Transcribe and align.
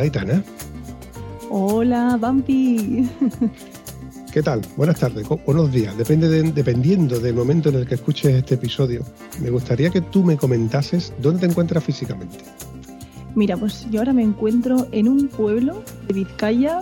Hola, 0.00 0.06
Itana. 0.06 0.42
Hola, 1.50 2.16
Bampi. 2.18 3.06
¿Qué 4.32 4.42
tal? 4.42 4.62
Buenas 4.74 4.98
tardes, 4.98 5.28
buenos 5.44 5.70
días. 5.70 5.94
Depende 5.98 6.26
dependiendo 6.42 7.20
del 7.20 7.34
momento 7.34 7.68
en 7.68 7.74
el 7.74 7.86
que 7.86 7.96
escuches 7.96 8.32
este 8.32 8.54
episodio, 8.54 9.04
me 9.42 9.50
gustaría 9.50 9.90
que 9.90 10.00
tú 10.00 10.24
me 10.24 10.38
comentases 10.38 11.12
dónde 11.20 11.40
te 11.40 11.46
encuentras 11.48 11.84
físicamente. 11.84 12.38
Mira, 13.34 13.58
pues 13.58 13.90
yo 13.90 14.00
ahora 14.00 14.14
me 14.14 14.22
encuentro 14.22 14.88
en 14.90 15.06
un 15.06 15.28
pueblo 15.28 15.82
de 16.08 16.14
Vizcaya, 16.14 16.80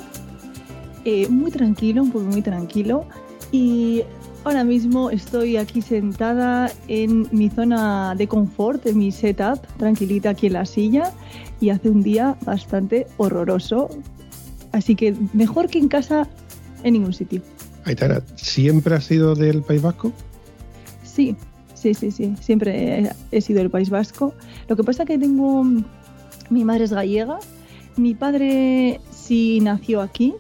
eh, 1.04 1.26
muy 1.28 1.50
tranquilo, 1.50 2.04
un 2.04 2.12
pueblo 2.12 2.30
muy 2.30 2.42
tranquilo, 2.42 3.04
y 3.50 4.04
ahora 4.48 4.64
mismo 4.64 5.10
estoy 5.10 5.58
aquí 5.58 5.82
sentada 5.82 6.72
en 6.88 7.28
mi 7.32 7.50
zona 7.50 8.14
de 8.14 8.26
confort, 8.26 8.86
en 8.86 8.96
mi 8.96 9.12
setup, 9.12 9.60
tranquilita 9.76 10.30
aquí 10.30 10.46
en 10.46 10.54
la 10.54 10.64
silla, 10.64 11.12
y 11.60 11.68
hace 11.68 11.90
un 11.90 12.02
día 12.02 12.34
bastante 12.46 13.06
horroroso. 13.18 13.90
Así 14.72 14.94
que 14.94 15.14
mejor 15.34 15.68
que 15.68 15.78
en 15.78 15.88
casa 15.88 16.26
en 16.82 16.94
ningún 16.94 17.12
sitio. 17.12 17.42
Aitana, 17.84 18.22
¿siempre 18.36 18.94
has 18.94 19.04
sido 19.04 19.34
del 19.34 19.62
País 19.62 19.82
Vasco? 19.82 20.12
Sí, 21.02 21.36
sí, 21.74 21.92
sí, 21.92 22.10
sí. 22.10 22.34
Siempre 22.40 23.10
he, 23.30 23.40
sido 23.42 23.58
del 23.58 23.70
País 23.70 23.90
Vasco. 23.90 24.32
Lo 24.66 24.76
que 24.76 24.84
pasa 24.84 25.02
es 25.02 25.08
que 25.08 25.18
tengo. 25.18 25.62
Mi 26.48 26.64
madre 26.64 26.84
es 26.84 26.92
gallega, 26.92 27.38
mi 27.96 28.14
padre 28.14 29.00
sí 29.10 29.60
nació 29.60 30.00
aquí. 30.00 30.34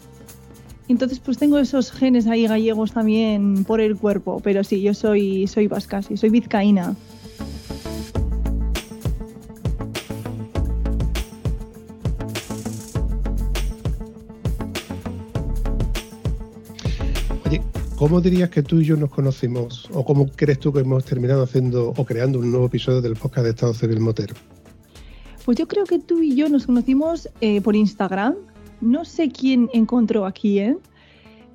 Entonces, 0.88 1.20
pues 1.20 1.38
tengo 1.38 1.58
esos 1.58 1.92
genes 1.92 2.26
ahí 2.26 2.46
gallegos 2.46 2.92
también 2.92 3.64
por 3.64 3.80
el 3.80 3.96
cuerpo. 3.96 4.40
Pero 4.42 4.64
sí, 4.64 4.80
yo 4.82 4.94
soy, 4.94 5.46
soy 5.46 5.68
vasca, 5.68 6.02
sí, 6.02 6.16
soy 6.16 6.30
vizcaína. 6.30 6.96
¿Cómo 17.98 18.20
dirías 18.20 18.48
que 18.50 18.62
tú 18.62 18.78
y 18.78 18.84
yo 18.84 18.96
nos 18.96 19.10
conocimos? 19.10 19.88
¿O 19.92 20.04
cómo 20.04 20.28
crees 20.28 20.60
tú 20.60 20.72
que 20.72 20.78
hemos 20.78 21.04
terminado 21.04 21.42
haciendo 21.42 21.88
o 21.96 22.04
creando 22.04 22.38
un 22.38 22.52
nuevo 22.52 22.66
episodio 22.66 23.02
del 23.02 23.16
podcast 23.16 23.44
de 23.44 23.50
Estado 23.50 23.74
Civil 23.74 23.98
Motero? 23.98 24.36
Pues 25.44 25.58
yo 25.58 25.66
creo 25.66 25.84
que 25.84 25.98
tú 25.98 26.22
y 26.22 26.36
yo 26.36 26.48
nos 26.48 26.66
conocimos 26.66 27.28
eh, 27.40 27.60
por 27.60 27.74
Instagram. 27.74 28.36
No 28.80 29.04
sé 29.04 29.30
quién 29.30 29.68
encontró 29.72 30.26
aquí, 30.26 30.58
¿eh? 30.58 30.76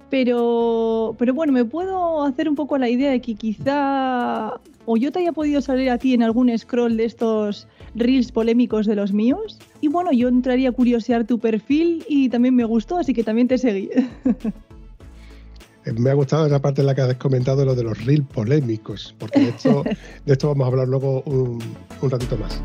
Pero, 0.09 1.15
pero 1.17 1.33
bueno, 1.33 1.53
me 1.53 1.65
puedo 1.65 2.23
hacer 2.23 2.47
un 2.47 2.55
poco 2.55 2.77
la 2.77 2.87
idea 2.87 3.09
de 3.09 3.19
que 3.19 3.33
quizá 3.33 4.53
o 4.85 4.97
yo 4.97 5.11
te 5.11 5.19
haya 5.19 5.31
podido 5.31 5.61
salir 5.61 5.89
a 5.89 5.97
ti 5.97 6.13
en 6.13 6.23
algún 6.23 6.55
scroll 6.57 6.97
de 6.97 7.05
estos 7.05 7.67
reels 7.95 8.31
polémicos 8.31 8.85
de 8.85 8.95
los 8.95 9.13
míos. 9.13 9.59
Y 9.81 9.87
bueno, 9.87 10.11
yo 10.11 10.27
entraría 10.27 10.69
a 10.69 10.71
curiosear 10.71 11.25
tu 11.25 11.39
perfil 11.39 12.05
y 12.07 12.29
también 12.29 12.55
me 12.55 12.65
gustó, 12.65 12.97
así 12.97 13.13
que 13.13 13.23
también 13.23 13.47
te 13.47 13.57
seguí. 13.57 13.89
me 15.97 16.09
ha 16.09 16.13
gustado 16.13 16.45
esa 16.45 16.61
parte 16.61 16.81
en 16.81 16.87
la 16.87 16.95
que 16.95 17.01
has 17.01 17.15
comentado 17.15 17.65
lo 17.65 17.75
de 17.75 17.83
los 17.83 18.05
reels 18.05 18.27
polémicos, 18.27 19.15
porque 19.17 19.39
de 19.39 19.49
esto, 19.49 19.83
de 20.25 20.33
esto 20.33 20.47
vamos 20.49 20.65
a 20.65 20.67
hablar 20.67 20.87
luego 20.87 21.21
un, 21.25 21.59
un 22.01 22.09
ratito 22.09 22.37
más. 22.37 22.61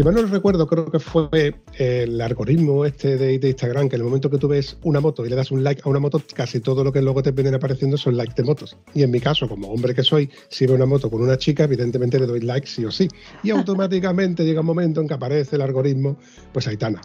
Si 0.00 0.04
mal 0.04 0.14
no 0.14 0.24
recuerdo, 0.24 0.66
creo 0.66 0.90
que 0.90 0.98
fue 0.98 1.54
el 1.74 2.18
algoritmo 2.22 2.86
este 2.86 3.18
de, 3.18 3.34
Instagram, 3.46 3.86
que 3.90 3.96
en 3.96 4.00
el 4.00 4.06
momento 4.06 4.30
que 4.30 4.38
tú 4.38 4.48
ves 4.48 4.78
una 4.82 4.98
moto 4.98 5.26
y 5.26 5.28
le 5.28 5.36
das 5.36 5.50
un 5.50 5.62
like 5.62 5.82
a 5.84 5.90
una 5.90 5.98
moto, 5.98 6.22
casi 6.34 6.60
todo 6.60 6.82
lo 6.82 6.90
que 6.90 7.02
luego 7.02 7.22
te 7.22 7.32
vienen 7.32 7.52
apareciendo 7.52 7.98
son 7.98 8.16
likes 8.16 8.32
de 8.34 8.44
motos. 8.44 8.78
Y 8.94 9.02
en 9.02 9.10
mi 9.10 9.20
caso, 9.20 9.46
como 9.46 9.68
hombre 9.68 9.94
que 9.94 10.02
soy, 10.02 10.30
si 10.48 10.64
veo 10.64 10.76
una 10.76 10.86
moto 10.86 11.10
con 11.10 11.20
una 11.20 11.36
chica, 11.36 11.64
evidentemente 11.64 12.18
le 12.18 12.24
doy 12.24 12.40
like 12.40 12.66
sí 12.66 12.82
o 12.86 12.90
sí. 12.90 13.08
Y 13.42 13.50
automáticamente 13.50 14.42
llega 14.42 14.60
un 14.60 14.68
momento 14.68 15.02
en 15.02 15.06
que 15.06 15.12
aparece 15.12 15.56
el 15.56 15.60
algoritmo, 15.60 16.16
pues 16.54 16.66
Aitana. 16.66 17.02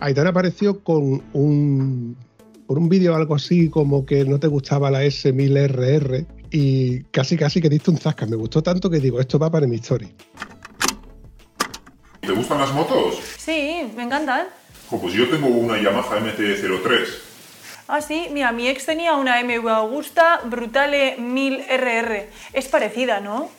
Aitana 0.00 0.30
apareció 0.30 0.82
con 0.82 1.22
un, 1.34 2.16
por 2.66 2.76
un 2.76 2.88
vídeo 2.88 3.14
algo 3.14 3.36
así 3.36 3.68
como 3.68 4.04
que 4.04 4.24
no 4.24 4.40
te 4.40 4.48
gustaba 4.48 4.90
la 4.90 5.04
S1000RR 5.04 6.26
y 6.50 7.04
casi 7.12 7.36
casi 7.36 7.60
que 7.60 7.68
diste 7.68 7.92
un 7.92 7.98
zasca. 7.98 8.26
Me 8.26 8.34
gustó 8.34 8.64
tanto 8.64 8.90
que 8.90 8.98
digo, 8.98 9.20
esto 9.20 9.38
va 9.38 9.48
para 9.48 9.68
mi 9.68 9.76
story. 9.76 10.12
¿Te 12.22 12.30
gustan 12.30 12.60
las 12.60 12.72
motos? 12.72 13.20
Sí, 13.36 13.90
me 13.96 14.04
encantan. 14.04 14.46
pues 14.88 15.12
yo 15.12 15.28
tengo 15.28 15.48
una 15.48 15.76
Yamaha 15.82 16.20
MT-03. 16.20 17.08
Ah, 17.88 18.00
sí, 18.00 18.28
mira, 18.30 18.52
mi 18.52 18.68
ex 18.68 18.86
tenía 18.86 19.14
una 19.16 19.42
MV 19.42 19.68
Augusta 19.68 20.40
Brutale 20.44 21.18
1000RR. 21.18 22.26
Es 22.52 22.68
parecida, 22.68 23.18
¿no? 23.18 23.50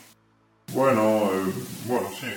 Bueno, 0.74 1.30
eh, 1.34 1.54
bueno, 1.88 2.10
sí 2.18 2.28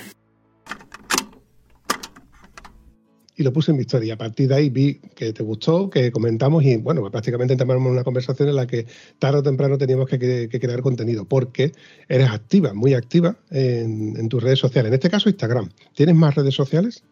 y 3.37 3.43
lo 3.43 3.53
puse 3.53 3.71
en 3.71 3.77
mi 3.77 3.81
historia. 3.81 4.15
A 4.15 4.17
partir 4.17 4.49
de 4.49 4.55
ahí 4.55 4.69
vi 4.69 4.95
que 5.15 5.31
te 5.31 5.43
gustó, 5.43 5.89
que 5.89 6.11
comentamos 6.11 6.63
y 6.63 6.77
bueno, 6.77 7.01
pues 7.01 7.11
prácticamente 7.11 7.53
entramos 7.53 7.77
una 7.77 8.03
conversación 8.03 8.49
en 8.49 8.55
la 8.55 8.65
que 8.65 8.87
tarde 9.19 9.39
o 9.39 9.43
temprano 9.43 9.77
teníamos 9.77 10.09
que, 10.09 10.49
crear 10.49 10.81
contenido, 10.81 11.25
porque 11.25 11.71
eres 12.09 12.29
activa, 12.29 12.73
muy 12.73 12.95
activa 12.95 13.37
en, 13.51 14.27
tus 14.27 14.41
redes 14.41 14.59
sociales. 14.59 14.89
En 14.89 14.95
este 14.95 15.09
caso, 15.09 15.29
Instagram. 15.29 15.69
¿Tienes 15.93 16.15
más 16.15 16.33
redes 16.33 16.55
sociales? 16.55 17.03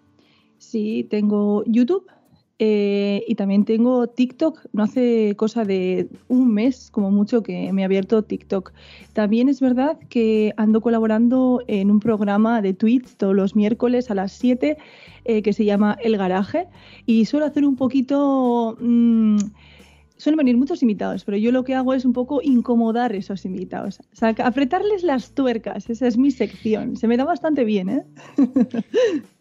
Sí, 0.57 1.05
tengo 1.09 1.63
YouTube, 1.67 2.07
eh, 2.57 3.23
y 3.27 3.35
también 3.35 3.65
tengo 3.65 4.07
TikTok, 4.07 4.67
no 4.71 4.83
hace 4.83 5.35
cosa 5.35 5.65
de 5.65 6.07
un 6.29 6.53
mes 6.53 6.89
como 6.89 7.11
mucho 7.11 7.43
que 7.43 7.71
me 7.73 7.81
he 7.81 7.85
abierto 7.85 8.23
TikTok. 8.23 8.71
También 9.13 9.49
es 9.49 9.59
verdad 9.59 9.97
que 10.09 10.53
ando 10.55 10.79
colaborando 10.79 11.61
en 11.67 11.91
un 11.91 11.99
programa 11.99 12.61
de 12.61 12.73
tweets 12.73 13.17
todos 13.17 13.35
los 13.35 13.55
miércoles 13.55 14.09
a 14.09 14.15
las 14.15 14.31
7 14.31 14.77
eh, 15.25 15.41
que 15.41 15.53
se 15.53 15.65
llama 15.65 15.97
El 16.01 16.17
Garaje 16.17 16.67
y 17.05 17.25
suelo 17.25 17.45
hacer 17.45 17.65
un 17.65 17.75
poquito... 17.75 18.77
Mm, 18.79 19.37
suelen 20.17 20.37
venir 20.37 20.57
muchos 20.57 20.81
invitados, 20.81 21.23
pero 21.23 21.37
yo 21.37 21.51
lo 21.51 21.63
que 21.63 21.75
hago 21.75 21.93
es 21.93 22.05
un 22.05 22.13
poco 22.13 22.41
incomodar 22.41 23.13
esos 23.15 23.45
invitados. 23.45 23.99
O 23.99 24.15
sea, 24.15 24.29
apretarles 24.43 25.03
las 25.03 25.31
tuercas, 25.31 25.89
esa 25.89 26.07
es 26.07 26.17
mi 26.17 26.31
sección. 26.31 26.95
Se 26.95 27.07
me 27.07 27.17
da 27.17 27.25
bastante 27.25 27.63
bien, 27.63 27.89
¿eh? 27.89 28.05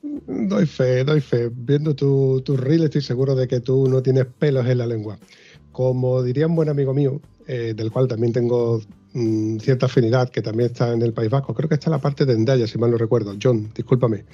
doy 0.02 0.66
fe, 0.66 1.04
doy 1.04 1.20
fe. 1.20 1.50
Viendo 1.52 1.94
tu, 1.94 2.42
tu 2.42 2.56
reel 2.56 2.84
estoy 2.84 3.02
seguro 3.02 3.34
de 3.34 3.48
que 3.48 3.60
tú 3.60 3.88
no 3.88 4.02
tienes 4.02 4.26
pelos 4.26 4.66
en 4.66 4.78
la 4.78 4.86
lengua. 4.86 5.18
Como 5.72 6.22
diría 6.22 6.46
un 6.46 6.56
buen 6.56 6.68
amigo 6.68 6.94
mío, 6.94 7.20
eh, 7.46 7.74
del 7.76 7.90
cual 7.90 8.08
también 8.08 8.32
tengo 8.32 8.80
mm, 9.12 9.58
cierta 9.58 9.86
afinidad, 9.86 10.30
que 10.30 10.42
también 10.42 10.70
está 10.70 10.92
en 10.92 11.02
el 11.02 11.12
País 11.12 11.30
Vasco, 11.30 11.54
creo 11.54 11.68
que 11.68 11.74
está 11.74 11.90
en 11.90 11.92
la 11.92 12.00
parte 12.00 12.24
de 12.24 12.34
Endaya, 12.34 12.66
si 12.66 12.78
mal 12.78 12.90
no 12.90 12.96
recuerdo. 12.96 13.34
John, 13.40 13.70
discúlpame 13.74 14.24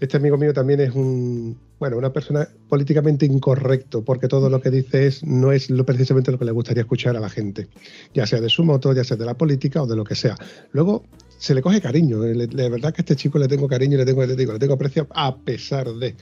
este 0.00 0.16
amigo 0.16 0.36
mío 0.36 0.52
también 0.52 0.80
es 0.80 0.94
un, 0.94 1.58
bueno, 1.78 1.96
una 1.96 2.12
persona 2.12 2.48
políticamente 2.68 3.26
incorrecto, 3.26 4.04
porque 4.04 4.28
todo 4.28 4.50
lo 4.50 4.60
que 4.60 4.70
dice 4.70 5.06
es, 5.06 5.24
no 5.24 5.52
es 5.52 5.70
lo, 5.70 5.84
precisamente 5.86 6.30
lo 6.30 6.38
que 6.38 6.44
le 6.44 6.52
gustaría 6.52 6.82
escuchar 6.82 7.16
a 7.16 7.20
la 7.20 7.28
gente, 7.28 7.68
ya 8.14 8.26
sea 8.26 8.40
de 8.40 8.48
su 8.48 8.64
moto, 8.64 8.92
ya 8.92 9.04
sea 9.04 9.16
de 9.16 9.24
la 9.24 9.34
política 9.34 9.82
o 9.82 9.86
de 9.86 9.96
lo 9.96 10.04
que 10.04 10.14
sea. 10.14 10.36
Luego 10.72 11.04
se 11.38 11.54
le 11.54 11.62
coge 11.62 11.80
cariño, 11.80 12.24
eh, 12.24 12.46
verdad 12.68 12.92
que 12.92 13.00
a 13.00 13.02
este 13.02 13.16
chico 13.16 13.38
le 13.38 13.48
tengo 13.48 13.68
cariño 13.68 13.94
y 13.94 13.98
le 13.98 14.04
tengo, 14.04 14.24
le 14.24 14.36
digo, 14.36 14.52
le 14.52 14.58
tengo 14.58 14.74
aprecio 14.74 15.06
a 15.10 15.36
pesar 15.36 15.88
de, 15.88 16.14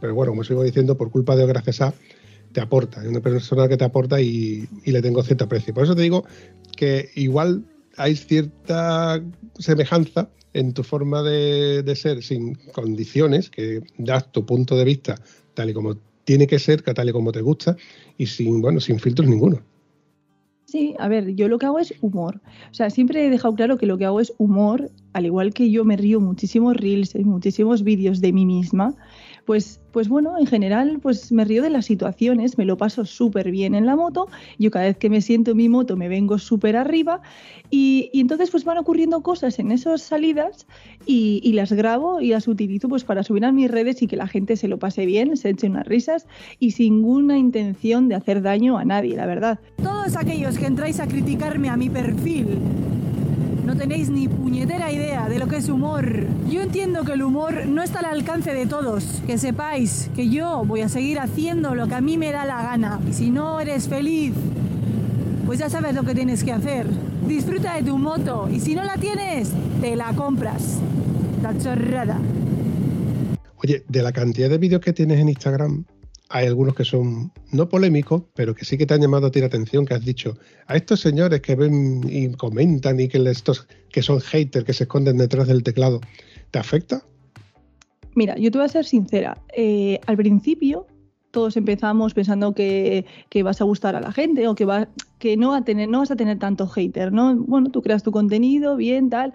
pero 0.00 0.14
bueno, 0.14 0.32
como 0.32 0.44
sigo 0.44 0.62
diciendo, 0.62 0.96
por 0.96 1.10
culpa 1.10 1.36
de 1.36 1.44
o 1.44 1.46
gracias 1.46 1.80
a, 1.80 1.94
te 2.52 2.60
aporta, 2.60 3.02
es 3.02 3.08
una 3.08 3.20
persona 3.20 3.66
que 3.66 3.78
te 3.78 3.84
aporta 3.84 4.20
y, 4.20 4.68
y 4.84 4.92
le 4.92 5.00
tengo 5.00 5.22
cierto 5.22 5.44
aprecio. 5.44 5.72
Por 5.72 5.84
eso 5.84 5.94
te 5.94 6.02
digo 6.02 6.24
que 6.76 7.08
igual 7.14 7.64
hay 7.96 8.16
cierta 8.16 9.22
semejanza 9.58 10.28
en 10.54 10.72
tu 10.72 10.82
forma 10.82 11.22
de, 11.22 11.94
ser 11.96 12.22
sin 12.22 12.54
condiciones, 12.72 13.50
que 13.50 13.82
das 13.98 14.30
tu 14.32 14.44
punto 14.44 14.76
de 14.76 14.84
vista 14.84 15.16
tal 15.54 15.70
y 15.70 15.74
como 15.74 15.96
tiene 16.24 16.46
que 16.46 16.58
ser, 16.58 16.82
tal 16.82 17.08
y 17.08 17.12
como 17.12 17.32
te 17.32 17.40
gusta, 17.40 17.76
y 18.16 18.26
sin, 18.26 18.60
bueno, 18.60 18.80
sin 18.80 18.98
filtros 18.98 19.28
ninguno. 19.28 19.62
Sí, 20.66 20.94
a 20.98 21.08
ver, 21.08 21.34
yo 21.34 21.48
lo 21.48 21.58
que 21.58 21.66
hago 21.66 21.78
es 21.78 21.92
humor. 22.00 22.40
O 22.70 22.74
sea, 22.74 22.88
siempre 22.88 23.26
he 23.26 23.30
dejado 23.30 23.54
claro 23.54 23.76
que 23.76 23.84
lo 23.84 23.98
que 23.98 24.06
hago 24.06 24.20
es 24.20 24.32
humor 24.38 24.90
al 25.12 25.26
igual 25.26 25.52
que 25.52 25.70
yo 25.70 25.84
me 25.84 25.96
río 25.96 26.20
muchísimos 26.20 26.76
reels 26.76 27.14
y 27.14 27.24
muchísimos 27.24 27.82
vídeos 27.82 28.20
de 28.20 28.32
mí 28.32 28.46
misma, 28.46 28.94
pues, 29.52 29.80
pues 29.90 30.08
bueno, 30.08 30.38
en 30.38 30.46
general, 30.46 30.98
pues 31.02 31.30
me 31.30 31.44
río 31.44 31.62
de 31.62 31.68
las 31.68 31.84
situaciones, 31.84 32.56
me 32.56 32.64
lo 32.64 32.78
paso 32.78 33.04
súper 33.04 33.50
bien 33.50 33.74
en 33.74 33.84
la 33.84 33.96
moto, 33.96 34.28
yo 34.58 34.70
cada 34.70 34.86
vez 34.86 34.96
que 34.96 35.10
me 35.10 35.20
siento 35.20 35.50
en 35.50 35.58
mi 35.58 35.68
moto 35.68 35.94
me 35.94 36.08
vengo 36.08 36.38
súper 36.38 36.74
arriba 36.74 37.20
y, 37.68 38.08
entonces 38.14 38.50
pues 38.50 38.64
van 38.64 38.78
ocurriendo 38.78 39.22
cosas 39.22 39.58
en 39.58 39.70
esas 39.70 40.00
salidas 40.00 40.66
y, 41.04 41.52
las 41.52 41.70
grabo 41.70 42.22
y 42.22 42.28
las 42.28 42.48
utilizo 42.48 42.88
pues 42.88 43.04
para 43.04 43.22
subir 43.24 43.44
a 43.44 43.52
mis 43.52 43.70
redes 43.70 44.00
y 44.00 44.06
que 44.06 44.16
la 44.16 44.26
gente 44.26 44.56
se 44.56 44.68
lo 44.68 44.78
pase 44.78 45.04
bien, 45.04 45.36
se 45.36 45.50
eche 45.50 45.66
unas 45.66 45.86
risas 45.86 46.26
y 46.58 46.70
sin 46.70 47.02
ninguna 47.02 47.36
intención 47.36 48.08
de 48.08 48.14
hacer 48.14 48.40
daño 48.40 48.78
a 48.78 48.86
nadie, 48.86 49.16
la 49.16 49.26
verdad. 49.26 49.60
Todos 49.82 50.16
aquellos 50.16 50.56
que 50.56 50.64
entráis 50.64 50.98
a 50.98 51.06
criticarme 51.06 51.68
a 51.68 51.76
mi 51.76 51.90
perfil 51.90 52.46
no 53.64 53.76
tenéis 53.76 54.10
ni 54.10 54.28
puñetera 54.28 54.90
idea 54.90 55.28
de 55.28 55.38
lo 55.38 55.46
que 55.46 55.56
es 55.56 55.68
humor. 55.68 56.26
Yo 56.50 56.62
entiendo 56.62 57.04
que 57.04 57.12
el 57.12 57.22
humor 57.22 57.66
no 57.66 57.82
está 57.82 58.00
al 58.00 58.06
alcance 58.06 58.52
de 58.52 58.66
todos. 58.66 59.22
Que 59.26 59.38
sepáis 59.38 60.10
que 60.16 60.28
yo 60.28 60.64
voy 60.66 60.80
a 60.80 60.88
seguir 60.88 61.20
haciendo 61.20 61.74
lo 61.74 61.86
que 61.86 61.94
a 61.94 62.00
mí 62.00 62.18
me 62.18 62.32
da 62.32 62.44
la 62.44 62.62
gana. 62.62 63.00
Y 63.08 63.12
si 63.12 63.30
no 63.30 63.60
eres 63.60 63.88
feliz, 63.88 64.32
pues 65.46 65.60
ya 65.60 65.68
sabes 65.68 65.94
lo 65.94 66.02
que 66.02 66.14
tienes 66.14 66.42
que 66.42 66.52
hacer. 66.52 66.86
Disfruta 67.26 67.74
de 67.74 67.82
tu 67.82 67.98
moto 67.98 68.48
y 68.50 68.58
si 68.58 68.74
no 68.74 68.82
la 68.82 68.96
tienes, 68.96 69.52
te 69.80 69.94
la 69.94 70.12
compras. 70.12 70.78
La 71.42 71.56
chorrada. 71.56 72.18
Oye, 73.64 73.84
de 73.88 74.02
la 74.02 74.12
cantidad 74.12 74.50
de 74.50 74.58
vídeos 74.58 74.80
que 74.80 74.92
tienes 74.92 75.20
en 75.20 75.28
Instagram, 75.28 75.84
hay 76.32 76.46
algunos 76.46 76.74
que 76.74 76.84
son 76.84 77.30
no 77.50 77.68
polémicos, 77.68 78.22
pero 78.34 78.54
que 78.54 78.64
sí 78.64 78.78
que 78.78 78.86
te 78.86 78.94
han 78.94 79.02
llamado 79.02 79.26
a 79.26 79.30
ti 79.30 79.40
la 79.40 79.46
atención, 79.46 79.84
que 79.84 79.92
has 79.92 80.04
dicho, 80.04 80.38
a 80.66 80.76
estos 80.76 81.00
señores 81.00 81.42
que 81.42 81.54
ven 81.54 82.00
y 82.08 82.32
comentan 82.32 82.98
y 82.98 83.08
que 83.08 83.18
estos 83.30 83.68
que 83.90 84.02
son 84.02 84.18
haters, 84.20 84.64
que 84.64 84.72
se 84.72 84.84
esconden 84.84 85.18
detrás 85.18 85.46
del 85.46 85.62
teclado, 85.62 86.00
¿te 86.50 86.58
afecta? 86.58 87.02
Mira, 88.14 88.34
yo 88.36 88.50
te 88.50 88.58
voy 88.58 88.64
a 88.64 88.68
ser 88.68 88.86
sincera. 88.86 89.36
Eh, 89.54 90.00
al 90.06 90.16
principio 90.16 90.86
todos 91.32 91.56
empezamos 91.58 92.14
pensando 92.14 92.54
que, 92.54 93.04
vas 93.44 93.60
a 93.60 93.64
gustar 93.64 93.94
a 93.94 94.00
la 94.00 94.12
gente 94.12 94.48
o 94.48 94.54
que, 94.54 94.64
va, 94.64 94.88
que 95.18 95.36
no, 95.36 95.54
a 95.54 95.64
tener, 95.64 95.88
no 95.88 95.98
vas 95.98 96.10
a 96.10 96.16
tener 96.16 96.38
tanto 96.38 96.66
hater, 96.66 97.12
¿no? 97.12 97.34
Bueno, 97.36 97.70
tú 97.70 97.82
creas 97.82 98.02
tu 98.02 98.10
contenido, 98.10 98.76
bien, 98.76 99.10
tal, 99.10 99.34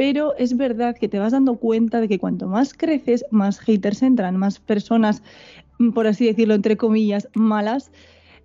pero 0.00 0.34
es 0.36 0.56
verdad 0.56 0.96
que 0.98 1.08
te 1.08 1.18
vas 1.18 1.32
dando 1.32 1.56
cuenta 1.56 2.00
de 2.00 2.08
que 2.08 2.18
cuanto 2.18 2.46
más 2.48 2.72
creces, 2.72 3.22
más 3.30 3.58
haters 3.58 4.00
entran, 4.00 4.36
más 4.36 4.58
personas 4.58 5.22
por 5.94 6.06
así 6.06 6.26
decirlo, 6.26 6.54
entre 6.54 6.76
comillas, 6.76 7.28
malas 7.34 7.90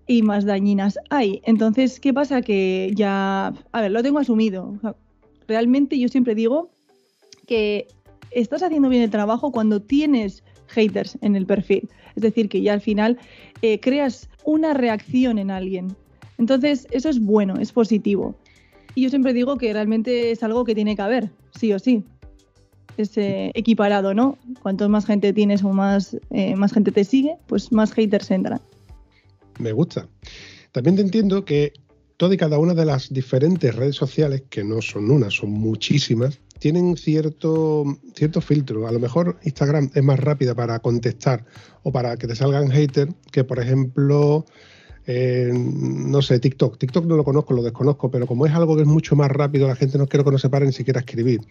y 0.07 0.21
más 0.21 0.45
dañinas 0.45 0.97
hay. 1.09 1.41
Entonces, 1.43 1.99
¿qué 1.99 2.13
pasa? 2.13 2.41
Que 2.41 2.91
ya, 2.95 3.53
a 3.71 3.81
ver, 3.81 3.91
lo 3.91 4.01
tengo 4.03 4.19
asumido. 4.19 4.73
realmente 5.47 5.99
yo 5.99 6.07
siempre 6.07 6.35
digo 6.35 6.69
que 7.45 7.87
estás 8.31 8.63
haciendo 8.63 8.89
bien 8.89 9.03
el 9.03 9.09
trabajo 9.09 9.51
cuando 9.51 9.81
tienes 9.81 10.43
haters 10.67 11.17
en 11.21 11.35
el 11.35 11.45
perfil. 11.45 11.89
Es 12.15 12.23
decir, 12.23 12.49
que 12.49 12.61
ya 12.61 12.73
al 12.73 12.81
final 12.81 13.17
eh, 13.61 13.79
creas 13.79 14.29
una 14.45 14.73
reacción 14.73 15.37
en 15.37 15.51
alguien. 15.51 15.95
Entonces, 16.37 16.87
eso 16.91 17.09
es 17.09 17.19
bueno, 17.19 17.55
es 17.59 17.71
positivo. 17.71 18.35
Y 18.93 19.03
yo 19.03 19.09
siempre 19.09 19.33
digo 19.33 19.57
que 19.57 19.73
realmente 19.73 20.31
es 20.31 20.41
algo 20.41 20.63
que 20.63 20.73
tiene 20.73 20.95
que 20.95 21.01
haber, 21.01 21.29
sí 21.51 21.73
o 21.73 21.79
sí 21.79 22.03
es 23.03 23.11
equiparado, 23.15 24.13
¿no? 24.13 24.37
Cuanto 24.61 24.87
más 24.89 25.05
gente 25.05 25.33
tienes 25.33 25.63
o 25.63 25.69
más, 25.69 26.17
eh, 26.31 26.55
más 26.55 26.73
gente 26.73 26.91
te 26.91 27.03
sigue, 27.03 27.35
pues 27.47 27.71
más 27.71 27.91
haters 27.93 28.31
entran. 28.31 28.61
Me 29.59 29.71
gusta. 29.71 30.07
También 30.71 30.95
te 30.95 31.01
entiendo 31.01 31.45
que 31.45 31.73
toda 32.17 32.33
y 32.33 32.37
cada 32.37 32.59
una 32.59 32.73
de 32.73 32.85
las 32.85 33.13
diferentes 33.13 33.75
redes 33.75 33.95
sociales, 33.95 34.43
que 34.49 34.63
no 34.63 34.81
son 34.81 35.11
una, 35.11 35.29
son 35.29 35.51
muchísimas, 35.51 36.39
tienen 36.59 36.95
cierto, 36.97 37.83
cierto 38.15 38.41
filtro. 38.41 38.87
A 38.87 38.91
lo 38.91 38.99
mejor 38.99 39.37
Instagram 39.43 39.91
es 39.93 40.03
más 40.03 40.19
rápida 40.19 40.55
para 40.55 40.79
contestar 40.79 41.45
o 41.83 41.91
para 41.91 42.17
que 42.17 42.27
te 42.27 42.35
salgan 42.35 42.69
haters 42.71 43.13
que, 43.31 43.43
por 43.43 43.59
ejemplo, 43.59 44.45
eh, 45.07 45.51
no 45.53 46.21
sé, 46.21 46.39
TikTok. 46.39 46.77
TikTok 46.77 47.05
no 47.05 47.15
lo 47.15 47.23
conozco, 47.23 47.53
lo 47.53 47.61
desconozco, 47.61 48.09
pero 48.09 48.25
como 48.25 48.45
es 48.45 48.53
algo 48.53 48.75
que 48.75 48.81
es 48.81 48.87
mucho 48.87 49.15
más 49.15 49.29
rápido, 49.29 49.67
la 49.67 49.75
gente 49.75 49.97
no 49.97 50.07
quiere 50.07 50.23
que 50.23 50.31
no 50.31 50.37
se 50.37 50.49
pare 50.49 50.65
ni 50.65 50.73
siquiera 50.73 50.99
a 50.99 51.01
escribir. 51.01 51.41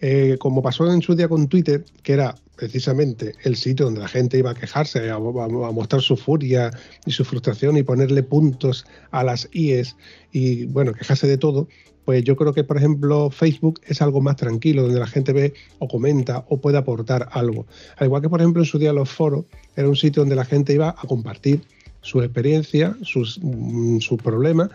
Eh, 0.00 0.36
como 0.38 0.62
pasó 0.62 0.92
en 0.92 1.02
su 1.02 1.14
día 1.14 1.28
con 1.28 1.48
Twitter, 1.48 1.84
que 2.02 2.12
era 2.12 2.34
precisamente 2.56 3.34
el 3.42 3.56
sitio 3.56 3.86
donde 3.86 4.00
la 4.00 4.08
gente 4.08 4.38
iba 4.38 4.50
a 4.50 4.54
quejarse, 4.54 5.10
a, 5.10 5.18
mostrar 5.18 6.00
su 6.00 6.16
furia 6.16 6.70
y 7.04 7.10
su 7.10 7.24
frustración 7.24 7.76
y 7.76 7.82
ponerle 7.82 8.22
puntos 8.22 8.84
a 9.10 9.24
las 9.24 9.48
IES 9.52 9.96
y, 10.30 10.66
bueno, 10.66 10.92
quejarse 10.92 11.26
de 11.26 11.38
todo, 11.38 11.66
pues 12.04 12.22
yo 12.24 12.36
creo 12.36 12.52
que, 12.52 12.64
por 12.64 12.76
ejemplo, 12.76 13.30
Facebook 13.30 13.80
es 13.86 14.02
algo 14.02 14.20
más 14.20 14.36
tranquilo, 14.36 14.82
donde 14.82 15.00
la 15.00 15.06
gente 15.06 15.32
ve 15.32 15.54
o 15.78 15.88
comenta 15.88 16.44
o 16.48 16.60
puede 16.60 16.78
aportar 16.78 17.28
algo. 17.32 17.66
Al 17.96 18.06
igual 18.06 18.22
que, 18.22 18.28
por 18.28 18.40
ejemplo, 18.40 18.62
en 18.62 18.66
su 18.66 18.78
día 18.78 18.92
los 18.92 19.10
foros, 19.10 19.44
era 19.76 19.88
un 19.88 19.96
sitio 19.96 20.22
donde 20.22 20.36
la 20.36 20.44
gente 20.44 20.72
iba 20.72 20.90
a 20.90 21.06
compartir 21.06 21.62
su 22.02 22.20
experiencia, 22.20 22.96
sus, 23.02 23.40
mm, 23.42 23.98
problemas 24.22 24.68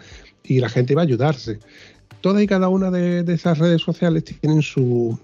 y 0.43 0.59
la 0.59 0.69
gente 0.69 0.95
va 0.95 1.01
a 1.01 1.05
ayudarse. 1.05 1.59
Todas 2.21 2.41
y 2.41 2.47
cada 2.47 2.69
una 2.69 2.89
de, 2.89 3.23
esas 3.31 3.59
redes 3.59 3.81
sociales 3.81 4.23
tienen 4.23 4.61
su, 4.63 5.19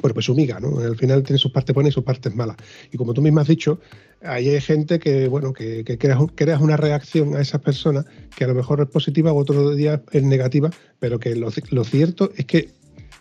bueno, 0.00 0.14
pues 0.14 0.26
su 0.26 0.34
miga, 0.34 0.60
¿no? 0.60 0.78
Al 0.78 0.96
final 0.96 1.22
tiene 1.24 1.38
sus 1.38 1.50
partes 1.50 1.74
buenas 1.74 1.92
y 1.92 1.94
sus 1.94 2.04
partes 2.04 2.34
malas. 2.34 2.56
Y 2.92 2.96
como 2.96 3.14
tú 3.14 3.22
mismo 3.22 3.40
has 3.40 3.48
dicho, 3.48 3.80
ahí 4.22 4.48
hay 4.48 4.60
gente 4.60 4.98
que, 4.98 5.28
bueno, 5.28 5.52
que, 5.52 5.84
creas, 5.98 6.60
una 6.60 6.76
reacción 6.76 7.34
a 7.34 7.40
esas 7.40 7.60
personas 7.62 8.04
que 8.36 8.44
a 8.44 8.48
lo 8.48 8.54
mejor 8.54 8.80
es 8.80 8.88
positiva 8.88 9.32
o 9.32 9.36
otro 9.36 9.74
día 9.74 10.02
es 10.12 10.22
negativa, 10.22 10.70
pero 11.00 11.18
que 11.18 11.34
lo, 11.34 11.50
cierto 11.50 12.30
es 12.36 12.44
que 12.44 12.68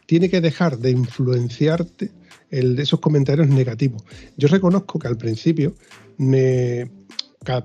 tiene 0.06 0.30
que 0.30 0.42
dejar 0.42 0.78
de 0.78 0.92
influenciarte 0.92 2.12
el, 2.51 2.78
esos 2.80 3.00
comentarios 3.00 3.48
negativos. 3.48 4.04
Yo 4.38 4.48
reconozco 4.50 5.00
que 5.00 5.07
al 5.07 5.18
principio 5.18 5.74
me, 6.18 6.89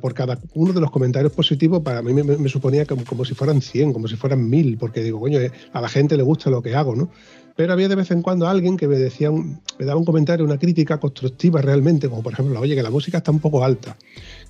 por 0.00 0.14
cada 0.14 0.38
uno 0.54 0.72
de 0.72 0.80
los 0.80 0.90
comentarios 0.90 1.32
positivos, 1.32 1.82
para 1.82 2.02
mí 2.02 2.12
me, 2.12 2.48
suponía 2.48 2.86
como, 2.86 3.24
si 3.24 3.34
fueran 3.34 3.60
100, 3.60 3.92
como 3.92 4.08
si 4.08 4.16
fueran 4.16 4.48
1000, 4.48 4.78
porque 4.78 5.02
digo, 5.02 5.20
coño, 5.20 5.40
eh, 5.40 5.50
a 5.72 5.80
la 5.80 5.88
gente 5.88 6.16
le 6.16 6.22
gusta 6.22 6.50
lo 6.50 6.62
que 6.62 6.74
hago, 6.74 6.94
¿no? 6.94 7.10
Pero 7.56 7.72
había 7.72 7.88
de 7.88 7.96
vez 7.96 8.10
en 8.10 8.22
cuando 8.22 8.48
alguien 8.48 8.76
que 8.76 8.88
me 8.88 8.96
decía, 8.96 9.30
me 9.30 9.84
daba 9.84 9.98
un 9.98 10.06
comentario, 10.06 10.44
una 10.44 10.58
crítica 10.58 10.98
constructiva 10.98 11.60
realmente, 11.60 12.08
como 12.08 12.22
por 12.22 12.32
ejemplo, 12.32 12.58
oye, 12.58 12.74
que 12.74 12.82
la 12.82 12.90
música 12.90 13.18
está 13.18 13.30
un 13.30 13.40
poco 13.40 13.62
alta, 13.62 13.96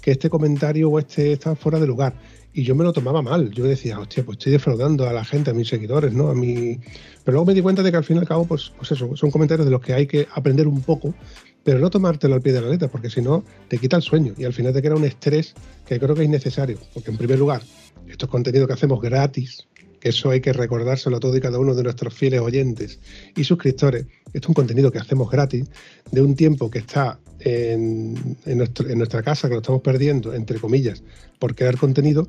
que 0.01 0.12
este 0.12 0.31
comentario 0.31 0.91
o 0.91 0.99
este 0.99 1.33
está 1.33 1.57
fuera 1.57 1.81
de 1.81 1.87
lugar. 1.87 2.15
Y 2.55 2.65
yo 2.65 2.75
me 2.75 2.85
lo 2.85 2.93
tomaba 2.93 3.23
mal. 3.23 3.51
Yo 3.51 3.65
decía, 3.65 3.99
hostia, 3.99 4.25
pues 4.25 4.37
estoy 4.37 4.53
defraudando 4.53 5.09
a 5.09 5.12
la 5.12 5.25
gente, 5.25 5.51
a 5.51 5.55
mis 5.55 5.69
seguidores, 5.69 6.12
¿no? 6.12 6.29
A 6.29 6.35
mi... 6.35 6.79
Pero 7.25 7.37
luego 7.37 7.47
me 7.47 7.55
di 7.55 7.62
cuenta 7.62 7.83
de 7.83 7.91
que 7.91 7.97
al 7.97 8.05
fin 8.05 8.17
y 8.17 8.21
al 8.21 8.29
cabo, 8.29 8.45
pues, 8.45 8.73
pues 8.77 8.93
eso, 8.93 9.17
son 9.17 9.31
comentarios 9.31 9.65
de 9.65 9.71
los 9.71 9.81
que 9.81 9.95
hay 9.95 10.07
que 10.07 10.29
aprender 10.35 10.69
un 10.69 10.83
poco 10.83 11.15
pero 11.64 11.78
no 11.78 11.90
tomártelo 11.90 12.35
al 12.35 12.42
pie 12.42 12.52
de 12.52 12.61
la 12.61 12.69
letra, 12.69 12.88
porque 12.88 13.11
si 13.11 13.21
no, 13.21 13.45
te 13.69 13.78
quita 13.78 13.97
el 13.97 14.02
sueño 14.02 14.35
y 14.37 14.45
al 14.45 14.52
final 14.52 14.73
te 14.73 14.83
queda 14.83 14.97
un 14.97 15.04
estrés 15.04 15.54
que 15.87 15.99
creo 15.99 16.14
que 16.14 16.23
es 16.23 16.28
innecesario. 16.28 16.78
Porque 16.95 17.11
en 17.11 17.16
primer 17.16 17.38
lugar, 17.38 17.62
esto 18.09 18.26
es 18.26 18.31
contenido 18.31 18.66
que 18.66 18.73
hacemos 18.73 19.00
gratis, 19.00 19.66
que 20.00 20.09
eso 20.09 20.31
hay 20.31 20.40
que 20.40 20.52
recordárselo 20.52 21.16
a 21.16 21.21
todo 21.21 21.37
y 21.37 21.40
cada 21.40 21.59
uno 21.59 21.75
de 21.75 21.83
nuestros 21.85 22.12
fieles 22.14 22.40
oyentes 22.40 22.99
y 23.37 23.45
suscriptores. 23.45 24.07
Esto 24.26 24.38
es 24.47 24.49
un 24.49 24.54
contenido 24.54 24.90
que 24.90 24.99
hacemos 24.99 25.31
gratis, 25.31 25.66
de 26.11 26.23
un 26.23 26.35
tiempo 26.35 26.71
que 26.71 26.81
está 26.81 27.21
en, 27.38 28.37
en 28.45 28.99
nuestra 28.99 29.23
casa, 29.23 29.49
que 29.49 29.54
lo 29.54 29.61
estamos 29.61 29.83
perdiendo, 29.83 30.35
entre 30.35 30.59
comillas, 30.59 31.02
por 31.38 31.54
crear 31.54 31.76
contenido, 31.76 32.28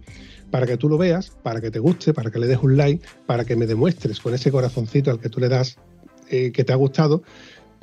para 0.52 0.68
que 0.68 0.78
tú 0.78 0.88
lo 0.88 1.00
veas, 1.00 1.32
para 1.42 1.62
que 1.62 1.72
te 1.72 1.80
guste, 1.80 2.14
para 2.14 2.30
que 2.30 2.38
le 2.38 2.46
des 2.46 2.60
un 2.62 2.78
like, 2.78 3.04
para 3.26 3.44
que 3.44 3.56
me 3.56 3.66
demuestres 3.66 4.20
con 4.20 4.36
ese 4.36 4.52
corazoncito 4.52 5.10
al 5.10 5.20
que 5.20 5.30
tú 5.30 5.40
le 5.40 5.50
das 5.50 5.78
eh, 6.30 6.52
que 6.52 6.64
te 6.64 6.72
ha 6.72 6.76
gustado, 6.76 7.24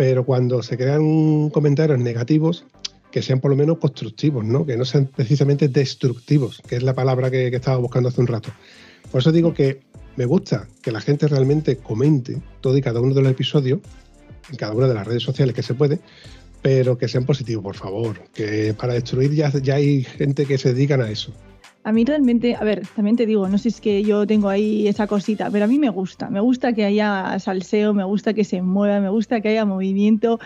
pero 0.00 0.24
cuando 0.24 0.62
se 0.62 0.78
crean 0.78 1.50
comentarios 1.50 1.98
negativos, 1.98 2.64
que 3.10 3.20
sean 3.20 3.38
por 3.38 3.50
lo 3.50 3.56
menos 3.58 3.76
constructivos, 3.76 4.42
¿no? 4.42 4.64
que 4.64 4.78
no 4.78 4.86
sean 4.86 5.04
precisamente 5.04 5.68
destructivos, 5.68 6.62
que 6.66 6.76
es 6.76 6.82
la 6.82 6.94
palabra 6.94 7.30
que, 7.30 7.48
estaba 7.48 7.76
buscando 7.76 8.08
hace 8.08 8.22
un 8.22 8.26
rato. 8.26 8.48
Por 9.12 9.20
eso 9.20 9.30
digo 9.30 9.52
que 9.52 9.82
me 10.16 10.24
gusta 10.24 10.66
que 10.80 10.90
la 10.90 11.02
gente 11.02 11.28
realmente 11.28 11.76
comente 11.76 12.40
todo 12.62 12.78
y 12.78 12.80
cada 12.80 13.02
uno 13.02 13.12
de 13.12 13.20
los 13.20 13.30
episodios, 13.30 13.80
en 14.48 14.56
cada 14.56 14.72
una 14.72 14.88
de 14.88 14.94
las 14.94 15.06
redes 15.06 15.22
sociales 15.22 15.54
que 15.54 15.62
se 15.62 15.74
puede, 15.74 16.00
pero 16.62 16.96
que 16.96 17.06
sean 17.06 17.26
positivos, 17.26 17.62
por 17.62 17.76
favor, 17.76 18.22
que 18.32 18.72
para 18.72 18.94
destruir 18.94 19.34
ya, 19.34 19.50
ya 19.50 19.74
hay 19.74 20.04
gente 20.04 20.46
que 20.46 20.56
se 20.56 20.72
dedican 20.72 21.02
a 21.02 21.10
eso. 21.10 21.30
A 21.82 21.92
mí 21.92 22.04
realmente, 22.04 22.56
a 22.56 22.62
ver, 22.62 22.86
también 22.94 23.16
te 23.16 23.24
digo, 23.24 23.48
no 23.48 23.56
sé 23.56 23.62
si 23.62 23.68
es 23.68 23.80
que 23.80 24.02
yo 24.02 24.26
tengo 24.26 24.50
ahí 24.50 24.86
esa 24.86 25.06
cosita, 25.06 25.50
pero 25.50 25.64
a 25.64 25.68
mí 25.68 25.78
me 25.78 25.88
gusta, 25.88 26.28
me 26.28 26.40
gusta 26.40 26.74
que 26.74 26.84
haya 26.84 27.38
salseo, 27.38 27.94
me 27.94 28.04
gusta 28.04 28.34
que 28.34 28.44
se 28.44 28.60
mueva, 28.60 29.00
me 29.00 29.08
gusta 29.08 29.40
que 29.40 29.48
haya 29.48 29.64
movimiento. 29.64 30.38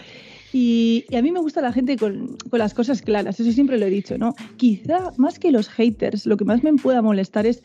Y, 0.52 1.04
a 1.12 1.20
mí 1.20 1.32
me 1.32 1.40
gusta 1.40 1.60
la 1.60 1.72
gente 1.72 1.96
con, 1.96 2.36
las 2.52 2.74
cosas 2.74 3.02
claras, 3.02 3.40
eso 3.40 3.50
siempre 3.50 3.78
lo 3.78 3.86
he 3.86 3.90
dicho, 3.90 4.16
¿no? 4.16 4.36
Quizá 4.56 5.12
más 5.16 5.40
que 5.40 5.50
los 5.50 5.68
haters, 5.68 6.26
lo 6.26 6.36
que 6.36 6.44
más 6.44 6.62
me 6.62 6.72
pueda 6.74 7.02
molestar 7.02 7.46
es 7.46 7.64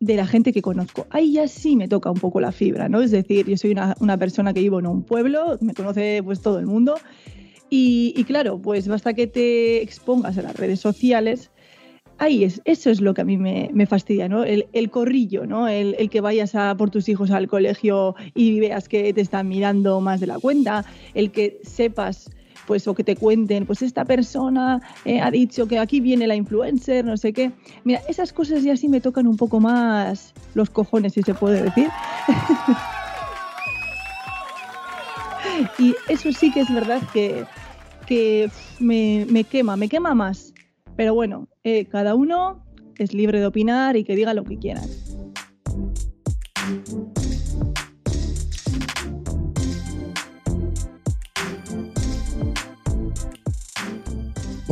de 0.00 0.16
la 0.16 0.26
gente 0.26 0.54
que 0.54 0.62
conozco. 0.62 1.06
Ahí 1.10 1.32
ya 1.32 1.46
sí 1.46 1.76
me 1.76 1.88
toca 1.88 2.10
un 2.10 2.18
poco 2.18 2.40
la 2.40 2.50
fibra, 2.50 2.88
¿no? 2.88 3.02
Es 3.02 3.10
decir, 3.10 3.46
yo 3.46 3.58
soy 3.58 3.72
una, 3.72 3.94
una 4.00 4.16
persona 4.16 4.54
que 4.54 4.60
vivo 4.60 4.78
en 4.78 4.86
un 4.86 5.02
pueblo, 5.02 5.58
me 5.60 5.74
conoce 5.74 6.22
pues 6.24 6.40
todo 6.40 6.58
el 6.58 6.66
mundo. 6.66 6.94
Y, 7.68 8.14
y 8.16 8.24
claro, 8.24 8.58
pues 8.58 8.88
basta 8.88 9.12
que 9.12 9.26
te 9.26 9.82
expongas 9.82 10.38
a 10.38 10.42
las 10.42 10.56
redes 10.56 10.80
sociales 10.80 11.50
ahí 12.22 12.44
es, 12.44 12.62
eso 12.64 12.90
es 12.90 13.00
lo 13.00 13.14
que 13.14 13.22
a 13.22 13.24
mí 13.24 13.36
me, 13.36 13.68
me 13.72 13.86
fastidia, 13.86 14.28
¿no? 14.28 14.44
El, 14.44 14.68
el 14.72 14.90
corrillo, 14.90 15.44
¿no? 15.44 15.66
El, 15.66 15.96
el, 15.98 16.08
que 16.08 16.20
vayas 16.20 16.54
a 16.54 16.76
por 16.76 16.90
tus 16.90 17.08
hijos 17.08 17.32
al 17.32 17.48
colegio 17.48 18.14
y 18.34 18.60
veas 18.60 18.88
que 18.88 19.12
te 19.12 19.20
están 19.20 19.48
mirando 19.48 20.00
más 20.00 20.20
de 20.20 20.28
la 20.28 20.38
cuenta, 20.38 20.84
el 21.14 21.32
que 21.32 21.60
sepas 21.64 22.30
pues 22.66 22.86
o 22.86 22.94
que 22.94 23.02
te 23.02 23.16
cuenten, 23.16 23.66
pues 23.66 23.82
esta 23.82 24.04
persona 24.04 24.80
eh, 25.04 25.20
ha 25.20 25.32
dicho 25.32 25.66
que 25.66 25.80
aquí 25.80 25.98
viene 25.98 26.28
la 26.28 26.36
influencer, 26.36 27.04
no 27.04 27.16
sé 27.16 27.32
qué. 27.32 27.50
Mira, 27.82 28.00
esas 28.08 28.32
cosas 28.32 28.62
ya 28.62 28.76
sí 28.76 28.88
me 28.88 29.00
tocan 29.00 29.26
un 29.26 29.36
poco 29.36 29.58
más 29.58 30.32
los 30.54 30.70
cojones, 30.70 31.14
si 31.14 31.22
se 31.22 31.34
puede 31.34 31.60
decir. 31.60 31.88
y 35.80 35.96
eso 36.08 36.30
sí 36.30 36.52
que 36.52 36.60
es 36.60 36.72
verdad 36.72 37.02
que, 37.12 37.44
que 38.06 38.48
me, 38.78 39.26
me, 39.28 39.42
quema, 39.42 39.76
me 39.76 39.88
quema 39.88 40.14
más. 40.14 40.52
Pero 40.96 41.14
bueno, 41.14 41.48
eh, 41.64 41.86
cada 41.86 42.14
uno 42.14 42.64
es 42.98 43.14
libre 43.14 43.40
de 43.40 43.46
opinar 43.46 43.96
y 43.96 44.04
que 44.04 44.14
diga 44.16 44.34
lo 44.34 44.44
que 44.44 44.58
quiera. 44.58 44.82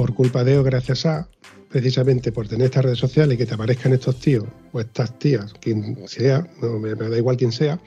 por 0.00 0.14
culpa 0.14 0.44
de 0.44 0.56
o 0.56 0.62
gracias 0.62 1.04
a, 1.04 1.28
precisamente 1.68 2.32
por 2.32 2.48
tener 2.48 2.66
estas 2.66 2.86
redes 2.86 2.98
sociales 2.98 3.34
y 3.34 3.36
que 3.36 3.44
te 3.44 3.52
aparezcan 3.52 3.92
estos 3.92 4.18
tíos 4.18 4.44
o 4.72 4.80
estas 4.80 5.18
tías, 5.18 5.52
quien 5.60 6.08
sea, 6.08 6.48
no 6.62 6.78
me, 6.78 6.94
me 6.94 7.10
da 7.10 7.18
igual 7.18 7.36
quién 7.36 7.52
sea, 7.52 7.78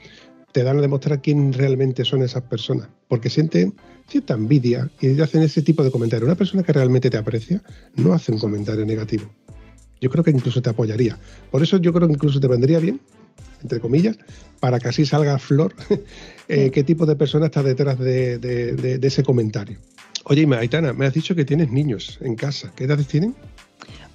te 0.54 0.62
dan 0.62 0.78
a 0.78 0.80
demostrar 0.80 1.20
quién 1.20 1.52
realmente 1.52 2.04
son 2.04 2.22
esas 2.22 2.44
personas. 2.44 2.86
Porque 3.08 3.28
sienten 3.28 3.74
cierta 4.06 4.34
envidia 4.34 4.88
y 5.00 5.20
hacen 5.20 5.42
ese 5.42 5.62
tipo 5.62 5.82
de 5.82 5.90
comentarios. 5.90 6.28
Una 6.28 6.36
persona 6.36 6.62
que 6.62 6.72
realmente 6.72 7.10
te 7.10 7.16
aprecia 7.16 7.60
no 7.96 8.12
hace 8.12 8.30
un 8.30 8.38
comentario 8.38 8.86
negativo. 8.86 9.24
Yo 10.00 10.10
creo 10.10 10.22
que 10.22 10.30
incluso 10.30 10.62
te 10.62 10.70
apoyaría. 10.70 11.18
Por 11.50 11.60
eso 11.64 11.78
yo 11.78 11.92
creo 11.92 12.06
que 12.06 12.14
incluso 12.14 12.38
te 12.38 12.46
vendría 12.46 12.78
bien, 12.78 13.00
entre 13.62 13.80
comillas, 13.80 14.16
para 14.60 14.78
que 14.78 14.86
así 14.86 15.04
salga 15.04 15.34
a 15.34 15.38
flor 15.40 15.74
eh, 16.48 16.70
qué 16.70 16.84
tipo 16.84 17.04
de 17.04 17.16
persona 17.16 17.46
está 17.46 17.64
detrás 17.64 17.98
de, 17.98 18.38
de, 18.38 18.74
de, 18.74 18.98
de 18.98 19.08
ese 19.08 19.24
comentario. 19.24 19.78
Oye, 20.26 20.46
Aitana, 20.56 20.92
me 20.92 21.06
has 21.06 21.14
dicho 21.14 21.34
que 21.34 21.44
tienes 21.44 21.72
niños 21.72 22.18
en 22.20 22.36
casa. 22.36 22.70
¿Qué 22.76 22.84
edades 22.84 23.08
tienen? 23.08 23.34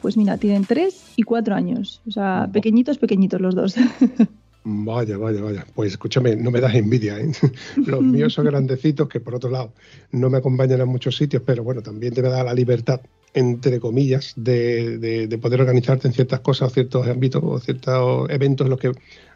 Pues 0.01 0.15
mira, 0.15 0.38
tienen 0.38 0.63
tres 0.63 1.03
y 1.17 1.24
cuatro 1.24 1.53
años. 1.53 2.01
O 2.08 2.12
sea, 2.12 2.50
pequeñitos, 2.53 2.98
pequeñitos 2.98 3.41
los 3.41 3.55
dos. 3.55 3.75
Vaya, 4.63 5.18
vaya, 5.18 5.42
vaya. 5.42 5.66
Pues 5.74 5.94
escúchame, 5.94 6.36
no 6.36 6.51
me 6.51 6.60
das 6.60 6.75
envidia. 6.75 7.18
¿eh? 7.20 7.32
Los 7.78 8.01
míos 8.01 8.34
son 8.34 8.46
grandecitos 8.51 9.08
que 9.08 9.20
por 9.20 9.36
otro 9.36 9.50
lado 9.50 9.74
no 10.12 10.30
me 10.30 10.38
acompañan 10.38 10.82
a 10.82 10.86
muchos 10.86 11.16
sitios, 11.16 11.44
pero 11.46 11.63
bueno, 11.63 11.82
también 11.82 12.13
te 12.13 12.22
da 12.22 12.44
la 12.44 12.54
libertad, 12.54 13.01
entre 13.34 13.80
comillas, 13.80 14.34
de, 14.36 14.98
de, 14.98 15.28
de, 15.28 15.38
poder 15.38 15.62
organizarte 15.62 16.08
en 16.08 16.13
ciertas 16.13 16.42
cosas 16.42 16.74
ciertos 16.74 17.08
ámbitos 17.08 17.42
o 17.44 17.60
ciertos 17.60 18.30
eventos 18.30 18.66
en 18.66 18.72
los 18.72 18.80
que 18.80 18.92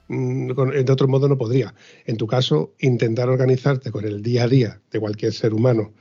mm, 0.09 0.51
de 0.83 0.91
otro 0.91 1.07
modo 1.07 1.29
no 1.29 1.37
podría. 1.37 1.73
En 2.05 2.17
tu 2.17 2.27
caso, 2.27 2.73
intentar 2.79 3.29
organizarte 3.29 3.91
con 3.91 4.05
el 4.05 4.21
día 4.21 4.43
a 4.43 4.47
día 4.47 4.81
de 4.91 4.99
cualquier 4.99 5.33
ser 5.33 5.53
humano 5.53 5.93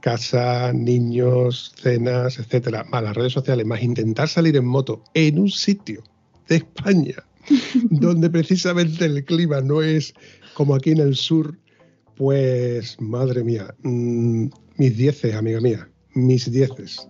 casa, 0.00 0.72
niños, 0.72 1.72
cenas, 1.80 2.40
etcétera, 2.40 2.84
más 2.90 3.04
las 3.04 3.14
redes 3.14 3.32
sociales, 3.32 3.64
más 3.64 3.82
intentar 3.82 4.28
salir 4.28 4.56
en 4.56 4.66
moto 4.66 5.04
en 5.14 5.38
un 5.38 5.48
sitio 5.48 6.02
de 6.48 6.56
España 6.56 7.24
donde 7.90 8.30
precisamente 8.30 9.04
el 9.04 9.24
clima 9.24 9.60
no 9.60 9.82
es 9.82 10.14
como 10.54 10.74
aquí 10.74 10.90
en 10.90 10.98
el 10.98 11.14
sur, 11.14 11.58
pues 12.16 12.96
madre 13.00 13.42
mía, 13.42 13.74
mmm, 13.82 14.46
mis 14.76 14.96
dieces, 14.96 15.34
amiga 15.34 15.60
mía, 15.60 15.88
mis 16.14 16.50
dieces. 16.50 17.08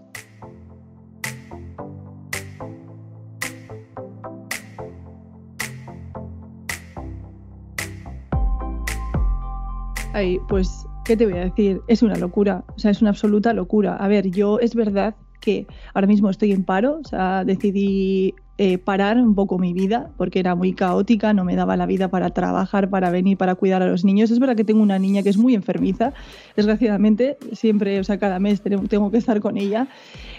Ay, 10.14 10.38
pues 10.48 10.68
¿qué 11.04 11.16
te 11.16 11.26
voy 11.26 11.36
a 11.38 11.44
decir? 11.44 11.80
Es 11.88 12.02
una 12.02 12.16
locura, 12.16 12.64
o 12.74 12.78
sea, 12.78 12.90
es 12.90 13.00
una 13.00 13.10
absoluta 13.10 13.52
locura. 13.52 13.96
A 13.96 14.08
ver, 14.08 14.30
yo 14.30 14.58
es 14.60 14.74
verdad 14.74 15.14
que 15.42 15.66
ahora 15.92 16.06
mismo 16.06 16.30
estoy 16.30 16.52
en 16.52 16.64
paro, 16.64 17.00
o 17.04 17.04
sea, 17.04 17.44
decidí 17.44 18.34
eh, 18.56 18.78
parar 18.78 19.18
un 19.18 19.34
poco 19.34 19.58
mi 19.58 19.72
vida 19.72 20.10
porque 20.16 20.38
era 20.38 20.54
muy 20.54 20.72
caótica, 20.72 21.34
no 21.34 21.44
me 21.44 21.56
daba 21.56 21.76
la 21.76 21.84
vida 21.84 22.08
para 22.08 22.30
trabajar, 22.30 22.88
para 22.88 23.10
venir, 23.10 23.36
para 23.36 23.56
cuidar 23.56 23.82
a 23.82 23.86
los 23.86 24.04
niños. 24.04 24.30
Es 24.30 24.38
verdad 24.38 24.56
que 24.56 24.64
tengo 24.64 24.82
una 24.82 24.98
niña 24.98 25.22
que 25.22 25.30
es 25.30 25.36
muy 25.36 25.54
enfermiza, 25.54 26.12
desgraciadamente, 26.56 27.36
siempre, 27.52 27.98
o 27.98 28.04
sea, 28.04 28.18
cada 28.18 28.38
mes 28.38 28.62
tengo 28.62 29.10
que 29.10 29.18
estar 29.18 29.40
con 29.40 29.58
ella 29.58 29.88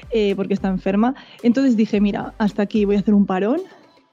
eh, 0.10 0.34
porque 0.36 0.54
está 0.54 0.70
enferma. 0.70 1.16
Entonces 1.44 1.76
dije, 1.76 2.00
mira, 2.00 2.34
hasta 2.38 2.64
aquí 2.64 2.86
voy 2.86 2.96
a 2.96 3.00
hacer 3.00 3.14
un 3.14 3.26
parón 3.26 3.60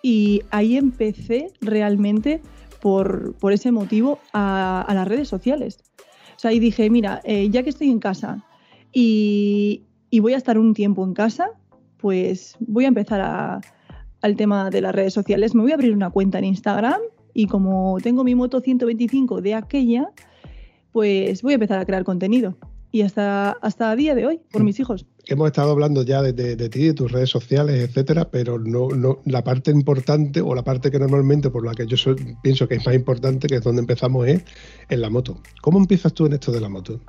y 0.03 0.43
ahí 0.51 0.77
empecé 0.77 1.53
realmente 1.61 2.43
por, 2.81 3.35
por 3.37 3.53
ese 3.53 3.71
motivo 3.71 4.19
a, 4.33 4.85
a 4.89 4.95
las 4.95 5.07
redes 5.07 5.29
sociales. 5.29 5.79
O 6.37 6.41
sea, 6.41 6.53
y 6.53 6.59
dije, 6.59 6.91
mira, 6.91 7.21
eh, 7.23 7.49
ya 7.51 7.63
que 7.63 7.71
estoy 7.71 7.91
en 7.91 8.01
casa 8.01 8.43
y, 8.93 9.83
y, 10.11 10.21
voy 10.21 10.35
a 10.35 10.37
estar 10.37 10.59
un 10.59 10.75
tiempo 10.75 11.05
en 11.05 11.15
casa, 11.15 11.51
pues 11.99 12.57
voy 12.61 12.85
a 12.85 12.89
empezar 12.89 13.21
a, 13.21 13.61
al 14.21 14.37
tema 14.37 14.71
de 14.71 14.81
las 14.81 14.95
redes 14.95 15.15
sociales. 15.15 15.55
Me 15.55 15.63
voy 15.63 15.73
a 15.73 15.75
abrir 15.75 15.93
una 15.93 16.11
cuenta 16.11 16.39
en 16.39 16.45
Instagram 16.45 17.01
y 17.35 17.47
como 17.47 17.99
tengo 18.03 18.25
mi 18.25 18.35
moto 18.35 18.61
125 18.61 19.41
de 19.41 19.55
aquella, 19.55 20.11
pues 20.93 21.43
voy 21.43 21.53
a 21.53 21.55
empezar 21.55 21.79
a 21.79 21.85
crear 21.85 22.05
contenido. 22.05 22.57
Y 22.93 23.03
hasta, 23.03 23.53
hasta 23.53 23.93
a 23.93 23.95
día 23.95 24.17
de 24.17 24.27
hoy, 24.27 24.41
por 24.51 24.65
mis 24.65 24.81
hijos. 24.81 25.07
Hemos 25.27 25.47
estado 25.47 25.71
hablando 25.71 26.03
ya 26.03 26.23
de, 26.23 26.33
de, 26.33 26.57
de 26.57 26.69
ti, 26.69 26.87
de 26.87 26.95
tus 26.95 27.13
redes 27.13 27.31
sociales, 27.31 27.89
etcétera, 27.89 28.29
pero 28.33 28.59
no, 28.59 28.89
no, 28.89 29.21
la 29.27 29.45
parte 29.45 29.71
importante 29.71 30.41
o 30.41 30.57
la 30.57 30.65
parte 30.65 30.91
que 30.91 30.99
normalmente 30.99 31.51
por 31.51 31.65
la 31.65 31.73
que 31.73 31.87
yo 31.87 31.97
soy, 31.97 32.17
pienso 32.43 32.67
que 32.67 32.75
es 32.75 32.85
más 32.85 32.97
importante, 32.97 33.47
que 33.47 33.57
es 33.57 33.63
donde 33.63 33.83
empezamos, 33.83 34.27
es 34.27 34.43
en 34.89 35.01
la 35.01 35.09
moto. 35.09 35.41
¿Cómo 35.63 35.79
empiezas 35.79 36.13
tú 36.15 36.27
en 36.27 36.33
esto 36.33 36.51
de 36.51 36.61
la 36.61 36.69
moto? 36.69 37.01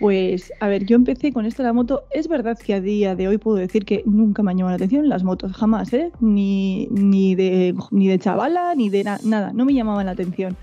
Pues, 0.00 0.50
a 0.60 0.68
ver, 0.68 0.86
yo 0.86 0.96
empecé 0.96 1.30
con 1.30 1.44
esto 1.44 1.62
de 1.62 1.68
la 1.68 1.74
moto. 1.74 2.04
Es 2.10 2.26
verdad 2.26 2.58
que 2.58 2.72
a 2.72 2.80
día 2.80 3.14
de 3.14 3.28
hoy 3.28 3.36
puedo 3.36 3.58
decir 3.58 3.84
que 3.84 4.02
nunca 4.06 4.42
me 4.42 4.50
han 4.50 4.56
llamado 4.56 4.72
la 4.72 4.76
atención 4.76 5.08
las 5.10 5.22
motos, 5.24 5.52
jamás, 5.52 5.92
¿eh? 5.92 6.10
Ni, 6.20 6.88
ni, 6.90 7.34
de, 7.34 7.74
ni 7.90 8.08
de 8.08 8.18
chavala, 8.18 8.74
ni 8.74 8.88
de 8.88 9.04
na 9.04 9.18
nada, 9.24 9.52
no 9.52 9.66
me 9.66 9.74
llamaban 9.74 10.06
la 10.06 10.12
atención. 10.12 10.56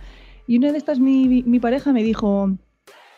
Y 0.47 0.57
una 0.57 0.71
de 0.71 0.79
estas, 0.79 0.99
mi, 0.99 1.43
mi 1.43 1.59
pareja 1.59 1.93
me 1.93 2.01
dijo, 2.01 2.49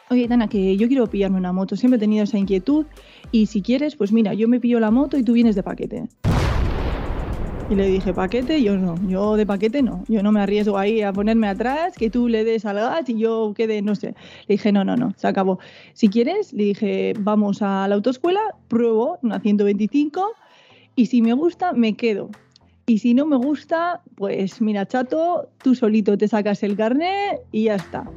oye, 0.10 0.28
Dana, 0.28 0.50
que 0.50 0.76
yo 0.76 0.90
quiero 0.90 1.08
pillarme 1.08 1.38
una 1.38 1.54
moto, 1.54 1.78
siempre 1.78 1.96
he 1.96 2.00
tenido 2.00 2.26
esa 2.26 2.38
inquietud 2.38 2.86
y 3.32 3.46
si 3.46 3.62
quieres, 3.62 3.96
pues 3.96 4.12
mira, 4.12 4.34
yo 4.34 4.50
me 4.50 4.60
pillo 4.60 4.82
la 4.82 4.92
moto 4.92 5.18
y 5.18 5.24
tú 5.24 5.34
vienes 5.34 5.56
de 5.56 5.64
paquete. 5.64 6.10
Y 7.70 7.76
le 7.76 7.86
dije, 7.86 8.16
paquete, 8.16 8.64
yo 8.64 8.78
no, 8.78 8.96
yo 9.08 9.36
de 9.36 9.46
paquete 9.46 9.84
no, 9.84 10.04
yo 10.08 10.24
no 10.24 10.32
me 10.32 10.42
arriesgo 10.42 10.80
ahí 10.80 11.04
a 11.04 11.14
ponerme 11.14 11.48
atrás, 11.48 11.96
que 11.96 12.10
tú 12.10 12.28
le 12.28 12.44
des 12.44 12.66
al 12.66 12.78
gas 12.78 13.08
y 13.08 13.20
yo 13.20 13.54
quede, 13.56 13.84
no 13.84 13.94
sé. 13.94 14.16
Le 14.48 14.56
dije, 14.56 14.72
no, 14.72 14.84
no, 14.84 14.96
no, 14.96 15.14
se 15.18 15.28
acabó. 15.28 15.60
Si 15.94 16.10
quieres, 16.10 16.52
le 16.52 16.64
dije, 16.64 17.14
vamos 17.20 17.62
a 17.62 17.88
la 17.88 17.94
autoescuela, 17.94 18.42
pruebo 18.70 19.20
una 19.22 19.40
125 19.40 20.32
y 20.96 21.06
si 21.06 21.22
me 21.22 21.34
gusta, 21.34 21.74
me 21.74 21.96
quedo. 21.96 22.32
Y 22.88 22.98
si 22.98 23.14
no 23.14 23.28
me 23.28 23.36
gusta, 23.36 24.02
pues 24.16 24.62
mira, 24.62 24.88
chato, 24.88 25.48
tú 25.62 25.76
solito 25.76 26.18
te 26.18 26.28
sacas 26.28 26.64
el 26.64 26.76
carnet 26.76 27.40
y 27.52 27.66
ya 27.66 27.76
está. 27.76 28.10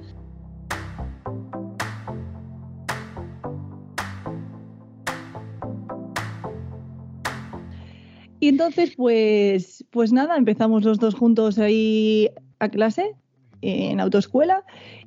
Y 8.43 8.49
entonces, 8.49 8.95
pues, 8.97 9.85
pues 9.91 10.13
nada, 10.13 10.37
empezamos 10.37 10.83
los 10.83 10.99
dos 10.99 11.15
juntos 11.15 11.61
ahí 11.61 12.29
a 12.59 12.69
clase, 12.71 13.15
en 13.61 14.01
autoescuela, 14.01 14.65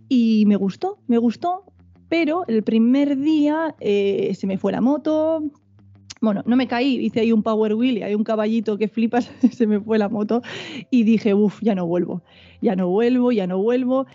y 0.08 0.46
me 0.46 0.56
gustó, 0.56 1.00
me 1.08 1.18
gustó, 1.18 1.66
pero 2.08 2.46
el 2.48 2.64
primer 2.64 3.18
día 3.18 3.76
eh, 3.82 4.32
se 4.40 4.48
me 4.48 4.58
fue 4.58 4.72
la 4.72 4.80
moto. 4.80 5.44
Bueno, 6.22 6.44
no 6.46 6.56
me 6.56 6.70
caí, 6.70 6.96
hice 6.96 7.20
ahí 7.20 7.34
un 7.34 7.44
power 7.44 7.74
wheel 7.74 8.04
hay 8.04 8.16
un 8.16 8.24
caballito 8.24 8.78
que 8.78 8.88
flipas, 8.88 9.30
se 9.52 9.68
me 9.68 9.82
fue 9.82 9.98
la 9.98 10.08
moto 10.08 10.42
y 10.90 11.04
dije, 11.04 11.34
uff, 11.34 11.60
ya 11.62 11.76
no 11.76 11.86
vuelvo, 11.86 12.24
ya 12.62 12.78
no 12.78 12.88
vuelvo, 12.88 13.34
ya 13.34 13.48
no 13.48 13.58
vuelvo 13.58 14.06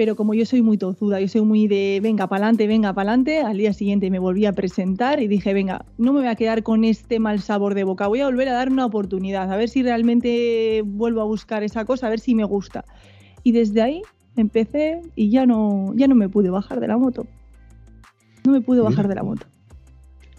pero 0.00 0.16
como 0.16 0.32
yo 0.32 0.46
soy 0.46 0.62
muy 0.62 0.78
tozuda, 0.78 1.20
yo 1.20 1.28
soy 1.28 1.42
muy 1.42 1.68
de 1.68 2.00
venga 2.02 2.26
para 2.26 2.46
adelante, 2.46 2.66
venga 2.66 2.94
para 2.94 3.10
adelante, 3.10 3.42
al 3.42 3.58
día 3.58 3.74
siguiente 3.74 4.10
me 4.10 4.18
volví 4.18 4.46
a 4.46 4.54
presentar 4.54 5.20
y 5.20 5.28
dije, 5.28 5.52
venga, 5.52 5.84
no 5.98 6.14
me 6.14 6.20
voy 6.20 6.28
a 6.30 6.36
quedar 6.36 6.62
con 6.62 6.84
este 6.84 7.18
mal 7.18 7.42
sabor 7.42 7.74
de 7.74 7.84
boca, 7.84 8.06
voy 8.06 8.20
a 8.20 8.24
volver 8.24 8.48
a 8.48 8.54
dar 8.54 8.70
una 8.70 8.86
oportunidad, 8.86 9.52
a 9.52 9.56
ver 9.56 9.68
si 9.68 9.82
realmente 9.82 10.80
vuelvo 10.86 11.20
a 11.20 11.24
buscar 11.24 11.64
esa 11.64 11.84
cosa, 11.84 12.06
a 12.06 12.08
ver 12.08 12.18
si 12.18 12.34
me 12.34 12.44
gusta. 12.44 12.86
Y 13.42 13.52
desde 13.52 13.82
ahí 13.82 14.00
empecé 14.36 15.02
y 15.16 15.28
ya 15.28 15.44
no, 15.44 15.92
ya 15.94 16.08
no 16.08 16.14
me 16.14 16.30
pude 16.30 16.48
bajar 16.48 16.80
de 16.80 16.88
la 16.88 16.96
moto. 16.96 17.26
No 18.46 18.52
me 18.52 18.62
pude 18.62 18.80
bajar 18.80 19.06
de 19.06 19.16
la 19.16 19.22
moto. 19.22 19.44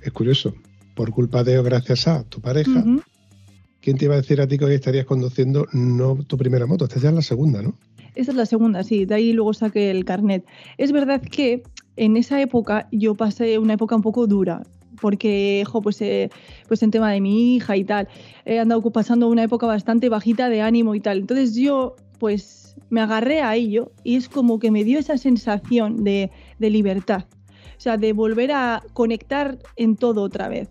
Es 0.01 0.12
curioso, 0.12 0.56
por 0.96 1.12
culpa 1.12 1.44
de 1.44 1.60
o 1.60 1.63
gracias 1.63 2.08
a 2.08 2.24
tu 2.24 2.41
pareja, 2.41 2.80
uh 2.80 2.84
-huh. 2.84 3.03
¿quién 3.80 3.96
te 3.96 4.06
iba 4.06 4.15
a 4.15 4.22
decir 4.22 4.41
a 4.41 4.48
ti 4.48 4.58
que 4.58 4.65
hoy 4.65 4.74
estarías 4.74 5.06
conduciendo 5.06 5.68
no 5.72 6.15
tu 6.24 6.36
primera 6.36 6.65
moto? 6.65 6.86
Esta 6.86 7.00
ya 7.00 7.10
es 7.10 7.15
la 7.15 7.22
segunda, 7.22 7.62
¿no? 7.62 7.75
Esa 8.15 8.32
es 8.32 8.38
la 8.38 8.46
segunda, 8.46 8.84
sí, 8.84 9.06
de 9.06 9.15
ahí 9.15 9.34
luego 9.34 9.53
saqué 9.53 9.89
el 9.91 10.06
carnet. 10.06 10.46
Es 10.77 10.91
verdad 10.91 11.22
que 11.22 11.63
en 11.96 12.18
esa 12.18 12.41
época 12.41 12.88
yo 12.91 13.15
pasé 13.15 13.58
una 13.58 13.74
época 13.74 13.96
un 13.96 14.01
poco 14.01 14.27
dura, 14.27 14.63
porque, 15.00 15.63
jo, 15.68 15.82
pues, 15.82 16.01
eh, 16.01 16.30
pues 16.68 16.84
en 16.84 16.91
tema 16.91 17.12
de 17.12 17.22
mi 17.22 17.56
hija 17.56 17.77
y 17.77 17.84
tal, 17.84 18.08
he 18.46 18.60
andado 18.60 18.82
pasando 18.91 19.27
una 19.30 19.44
época 19.44 19.65
bastante 19.65 20.10
bajita 20.10 20.50
de 20.50 20.62
ánimo 20.62 20.96
y 20.96 21.00
tal. 21.00 21.20
Entonces 21.20 21.56
yo, 21.56 21.96
pues, 22.20 22.75
me 22.89 23.01
agarré 23.01 23.41
a 23.41 23.56
ello 23.56 23.91
y 24.03 24.15
es 24.15 24.30
como 24.30 24.60
que 24.60 24.72
me 24.72 24.84
dio 24.84 25.00
esa 25.00 25.18
sensación 25.18 26.03
de, 26.03 26.32
de 26.60 26.70
libertad. 26.70 27.25
O 27.77 27.82
sea, 27.82 27.98
de 27.98 28.13
volver 28.13 28.51
a 28.51 28.84
conectar 28.94 29.58
en 29.75 29.96
todo 29.96 30.22
otra 30.22 30.50
vez 30.50 30.70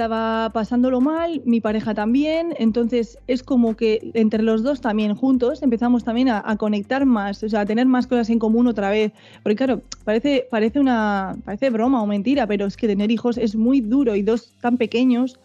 estaba 0.00 0.48
pasándolo 0.54 1.02
mal, 1.02 1.42
mi 1.44 1.60
pareja 1.60 1.92
también, 1.92 2.54
entonces 2.58 3.18
es 3.26 3.42
como 3.42 3.76
que 3.76 4.10
entre 4.14 4.42
los 4.42 4.62
dos 4.62 4.80
también 4.80 5.14
juntos 5.14 5.62
empezamos 5.62 6.04
también 6.04 6.30
a, 6.30 6.56
conectar 6.56 7.04
más, 7.04 7.42
o 7.42 7.50
sea, 7.50 7.60
a 7.60 7.66
tener 7.66 7.84
más 7.84 8.06
cosas 8.06 8.30
en 8.30 8.38
común 8.38 8.66
otra 8.66 8.88
vez, 8.88 9.12
porque 9.42 9.56
claro, 9.56 9.82
parece, 10.04 10.46
parece 10.50 10.80
una, 10.80 11.36
parece 11.44 11.68
broma 11.68 12.02
o 12.02 12.06
mentira, 12.06 12.46
pero 12.46 12.64
es 12.64 12.78
que 12.78 12.86
tener 12.86 13.10
hijos 13.10 13.36
es 13.36 13.54
muy 13.56 13.82
duro 13.82 14.16
y 14.16 14.22
dos 14.22 14.54
tan 14.62 14.78
pequeños. 14.78 15.38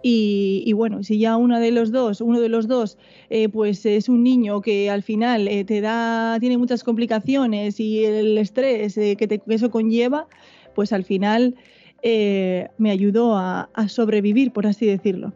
Y, 0.00 0.72
bueno, 0.74 1.02
si 1.02 1.18
ya 1.18 1.36
uno 1.36 1.58
de 1.58 1.72
los 1.72 1.90
dos, 1.90 2.20
uno 2.20 2.40
de 2.40 2.48
los 2.48 2.68
dos, 2.68 2.98
eh, 3.30 3.48
pues 3.48 3.84
es 3.84 4.08
un 4.08 4.22
niño 4.22 4.60
que 4.60 4.90
al 4.90 5.02
final 5.02 5.48
eh, 5.48 5.64
te 5.64 5.80
da, 5.80 6.38
tiene 6.38 6.56
muchas 6.56 6.84
complicaciones 6.84 7.80
y 7.80 8.04
el 8.04 8.38
estrés 8.38 8.96
eh, 8.96 9.16
que, 9.16 9.26
que 9.26 9.42
eso 9.48 9.72
conlleva, 9.72 10.28
pues 10.76 10.92
al 10.92 11.02
final 11.02 11.56
eh, 12.02 12.68
me 12.78 12.90
ayudó 12.90 13.36
a, 13.36 13.68
sobrevivir, 13.88 14.52
por 14.52 14.66
así 14.66 14.86
decirlo. 14.86 15.32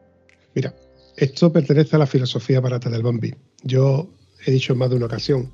Mira, 0.55 0.75
esto 1.17 1.53
pertenece 1.53 1.97
a 1.97 1.99
la 1.99 2.07
filosofía 2.07 2.61
barata 2.61 2.91
del 2.91 3.03
Bambi. 3.03 3.35
Yo 3.63 4.11
he 4.47 4.51
dicho 4.51 4.73
en 4.73 4.79
más 4.79 4.91
de 4.91 4.97
una 4.97 5.07
ocasión 5.07 5.51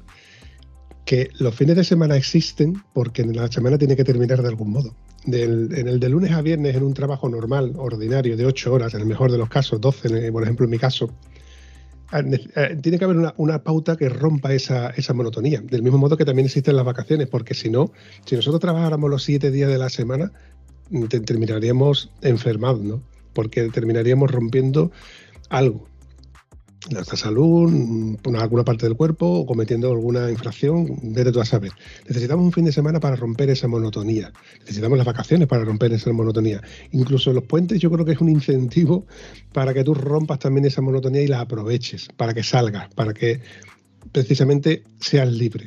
que 1.05 1.31
los 1.39 1.55
fines 1.55 1.77
de 1.77 1.85
semana 1.85 2.17
existen 2.17 2.83
porque 2.93 3.25
la 3.25 3.51
semana 3.51 3.79
tiene 3.79 3.97
que 3.97 4.05
terminar 4.05 4.43
de 4.43 4.49
algún 4.49 4.71
modo. 4.71 4.95
en 5.27 5.89
el 5.89 6.01
de 6.01 6.09
lunes 6.09 6.33
a 6.33 6.43
viernes, 6.43 6.77
en 6.77 6.83
un 6.83 6.95
trabajo 6.95 7.29
normal, 7.29 7.73
ordinario, 7.77 8.37
de 8.37 8.47
8 8.47 8.73
horas, 8.73 8.95
en 8.95 9.01
el 9.01 9.07
mejor 9.07 9.33
de 9.33 9.39
los 9.39 9.49
casos, 9.49 9.81
12, 9.81 10.31
por 10.33 10.43
ejemplo, 10.43 10.65
en 10.65 10.71
mi 10.71 10.79
caso, 10.79 11.11
eh, 12.13 12.49
eh, 12.57 12.79
tiene 12.81 12.99
que 12.99 13.05
haber 13.05 13.33
una, 13.37 13.63
pauta 13.63 13.97
que 13.97 14.09
rompa 14.09 14.53
esa, 14.55 14.91
esa, 14.91 15.13
monotonía. 15.13 15.61
Del 15.61 15.83
mismo 15.83 15.99
modo 15.99 16.17
que 16.17 16.25
también 16.25 16.47
existen 16.47 16.77
las 16.77 16.85
vacaciones, 16.85 17.29
porque 17.29 17.55
si 17.55 17.69
no, 17.69 17.93
si 18.25 18.37
nosotros 18.37 18.61
trabajáramos 18.61 19.11
los 19.11 19.23
siete 19.23 19.51
días 19.51 19.71
de 19.71 19.79
la 19.79 19.91
semana, 19.91 20.33
terminaríamos 21.09 22.11
enfermados, 22.23 22.83
¿no? 22.83 23.03
Porque 23.33 23.69
terminaríamos 23.69 24.31
rompiendo 24.31 24.91
algo. 25.51 25.87
Nuestra 26.91 27.17
salud, 27.17 27.71
mm, 27.71 28.37
alguna 28.37 28.65
parte 28.65 28.87
del 28.87 28.97
cuerpo 28.97 29.27
o 29.27 29.47
cometiendo 29.47 29.91
alguna 29.91 30.31
infracción, 30.31 30.97
desde 31.03 31.33
tú 31.33 31.41
a 31.41 31.45
saber. 31.45 31.73
Necesitamos 32.07 32.45
un 32.45 32.53
fin 32.53 32.65
de 32.65 32.73
semana 32.73 32.99
para 32.99 33.17
romper 33.17 33.51
esa 33.51 33.69
monotonía. 33.69 34.33
Necesitamos 34.61 34.97
las 34.97 35.07
vacaciones 35.07 35.49
para 35.49 35.65
romper 35.65 35.93
esa 35.93 36.13
monotonía. 36.13 36.63
Incluso 36.93 37.33
los 37.33 37.45
puentes 37.45 37.81
yo 37.81 37.91
creo 37.91 38.07
que 38.07 38.13
es 38.13 38.21
un 38.21 38.31
incentivo 38.31 39.07
para 39.53 39.75
que 39.75 39.85
tú 39.85 39.93
rompas 39.93 40.39
también 40.39 40.65
esa 40.65 40.81
monotonía 40.81 41.23
y 41.23 41.27
la 41.27 41.41
aproveches, 41.41 42.09
para 42.17 42.33
que 42.33 42.43
salgas, 42.43 42.89
para 42.95 43.13
que 43.13 43.41
precisamente 44.13 44.85
seas 45.01 45.31
libre. 45.31 45.67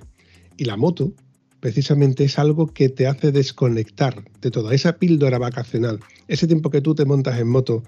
Y 0.57 0.65
la 0.65 0.77
moto, 0.77 1.13
precisamente 1.61 2.25
es 2.25 2.37
algo 2.37 2.67
que 2.67 2.89
te 2.89 3.07
hace 3.07 3.31
desconectar 3.31 4.25
de 4.41 4.51
toda 4.51 4.73
esa 4.73 4.97
píldora 4.97 5.37
vacacional. 5.37 6.01
Ese 6.27 6.47
tiempo 6.47 6.69
que 6.69 6.81
tú 6.81 6.95
te 6.95 7.05
montas 7.05 7.39
en 7.39 7.47
moto, 7.47 7.83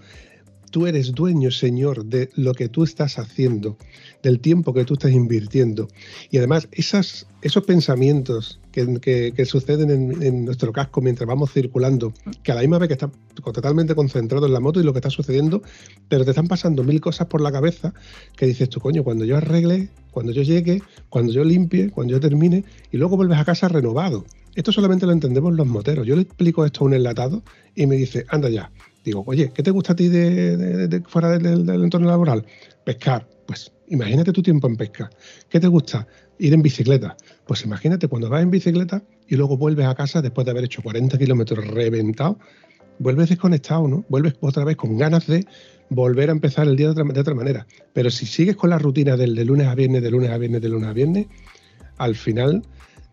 tú 0.74 0.88
eres 0.88 1.12
dueño, 1.12 1.52
Señor, 1.52 2.04
de 2.04 2.32
lo 2.36 2.56
que 2.56 2.68
tú 2.68 2.84
estás 2.84 3.20
haciendo, 3.20 3.78
del 4.24 4.40
tiempo 4.40 4.74
que 4.74 4.86
tú 4.86 4.96
estás 4.96 5.12
invirtiendo. 5.12 5.88
Y 6.32 6.40
además, 6.40 6.68
esos 6.72 7.28
pensamientos 7.68 8.60
que, 8.72 9.46
suceden 9.46 9.92
en, 9.92 10.46
nuestro 10.46 10.74
casco 10.74 11.00
mientras 11.00 11.28
vamos 11.28 11.54
circulando, 11.54 12.12
que 12.42 12.52
a 12.52 12.56
la 12.56 12.62
misma 12.62 12.80
vez 12.80 12.88
que 12.88 12.94
estás 12.94 13.12
totalmente 13.36 13.94
concentrado 13.94 14.48
en 14.48 14.54
la 14.54 14.60
moto 14.60 14.80
y 14.80 14.84
lo 14.84 14.94
que 14.94 14.98
está 14.98 15.12
sucediendo, 15.12 15.62
pero 16.10 16.26
te 16.26 16.32
están 16.32 16.48
pasando 16.48 16.84
mil 16.84 17.00
cosas 17.00 17.28
por 17.28 17.42
la 17.42 17.52
cabeza 17.52 17.94
que 18.36 18.48
dices 18.48 18.68
tú, 18.68 18.80
coño, 18.80 19.04
cuando 19.04 19.26
yo 19.26 19.38
arregle, 19.38 19.90
cuando 20.10 20.32
yo 20.32 20.42
llegue, 20.42 20.82
cuando 21.10 21.32
yo 21.32 21.44
limpie, 21.44 21.92
cuando 21.92 22.14
yo 22.14 22.20
termine, 22.20 22.64
y 22.92 22.98
luego 22.98 23.16
vuelves 23.16 23.38
a 23.38 23.46
casa 23.46 23.68
renovado. 23.68 24.26
Esto 24.56 24.72
solamente 24.72 25.06
lo 25.06 25.12
entendemos 25.12 25.54
los 25.54 25.68
moteros. 25.68 26.08
Yo 26.08 26.16
le 26.16 26.24
explico 26.24 26.66
esto 26.66 26.84
a 26.84 26.88
un 26.88 26.96
enlatado 26.96 27.44
y 27.76 27.86
me 27.86 27.96
dice, 27.96 28.26
anda 28.30 28.50
ya. 28.50 28.72
Digo, 29.04 29.24
oye, 29.28 29.52
¿qué 29.54 29.64
te 29.64 29.72
gusta 29.72 29.94
a 29.94 29.96
ti 29.96 30.08
de, 30.08 31.04
fuera 31.08 31.38
del, 31.38 31.66
del 31.66 31.84
entorno 31.84 32.08
laboral? 32.08 32.46
Pescar. 32.84 33.28
Pues 33.46 33.72
imagínate 33.88 34.32
tu 34.32 34.42
tiempo 34.42 34.68
en 34.68 34.78
pesca. 34.78 35.10
¿Qué 35.50 35.60
te 35.60 35.68
gusta? 35.68 36.08
Ir 36.40 36.54
en 36.54 36.62
bicicleta. 36.62 37.16
Pues 37.46 37.64
imagínate 37.66 38.08
cuando 38.08 38.30
vas 38.30 38.42
en 38.42 38.52
bicicleta 38.52 39.04
y 39.28 39.36
luego 39.36 39.58
vuelves 39.58 39.86
a 39.86 39.96
casa 39.96 40.22
después 40.22 40.46
de 40.46 40.52
haber 40.52 40.64
hecho 40.64 40.82
40 40.82 41.18
kilómetros 41.18 41.68
reventado, 41.68 42.40
vuelves 43.00 43.30
desconectado, 43.30 43.88
¿no? 43.88 44.06
Vuelves 44.10 44.36
otra 44.40 44.64
vez 44.64 44.78
con 44.78 44.98
ganas 44.98 45.28
de 45.28 45.46
volver 45.90 46.30
a 46.30 46.32
empezar 46.32 46.68
el 46.68 46.76
día 46.76 46.92
de 46.94 47.20
otra, 47.20 47.34
manera. 47.34 47.68
Pero 47.94 48.10
si 48.10 48.26
sigues 48.26 48.56
con 48.56 48.70
la 48.70 48.80
rutina 48.80 49.18
del 49.18 49.36
de 49.36 49.46
lunes 49.46 49.68
a 49.68 49.76
viernes, 49.76 50.02
de 50.02 50.12
lunes 50.12 50.30
a 50.30 50.38
viernes, 50.38 50.62
de 50.62 50.70
lunes 50.70 50.90
a 50.90 50.94
viernes, 50.94 51.28
al 51.98 52.16
final 52.16 52.64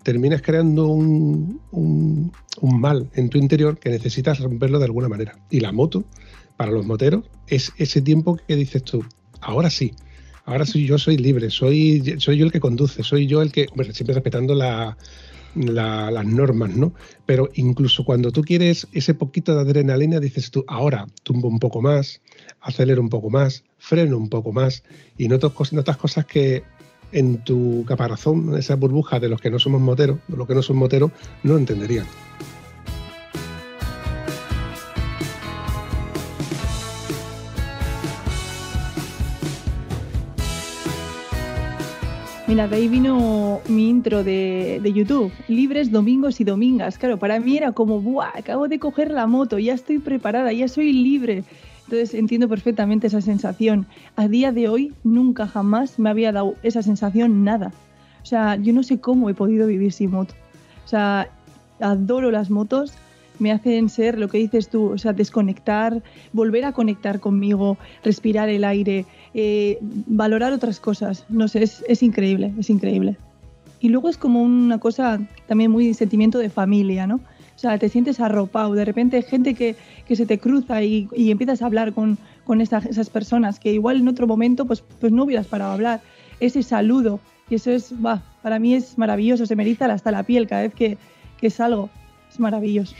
terminas 0.02 0.42
creando 0.42 0.88
un, 0.88 1.60
un, 1.72 2.32
mal 2.80 3.10
en 3.14 3.28
tu 3.28 3.38
interior 3.38 3.78
que 3.78 3.90
necesitas 3.90 4.40
romperlo 4.40 4.78
de 4.78 4.86
alguna 4.86 5.08
manera. 5.08 5.38
Y 5.50 5.60
la 5.60 5.72
moto, 5.72 6.04
para 6.56 6.70
los 6.70 6.86
moteros, 6.86 7.24
es 7.46 7.72
ese 7.76 8.00
tiempo 8.00 8.38
que 8.46 8.56
dices 8.56 8.82
tú, 8.82 9.04
ahora 9.40 9.70
sí, 9.70 9.92
Ahora 10.50 10.66
soy 10.66 10.84
yo 10.84 10.98
soy 10.98 11.16
libre, 11.16 11.48
soy, 11.48 12.16
soy 12.18 12.38
yo 12.38 12.44
el 12.44 12.50
que 12.50 12.58
conduce, 12.58 13.04
soy 13.04 13.28
yo 13.28 13.40
el 13.40 13.52
que, 13.52 13.68
bueno, 13.76 13.92
siempre 13.92 14.14
respetando 14.14 14.56
las 14.56 14.96
normas, 16.26 16.74
¿no? 16.74 16.92
Pero 17.24 17.50
incluso 17.54 18.04
cuando 18.04 18.32
tú 18.32 18.42
quieres 18.42 18.88
ese 18.92 19.14
poquito 19.14 19.54
de 19.54 19.60
adrenalina, 19.60 20.18
dices 20.18 20.50
tú, 20.50 20.64
ahora 20.66 21.06
tumbo 21.22 21.46
un 21.46 21.60
poco 21.60 21.82
más, 21.82 22.20
acelero 22.60 23.00
un 23.00 23.10
poco 23.10 23.30
más, 23.30 23.62
freno 23.78 24.16
un 24.16 24.28
poco 24.28 24.52
más 24.52 24.82
y 25.16 25.28
notas, 25.28 25.72
notas 25.72 25.96
cosas 25.96 26.26
que 26.26 26.64
en 27.12 27.38
tu 27.38 27.84
caparazón, 27.86 28.56
esa 28.56 28.76
burbuja 28.76 29.20
de 29.20 29.28
los 29.28 29.40
que 29.40 29.50
no 29.50 29.58
somos 29.58 29.80
moteros, 29.80 30.18
de 30.28 30.36
los 30.36 30.46
que 30.46 30.54
no 30.54 30.62
son 30.62 30.76
moteros, 30.76 31.10
no 31.42 31.56
entenderían. 31.56 32.06
Mira, 42.50 42.66
de 42.66 42.74
ahí 42.74 42.88
vino 42.88 43.60
mi 43.68 43.88
intro 43.88 44.24
de, 44.24 44.82
YouTube, 44.92 45.30
libres 45.46 45.92
domingos 45.92 46.40
y 46.40 46.44
domingas. 46.44 46.98
Claro, 46.98 47.16
para 47.16 47.38
mí 47.38 47.56
era 47.56 47.70
como, 47.70 48.00
¡buah! 48.00 48.32
Acabo 48.36 48.66
de 48.66 48.80
coger 48.80 49.12
la 49.12 49.28
moto, 49.28 49.60
ya 49.60 49.72
estoy 49.72 50.00
preparada, 50.00 50.52
ya 50.52 50.66
soy 50.66 50.92
libre. 50.92 51.44
Entonces 51.90 52.14
entiendo 52.14 52.48
perfectamente 52.48 53.08
esa 53.08 53.20
sensación. 53.20 53.84
A 54.14 54.28
día 54.28 54.52
de 54.52 54.68
hoy 54.68 54.94
nunca 55.02 55.48
jamás 55.48 55.98
me 55.98 56.08
había 56.08 56.30
dado 56.30 56.54
esa 56.62 56.84
sensación 56.84 57.42
nada. 57.42 57.72
O 58.22 58.26
sea, 58.26 58.54
yo 58.54 58.72
no 58.72 58.84
sé 58.84 59.00
cómo 59.00 59.28
he 59.28 59.34
podido 59.34 59.66
vivir 59.66 59.92
sin 59.92 60.12
moto. 60.12 60.32
O 60.84 60.88
sea, 60.88 61.28
adoro 61.80 62.30
las 62.30 62.48
motos, 62.48 62.92
me 63.40 63.50
hacen 63.50 63.88
ser 63.88 64.20
lo 64.20 64.28
que 64.28 64.38
dices 64.38 64.68
tú, 64.68 64.92
o 64.92 64.98
sea, 64.98 65.12
desconectar, 65.12 66.00
volver 66.32 66.64
a 66.64 66.70
conectar 66.70 67.18
conmigo, 67.18 67.76
respirar 68.04 68.48
el 68.48 68.62
aire, 68.62 69.04
eh, 69.34 69.78
valorar 69.80 70.52
otras 70.52 70.78
cosas. 70.78 71.24
No 71.28 71.48
sé, 71.48 71.64
es, 71.64 72.02
increíble, 72.04 72.54
es 72.56 72.70
increíble. 72.70 73.16
Y 73.80 73.88
luego 73.88 74.08
es 74.08 74.16
como 74.16 74.44
una 74.44 74.78
cosa 74.78 75.18
también 75.48 75.72
muy 75.72 75.92
sentimiento 75.94 76.38
de 76.38 76.50
familia, 76.50 77.08
¿no? 77.08 77.18
O 77.60 77.62
sea, 77.62 77.76
te 77.76 77.90
sientes 77.90 78.20
arropado, 78.20 78.72
de 78.72 78.86
repente 78.86 79.20
gente 79.20 79.52
que, 79.52 79.76
se 80.16 80.24
te 80.24 80.38
cruza 80.38 80.82
y, 80.82 81.10
empiezas 81.14 81.60
a 81.60 81.66
hablar 81.66 81.92
con, 81.92 82.16
con 82.44 82.62
esas 82.62 83.10
personas 83.10 83.60
que 83.60 83.70
igual 83.70 83.98
en 83.98 84.08
otro 84.08 84.26
momento 84.26 84.64
pues, 84.64 84.82
pues 84.98 85.12
no 85.12 85.24
hubieras 85.24 85.46
parado 85.46 85.72
a 85.72 85.74
hablar. 85.74 86.00
Ese 86.40 86.62
saludo, 86.62 87.20
y 87.50 87.56
eso 87.56 87.70
es, 87.70 87.92
va, 87.92 88.22
para 88.42 88.58
mí 88.58 88.74
es 88.74 88.96
maravilloso, 88.96 89.44
se 89.44 89.56
me 89.56 89.62
eriza 89.62 89.84
hasta 89.92 90.10
la 90.10 90.22
piel 90.22 90.46
cada 90.46 90.62
vez 90.62 90.72
que, 90.72 90.96
que 91.38 91.50
salgo, 91.50 91.90
es 92.30 92.40
maravilloso. 92.40 92.94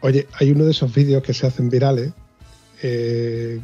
Oye, 0.00 0.26
hay 0.40 0.50
uno 0.50 0.64
de 0.64 0.72
esos 0.72 0.92
vídeos 0.92 1.22
que 1.22 1.32
se 1.32 1.46
hacen 1.46 1.70
virales 1.70 2.10
eh, 2.82 3.60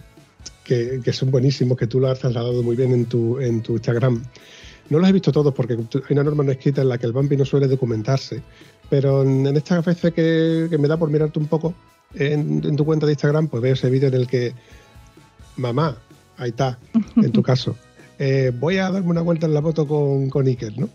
que, 0.63 1.13
son 1.13 1.33
buenísimos, 1.33 1.77
que 1.77 1.89
tú 1.89 1.99
lo 1.99 2.09
has 2.09 2.21
trasladado 2.21 2.63
muy 2.63 2.77
bien 2.77 2.93
en 2.93 3.07
tu, 3.07 3.41
en 3.41 3.61
tu 3.61 3.73
Instagram. 3.73 4.23
No 4.91 4.99
los 4.99 5.09
he 5.09 5.13
visto 5.13 5.33
todos 5.33 5.55
porque 5.55 5.75
hay 5.75 6.01
una 6.11 6.25
norma 6.25 6.45
no 6.45 6.53
escrita 6.53 6.83
en 6.83 6.89
la 6.89 6.99
que 6.99 7.07
el 7.07 7.13
Bambi 7.13 7.37
no 7.37 7.45
suele 7.45 7.67
documentarse, 7.67 8.43
pero 8.91 9.23
en, 9.23 9.47
estas 9.57 9.85
veces 9.85 10.13
que, 10.13 10.77
me 10.79 10.89
da 10.89 10.97
por 10.97 11.11
mirarte 11.11 11.39
un 11.39 11.47
poco 11.47 11.75
en, 12.15 12.77
tu 12.77 12.85
cuenta 12.85 13.07
de 13.07 13.13
Instagram, 13.13 13.49
pues 13.49 13.63
veo 13.63 13.73
ese 13.73 13.91
vídeo 13.91 14.09
en 14.09 14.15
el 14.15 14.27
que 14.27 14.53
mamá, 15.57 15.97
ahí 16.37 16.51
está, 16.51 16.79
en 17.17 17.33
tu 17.33 17.43
caso, 17.43 17.77
eh, 18.19 18.53
voy 18.59 18.79
a 18.79 18.91
darme 18.91 19.11
una 19.11 19.23
vuelta 19.23 19.47
en 19.47 19.55
la 19.55 19.61
moto 19.61 19.87
con, 19.89 20.29
con 20.29 20.47
Iker, 20.47 20.79
¿no? 20.79 20.89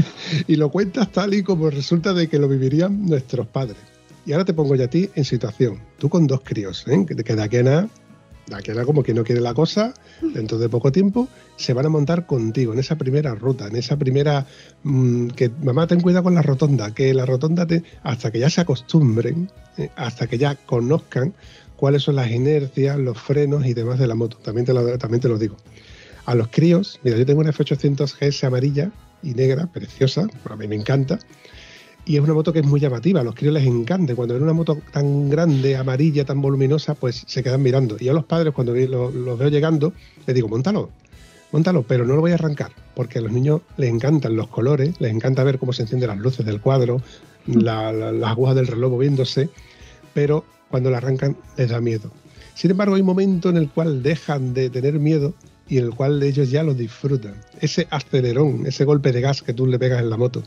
y 0.46 0.56
lo 0.56 0.70
cuentas 0.70 1.10
tal 1.12 1.32
y 1.34 1.42
como 1.42 1.70
resulta 1.70 2.12
de 2.12 2.28
que 2.28 2.38
lo 2.38 2.48
vivirían 2.48 3.06
nuestros 3.06 3.46
padres. 3.46 3.78
Y 4.26 4.32
ahora 4.32 4.44
te 4.44 4.54
pongo 4.54 4.74
ya 4.74 4.86
a 4.86 4.90
ti 4.90 5.08
en 5.14 5.24
situación, 5.24 5.80
tú 5.98 6.08
con 6.08 6.26
dos 6.26 6.40
críos, 6.42 6.84
¿eh? 6.88 7.06
que, 7.06 7.14
que 7.14 7.36
de 7.36 7.42
aquí 7.42 7.58
a 7.58 7.62
nada 7.62 7.88
aquí 8.52 8.70
era 8.70 8.84
como 8.84 9.02
que 9.02 9.14
no 9.14 9.24
quiere 9.24 9.40
la 9.40 9.54
cosa, 9.54 9.94
dentro 10.34 10.58
de 10.58 10.68
poco 10.68 10.92
tiempo 10.92 11.28
se 11.56 11.72
van 11.72 11.86
a 11.86 11.88
montar 11.88 12.26
contigo 12.26 12.72
en 12.72 12.78
esa 12.78 12.96
primera 12.96 13.34
ruta, 13.34 13.66
en 13.66 13.76
esa 13.76 13.96
primera 13.96 14.46
mm, 14.82 15.28
que 15.28 15.50
mamá 15.62 15.86
ten 15.86 16.00
cuidado 16.00 16.24
con 16.24 16.34
la 16.34 16.42
rotonda, 16.42 16.94
que 16.94 17.12
la 17.14 17.26
rotonda 17.26 17.66
te, 17.66 17.82
hasta 18.02 18.30
que 18.30 18.38
ya 18.38 18.50
se 18.50 18.60
acostumbren, 18.60 19.50
eh, 19.78 19.90
hasta 19.96 20.26
que 20.26 20.38
ya 20.38 20.54
conozcan 20.54 21.34
cuáles 21.76 22.02
son 22.02 22.16
las 22.16 22.30
inercias, 22.30 22.98
los 22.98 23.18
frenos 23.18 23.66
y 23.66 23.74
demás 23.74 23.98
de 23.98 24.06
la 24.06 24.14
moto. 24.14 24.36
También 24.38 24.66
te 24.66 24.72
lo, 24.72 24.98
también 24.98 25.20
te 25.20 25.28
lo 25.28 25.38
digo. 25.38 25.56
A 26.24 26.34
los 26.34 26.48
críos, 26.48 26.98
mira, 27.02 27.16
yo 27.16 27.26
tengo 27.26 27.40
una 27.40 27.52
F800 27.52 28.14
GS 28.18 28.44
amarilla 28.44 28.90
y 29.22 29.34
negra, 29.34 29.66
preciosa, 29.66 30.26
a 30.48 30.56
mí 30.56 30.66
me 30.66 30.76
encanta. 30.76 31.18
Y 32.08 32.16
es 32.16 32.22
una 32.22 32.34
moto 32.34 32.52
que 32.52 32.60
es 32.60 32.66
muy 32.66 32.78
llamativa, 32.78 33.20
a 33.20 33.24
los 33.24 33.34
críos 33.34 33.52
les 33.52 33.66
encanta. 33.66 34.14
Cuando 34.14 34.34
ven 34.34 34.44
una 34.44 34.52
moto 34.52 34.78
tan 34.92 35.28
grande, 35.28 35.76
amarilla, 35.76 36.24
tan 36.24 36.40
voluminosa, 36.40 36.94
pues 36.94 37.24
se 37.26 37.42
quedan 37.42 37.60
mirando. 37.60 37.96
Y 37.98 38.08
a 38.08 38.12
los 38.12 38.24
padres, 38.24 38.54
cuando 38.54 38.74
los, 38.74 39.38
veo 39.38 39.48
llegando, 39.48 39.92
les 40.24 40.36
digo, 40.36 40.46
montalo, 40.46 40.90
montalo, 41.50 41.82
pero 41.82 42.06
no 42.06 42.14
lo 42.14 42.20
voy 42.20 42.30
a 42.30 42.34
arrancar, 42.34 42.70
porque 42.94 43.18
a 43.18 43.22
los 43.22 43.32
niños 43.32 43.62
les 43.76 43.90
encantan 43.90 44.36
los 44.36 44.46
colores, 44.46 44.94
les 45.00 45.12
encanta 45.12 45.42
ver 45.42 45.58
cómo 45.58 45.72
se 45.72 45.82
encienden 45.82 46.08
las 46.08 46.18
luces 46.18 46.46
del 46.46 46.60
cuadro, 46.60 47.02
las 47.46 48.22
agujas 48.22 48.54
del 48.54 48.68
reloj 48.68 48.92
moviéndose, 48.92 49.48
pero 50.14 50.44
cuando 50.70 50.90
la 50.90 50.98
arrancan 50.98 51.36
les 51.56 51.70
da 51.70 51.80
miedo. 51.80 52.12
Sin 52.54 52.70
embargo, 52.70 52.94
hay 52.94 53.00
un 53.00 53.08
momento 53.08 53.50
en 53.50 53.56
el 53.56 53.68
cual 53.68 54.04
dejan 54.04 54.54
de 54.54 54.70
tener 54.70 55.00
miedo 55.00 55.34
y 55.68 55.78
el 55.78 55.90
cual 55.90 56.22
ellos 56.22 56.50
ya 56.50 56.62
lo 56.62 56.74
disfrutan. 56.74 57.34
Ese 57.60 57.86
acelerón, 57.90 58.66
ese 58.66 58.84
golpe 58.84 59.12
de 59.12 59.20
gas 59.20 59.42
que 59.42 59.52
tú 59.52 59.66
le 59.66 59.78
pegas 59.78 60.00
en 60.00 60.10
la 60.10 60.16
moto. 60.16 60.42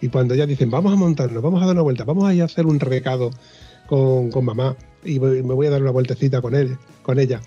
Y 0.00 0.08
cuando 0.08 0.34
ya 0.34 0.46
dicen, 0.46 0.70
vamos 0.70 0.92
a 0.92 0.96
montarnos, 0.96 1.42
vamos 1.42 1.62
a 1.62 1.66
dar 1.66 1.74
una 1.74 1.82
vuelta, 1.82 2.04
vamos 2.04 2.24
a 2.24 2.34
ir 2.34 2.42
a 2.42 2.44
hacer 2.44 2.66
un 2.66 2.78
recado 2.78 3.30
con, 3.88 4.30
mamá 4.44 4.76
y 5.04 5.18
me 5.18 5.42
voy 5.42 5.66
a 5.66 5.70
dar 5.70 5.82
una 5.82 5.90
vueltecita 5.90 6.40
con, 6.40 6.54
él, 6.54 6.76
con 7.02 7.18
ella. 7.18 7.40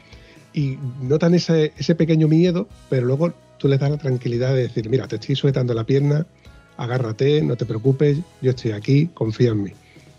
Y 0.53 0.77
notan 1.01 1.33
ese, 1.33 1.73
ese 1.77 1.95
pequeño 1.95 2.27
miedo, 2.27 2.67
pero 2.89 3.05
luego 3.05 3.33
tú 3.57 3.67
les 3.67 3.79
das 3.79 3.89
la 3.89 3.97
tranquilidad 3.97 4.53
de 4.53 4.63
decir, 4.63 4.89
mira, 4.89 5.07
te 5.07 5.15
estoy 5.15 5.35
sujetando 5.35 5.73
la 5.73 5.85
pierna, 5.85 6.27
agárrate, 6.77 7.41
no 7.41 7.55
te 7.55 7.65
preocupes, 7.65 8.19
yo 8.41 8.51
estoy 8.51 8.71
aquí, 8.71 9.07
confía 9.13 9.51
en 9.51 9.63
mí. 9.63 9.71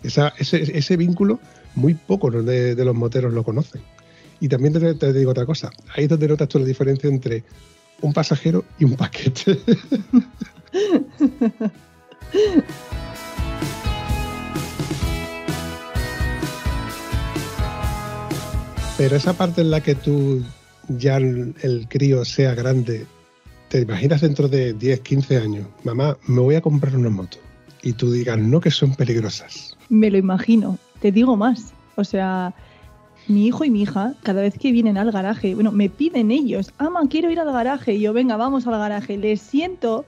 Esa, 0.03 0.33
ese, 0.39 0.77
ese 0.77 0.97
vínculo 0.97 1.39
muy 1.75 1.93
pocos 1.93 2.45
de, 2.45 2.75
de 2.75 2.85
los 2.85 2.95
moteros 2.95 3.33
lo 3.33 3.43
conocen. 3.43 3.81
Y 4.39 4.47
también 4.47 4.73
te, 4.97 5.13
digo 5.13 5.31
otra 5.31 5.45
cosa, 5.45 5.71
ahí 5.95 6.03
es 6.03 6.09
donde 6.09 6.27
notas 6.27 6.49
tú 6.49 6.59
la 6.59 6.65
diferencia 6.65 7.09
entre 7.09 7.43
un 8.01 8.13
pasajero 8.13 8.65
y 8.77 8.85
un 8.85 8.95
paquete. 8.95 9.59
Pero 18.97 19.17
esa 19.17 19.33
parte 19.33 19.59
en 19.61 19.71
la 19.71 19.81
que 19.81 19.93
tú 19.93 20.41
ya 20.87 21.17
el, 21.17 21.85
crío 21.89 22.23
sea 22.23 22.55
grande, 22.55 23.05
te 23.67 23.81
imaginas 23.81 24.21
dentro 24.21 24.47
de 24.47 24.73
10, 24.73 25.01
15 25.01 25.37
años, 25.37 25.67
mamá, 25.83 26.17
me 26.27 26.39
voy 26.39 26.55
a 26.55 26.61
comprar 26.61 26.95
una 26.95 27.09
moto. 27.09 27.37
Y 27.83 27.93
tú 27.93 28.09
digas, 28.11 28.37
no 28.37 28.61
que 28.61 28.71
son 28.71 28.95
peligrosas. 28.95 29.77
Me 29.89 30.09
lo 30.09 30.17
imagino. 30.17 30.77
Te 31.01 31.11
digo 31.11 31.35
más. 31.35 31.73
O 31.95 32.03
sea, 32.03 32.53
mi 33.27 33.47
hijo 33.47 33.65
y 33.65 33.69
mi 33.69 33.81
hija, 33.81 34.13
cada 34.23 34.41
vez 34.41 34.57
que 34.57 34.71
vienen 34.71 34.97
al 34.97 35.11
garaje, 35.11 35.55
bueno, 35.55 35.71
me 35.71 35.89
piden 35.89 36.31
ellos, 36.31 36.73
ama, 36.77 37.01
quiero 37.09 37.31
ir 37.31 37.39
al 37.39 37.51
garaje. 37.51 37.95
Y 37.95 38.01
yo, 38.01 38.13
venga, 38.13 38.37
vamos 38.37 38.67
al 38.67 38.77
garaje. 38.77 39.17
Les 39.17 39.41
siento, 39.41 40.05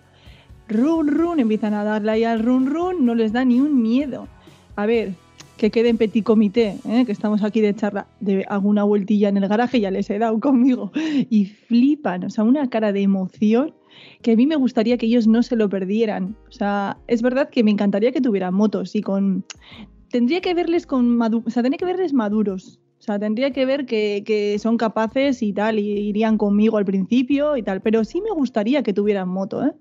run, 0.68 1.08
run, 1.08 1.40
empiezan 1.40 1.74
a 1.74 1.84
darle 1.84 2.12
ahí 2.12 2.24
al 2.24 2.44
run, 2.44 2.68
run, 2.68 3.06
no 3.06 3.16
les 3.16 3.34
da 3.34 3.44
ni 3.46 3.60
un 3.60 3.82
miedo. 3.82 4.28
A 4.76 4.86
ver, 4.86 5.16
que 5.58 5.72
quede 5.72 5.90
en 5.90 5.98
petit 5.98 6.24
comité, 6.24 6.78
¿eh? 6.88 7.04
que 7.06 7.12
estamos 7.12 7.44
aquí 7.44 7.62
de 7.62 7.74
charla, 7.74 8.08
de 8.20 8.46
alguna 8.48 8.84
vueltilla 8.84 9.30
en 9.30 9.38
el 9.38 9.48
garaje, 9.48 9.80
ya 9.80 9.92
les 9.92 10.10
he 10.10 10.20
dado 10.20 10.40
conmigo. 10.40 10.92
Y 11.30 11.46
flipan, 11.46 12.24
o 12.24 12.30
sea, 12.30 12.44
una 12.44 12.70
cara 12.70 12.94
de 12.94 13.02
emoción 13.02 13.74
que 14.22 14.34
a 14.34 14.36
mí 14.36 14.46
me 14.46 14.56
gustaría 14.56 14.98
que 14.98 15.08
ellos 15.08 15.28
no 15.28 15.42
se 15.42 15.56
lo 15.56 15.70
perdieran. 15.70 16.36
O 16.48 16.52
sea, 16.52 16.98
es 17.08 17.24
verdad 17.24 17.50
que 17.50 17.64
me 17.64 17.72
encantaría 17.72 18.12
que 18.12 18.22
tuvieran 18.22 18.54
motos 18.54 18.96
y 18.96 19.02
con... 19.02 19.44
Tendría 20.10 20.40
que 20.40 20.54
verles 20.54 20.86
con 20.86 21.22
o 21.22 21.50
sea, 21.50 21.64
tendría 21.64 21.78
que 21.78 21.86
verles 21.86 22.14
maduros, 22.14 22.80
o 23.08 23.10
sea, 23.10 23.20
tendría 23.20 23.52
que 23.52 23.65
ver 23.65 23.86
que, 23.86 24.58
son 24.60 24.76
capaces 24.76 25.41
y 25.41 25.54
tal, 25.54 25.80
y 25.80 25.91
irían 26.10 26.38
conmigo 26.38 26.78
al 26.78 26.84
principio 26.84 27.56
y 27.56 27.63
tal. 27.63 27.80
Pero 27.80 28.04
sí 28.04 28.20
me 28.20 28.32
gustaría 28.32 28.84
que 28.84 28.91
tuvieran 28.91 29.30
moto, 29.30 29.63
¿eh? 29.65 29.72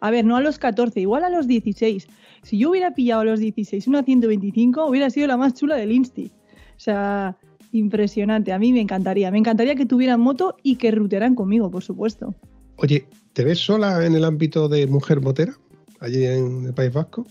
A 0.00 0.10
ver, 0.10 0.26
no 0.26 0.36
a 0.36 0.42
los 0.42 0.58
14, 0.58 1.00
igual 1.00 1.24
a 1.24 1.30
los 1.30 1.46
16. 1.46 2.06
Si 2.42 2.58
yo 2.58 2.68
hubiera 2.68 2.92
pillado 2.92 3.22
a 3.22 3.24
los 3.24 3.40
16 3.40 3.88
una 3.88 4.02
125, 4.02 4.84
hubiera 4.84 5.08
sido 5.08 5.26
la 5.28 5.38
más 5.38 5.54
chula 5.54 5.76
del 5.76 5.92
Insti. 5.92 6.26
O 6.26 6.80
sea, 6.80 7.38
impresionante. 7.72 8.52
A 8.52 8.58
mí 8.58 8.70
me 8.74 8.82
encantaría. 8.82 9.30
Me 9.30 9.38
encantaría 9.38 9.74
que 9.74 9.86
tuvieran 9.86 10.20
moto 10.20 10.54
y 10.62 10.76
que 10.76 10.90
rutearan 10.90 11.34
conmigo, 11.34 11.70
por 11.70 11.82
supuesto. 11.82 12.34
Oye, 12.76 13.06
¿te 13.32 13.44
ves 13.44 13.60
sola 13.60 14.04
en 14.04 14.14
el 14.14 14.24
ámbito 14.26 14.68
de 14.68 14.86
mujer 14.86 15.22
motera, 15.22 15.54
allí 16.00 16.22
en 16.26 16.66
el 16.66 16.74
País 16.74 16.92
Vasco? 16.92 17.24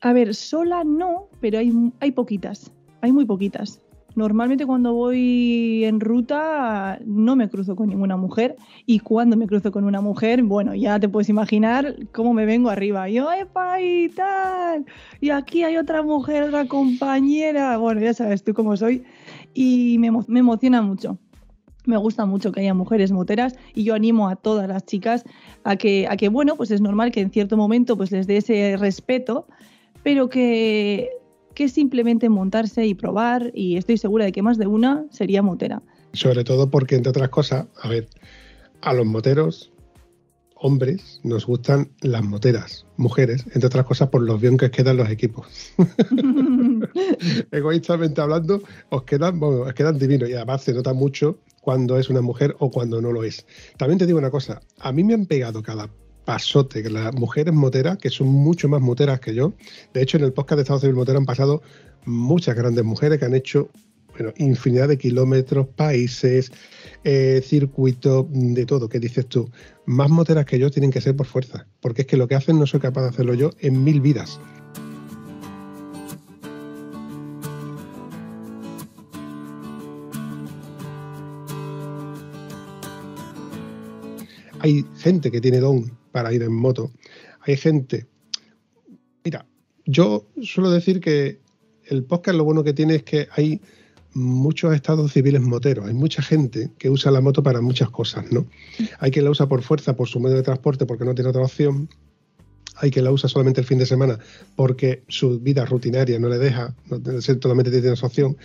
A 0.00 0.12
ver, 0.12 0.34
sola 0.34 0.82
no, 0.82 1.28
pero 1.40 1.60
hay, 1.60 1.72
hay 2.00 2.10
poquitas. 2.10 2.72
Hay 3.00 3.12
muy 3.12 3.26
poquitas. 3.26 3.83
Normalmente 4.14 4.64
cuando 4.64 4.94
voy 4.94 5.84
en 5.84 5.98
ruta 6.00 7.00
no 7.04 7.34
me 7.34 7.48
cruzo 7.48 7.74
con 7.74 7.88
ninguna 7.88 8.16
mujer 8.16 8.56
y 8.86 9.00
cuando 9.00 9.36
me 9.36 9.46
cruzo 9.46 9.72
con 9.72 9.84
una 9.84 10.00
mujer, 10.00 10.42
bueno, 10.44 10.74
ya 10.74 11.00
te 11.00 11.08
puedes 11.08 11.28
imaginar 11.28 11.96
cómo 12.12 12.32
me 12.32 12.46
vengo 12.46 12.70
arriba. 12.70 13.08
Yo, 13.08 13.32
¡epa! 13.32 13.80
y 13.80 14.08
tal. 14.10 14.84
Y 15.20 15.30
aquí 15.30 15.64
hay 15.64 15.76
otra 15.76 16.02
mujer, 16.02 16.44
otra 16.44 16.66
compañera. 16.66 17.76
Bueno, 17.76 18.00
ya 18.00 18.14
sabes 18.14 18.44
tú 18.44 18.54
cómo 18.54 18.76
soy. 18.76 19.04
Y 19.52 19.96
me, 19.98 20.10
me 20.28 20.40
emociona 20.40 20.82
mucho. 20.82 21.18
Me 21.86 21.96
gusta 21.96 22.24
mucho 22.24 22.50
que 22.50 22.60
haya 22.60 22.72
mujeres 22.72 23.12
moteras 23.12 23.56
y 23.74 23.84
yo 23.84 23.94
animo 23.94 24.28
a 24.28 24.36
todas 24.36 24.68
las 24.68 24.86
chicas 24.86 25.24
a 25.64 25.76
que, 25.76 26.06
a 26.08 26.16
que 26.16 26.28
bueno, 26.28 26.56
pues 26.56 26.70
es 26.70 26.80
normal 26.80 27.12
que 27.12 27.20
en 27.20 27.30
cierto 27.30 27.56
momento 27.56 27.96
pues 27.96 28.10
les 28.10 28.26
dé 28.26 28.38
ese 28.38 28.76
respeto, 28.78 29.46
pero 30.02 30.30
que 30.30 31.10
que 31.54 31.68
simplemente 31.68 32.28
montarse 32.28 32.86
y 32.86 32.94
probar 32.94 33.50
y 33.54 33.76
estoy 33.76 33.98
segura 33.98 34.24
de 34.24 34.32
que 34.32 34.42
más 34.42 34.58
de 34.58 34.66
una 34.66 35.06
sería 35.10 35.42
motera. 35.42 35.82
Sobre 36.12 36.44
todo 36.44 36.70
porque, 36.70 36.96
entre 36.96 37.10
otras 37.10 37.28
cosas, 37.28 37.66
a 37.82 37.88
ver, 37.88 38.08
a 38.82 38.92
los 38.92 39.06
moteros, 39.06 39.72
hombres, 40.56 41.20
nos 41.24 41.46
gustan 41.46 41.90
las 42.00 42.24
moteras, 42.24 42.86
mujeres, 42.96 43.44
entre 43.52 43.66
otras 43.66 43.84
cosas 43.84 44.08
por 44.08 44.22
los 44.22 44.40
bien 44.40 44.56
que 44.56 44.70
quedan 44.70 44.96
los 44.96 45.10
equipos. 45.10 45.46
Egoístamente 47.50 48.20
hablando, 48.20 48.62
os 48.90 49.02
quedan, 49.02 49.42
os 49.42 49.74
quedan 49.74 49.98
divinos 49.98 50.28
y 50.28 50.34
además 50.34 50.62
se 50.62 50.72
nota 50.72 50.94
mucho 50.94 51.38
cuando 51.60 51.98
es 51.98 52.08
una 52.08 52.20
mujer 52.20 52.54
o 52.60 52.70
cuando 52.70 53.00
no 53.00 53.12
lo 53.12 53.24
es. 53.24 53.46
También 53.76 53.98
te 53.98 54.06
digo 54.06 54.18
una 54.18 54.30
cosa, 54.30 54.60
a 54.80 54.92
mí 54.92 55.02
me 55.02 55.14
han 55.14 55.26
pegado 55.26 55.62
cada 55.62 55.90
pasote, 56.24 56.82
que 56.82 56.90
las 56.90 57.14
mujeres 57.14 57.54
moteras, 57.54 57.98
que 57.98 58.10
son 58.10 58.28
mucho 58.28 58.68
más 58.68 58.80
moteras 58.80 59.20
que 59.20 59.34
yo, 59.34 59.52
de 59.92 60.02
hecho 60.02 60.16
en 60.16 60.24
el 60.24 60.32
podcast 60.32 60.56
de 60.56 60.62
Estado 60.62 60.80
Civil 60.80 60.96
Motero 60.96 61.18
han 61.18 61.26
pasado 61.26 61.62
muchas 62.04 62.54
grandes 62.56 62.84
mujeres 62.84 63.18
que 63.18 63.24
han 63.24 63.34
hecho 63.34 63.70
bueno, 64.12 64.32
infinidad 64.36 64.88
de 64.88 64.96
kilómetros, 64.96 65.66
países, 65.66 66.52
eh, 67.02 67.42
circuitos, 67.44 68.26
de 68.30 68.64
todo, 68.64 68.88
¿qué 68.88 69.00
dices 69.00 69.26
tú? 69.26 69.50
Más 69.86 70.08
moteras 70.08 70.46
que 70.46 70.58
yo 70.58 70.70
tienen 70.70 70.90
que 70.90 71.00
ser 71.00 71.16
por 71.16 71.26
fuerza, 71.26 71.66
porque 71.80 72.02
es 72.02 72.08
que 72.08 72.16
lo 72.16 72.28
que 72.28 72.36
hacen 72.36 72.58
no 72.58 72.66
soy 72.66 72.80
capaz 72.80 73.02
de 73.02 73.08
hacerlo 73.08 73.34
yo 73.34 73.50
en 73.60 73.82
mil 73.82 74.00
vidas. 74.00 74.40
Hay 84.64 84.82
gente 84.96 85.30
que 85.30 85.42
tiene 85.42 85.60
don 85.60 85.92
para 86.10 86.32
ir 86.32 86.42
en 86.42 86.54
moto. 86.54 86.90
Hay 87.42 87.58
gente. 87.58 88.06
Mira, 89.22 89.44
yo 89.84 90.26
suelo 90.40 90.70
decir 90.70 91.00
que 91.00 91.38
el 91.84 92.02
podcast 92.04 92.38
lo 92.38 92.44
bueno 92.44 92.64
que 92.64 92.72
tiene 92.72 92.94
es 92.94 93.02
que 93.02 93.28
hay 93.32 93.60
muchos 94.14 94.74
estados 94.74 95.12
civiles 95.12 95.42
moteros. 95.42 95.86
Hay 95.86 95.92
mucha 95.92 96.22
gente 96.22 96.70
que 96.78 96.88
usa 96.88 97.12
la 97.12 97.20
moto 97.20 97.42
para 97.42 97.60
muchas 97.60 97.90
cosas, 97.90 98.32
¿no? 98.32 98.46
Hay 99.00 99.10
quien 99.10 99.26
la 99.26 99.32
usa 99.32 99.46
por 99.50 99.60
fuerza, 99.60 99.96
por 99.96 100.08
su 100.08 100.18
medio 100.18 100.36
de 100.36 100.42
transporte, 100.42 100.86
porque 100.86 101.04
no 101.04 101.14
tiene 101.14 101.28
otra 101.28 101.42
opción 101.42 101.90
hay 102.76 102.90
que 102.90 103.02
la 103.02 103.10
usa 103.10 103.28
solamente 103.28 103.60
el 103.60 103.66
fin 103.66 103.78
de 103.78 103.86
semana 103.86 104.18
porque 104.56 105.02
su 105.08 105.40
vida 105.40 105.64
rutinaria 105.64 106.18
no 106.18 106.28
le 106.28 106.38
deja, 106.38 106.74
no, 106.88 107.20
solamente 107.20 107.70
tiene 107.70 107.92
esa 107.92 108.06
opción. 108.06 108.36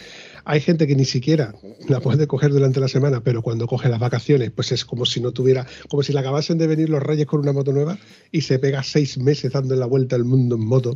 Hay 0.46 0.62
gente 0.62 0.88
que 0.88 0.96
ni 0.96 1.06
siquiera 1.06 1.54
la 1.88 2.00
puede 2.00 2.28
coger 2.28 2.52
durante 2.52 2.80
la 2.80 2.88
semana, 2.88 3.22
pero 3.22 3.42
cuando 3.42 3.68
coge 3.68 3.89
las 3.89 4.00
vacaciones, 4.00 4.52
pues 4.52 4.72
es 4.72 4.86
como 4.86 5.06
si 5.06 5.22
no 5.22 5.32
tuviera, 5.32 5.65
como 5.89 6.04
si 6.04 6.13
le 6.13 6.20
acabasen 6.20 6.58
de 6.58 6.68
venir 6.68 6.89
los 6.89 7.04
reyes 7.04 7.28
con 7.28 7.39
una 7.39 7.54
moto 7.54 7.72
nueva 7.72 7.98
y 8.32 8.42
se 8.42 8.60
pega 8.60 8.84
seis 8.84 9.18
meses 9.18 9.52
dando 9.52 9.76
la 9.76 9.86
vuelta 9.86 10.15
al 10.15 10.26
mundo 10.26 10.56
en 10.56 10.65
moto. 10.65 10.94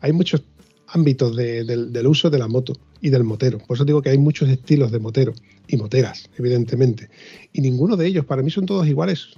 Hay 0.00 0.12
muchos 0.12 0.42
ámbitos 0.88 1.34
del 1.34 2.06
uso 2.06 2.30
de 2.30 2.38
la 2.38 2.46
moto 2.46 2.74
y 3.00 3.10
del 3.10 3.24
motero. 3.24 3.58
Por 3.58 3.76
eso 3.76 3.84
digo 3.84 4.00
que 4.00 4.10
hay 4.10 4.18
muchos 4.18 4.48
estilos 4.48 4.92
de 4.92 5.00
motero 5.00 5.32
y 5.66 5.76
moteras, 5.76 6.30
evidentemente. 6.38 7.10
Y 7.52 7.60
ninguno 7.60 7.96
de 7.96 8.06
ellos, 8.06 8.24
para 8.24 8.42
mí, 8.42 8.50
son 8.50 8.66
todos 8.66 8.86
iguales. 8.86 9.30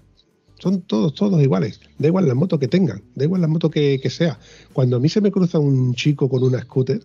Son 0.59 0.81
todos, 0.83 1.15
todos 1.15 1.43
iguales. 1.43 1.81
Da 1.99 2.09
igual 2.09 2.27
la 2.29 2.35
moto 2.35 2.59
que 2.59 2.69
tengan, 2.69 3.03
da 3.15 3.25
igual 3.25 3.43
la 3.43 3.49
moto 3.49 3.71
que, 3.71 4.01
sea. 4.11 4.39
Cuando 4.73 4.97
a 4.97 5.01
mí 5.01 5.09
se 5.09 5.21
me 5.21 5.31
cruza 5.31 5.59
un 5.59 5.95
chico 5.95 6.29
con 6.29 6.43
una 6.43 6.61
scooter 6.63 7.01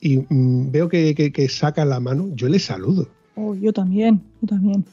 y 0.00 0.18
mm, 0.18 0.70
veo 0.70 0.88
que, 0.88 1.46
saca 1.50 1.84
la 1.84 2.00
mano, 2.00 2.30
yo 2.34 2.48
le 2.48 2.58
saludo. 2.58 3.08
Oh, 3.36 3.54
yo 3.54 3.72
también, 3.72 4.22
yo 4.40 4.48
también. 4.48 4.84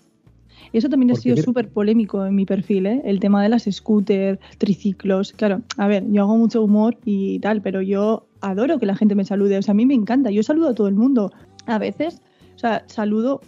Eso 0.74 0.90
también 0.90 1.12
ha 1.12 1.16
sido 1.16 1.38
súper 1.38 1.70
polémico 1.70 2.26
en 2.26 2.36
mi 2.36 2.46
perfil, 2.46 2.86
¿eh? 2.86 3.02
El 3.04 3.20
tema 3.20 3.42
de 3.44 3.50
las 3.50 3.64
scooters, 3.70 4.40
triciclos. 4.58 5.34
Claro, 5.34 5.62
a 5.78 5.88
ver, 5.88 6.06
yo 6.12 6.22
hago 6.22 6.38
mucho 6.38 6.64
humor 6.64 6.98
y 7.04 7.40
tal, 7.40 7.62
pero 7.62 7.82
yo 7.82 8.28
adoro 8.42 8.80
que 8.80 8.86
la 8.86 8.96
gente 8.96 9.16
me 9.16 9.26
salude. 9.26 9.58
O 9.58 9.62
sea, 9.62 9.74
a 9.74 9.76
mí 9.76 9.86
me 9.86 9.96
encanta. 9.96 10.32
Yo 10.32 10.44
saludo 10.44 10.70
a 10.70 10.74
todo 10.74 10.88
el 10.88 10.96
mundo. 10.96 11.32
A 11.66 11.78
veces, 11.78 12.22
o 12.56 12.60
sea, 12.60 12.84
saludo, 12.88 13.42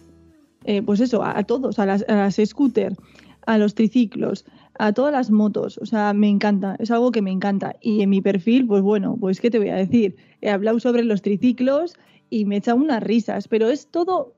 eh, 0.66 0.82
pues 0.82 1.00
eso, 1.00 1.24
a, 1.24 1.38
a 1.38 1.44
todos, 1.44 1.80
a 1.80 1.86
las, 1.86 2.04
a 2.10 2.16
las 2.16 2.36
scooters, 2.44 2.98
a 3.46 3.58
los 3.58 3.76
triciclos, 3.76 4.46
a 4.80 4.94
todas 4.94 5.12
las 5.12 5.32
motos. 5.32 5.78
O 5.80 5.86
sea, 5.86 6.14
me 6.14 6.30
encanta. 6.30 6.76
Es 6.80 6.92
algo 6.92 7.12
que 7.12 7.22
me 7.22 7.32
encanta. 7.32 7.76
Y 7.82 8.02
en 8.02 8.10
mi 8.10 8.22
perfil, 8.22 8.66
pues 8.68 8.82
bueno, 8.82 9.18
pues 9.20 9.40
¿qué 9.42 9.50
te 9.52 9.60
voy 9.60 9.70
a 9.70 9.76
decir? 9.76 10.16
He 10.42 10.50
hablado 10.50 10.80
sobre 10.80 11.04
los 11.04 11.22
triciclos 11.22 11.96
y 12.30 12.46
me 12.46 12.56
he 12.56 12.58
echado 12.60 12.78
unas 12.78 13.04
risas, 13.04 13.48
pero 13.48 13.70
es 13.70 13.88
todo 13.88 14.34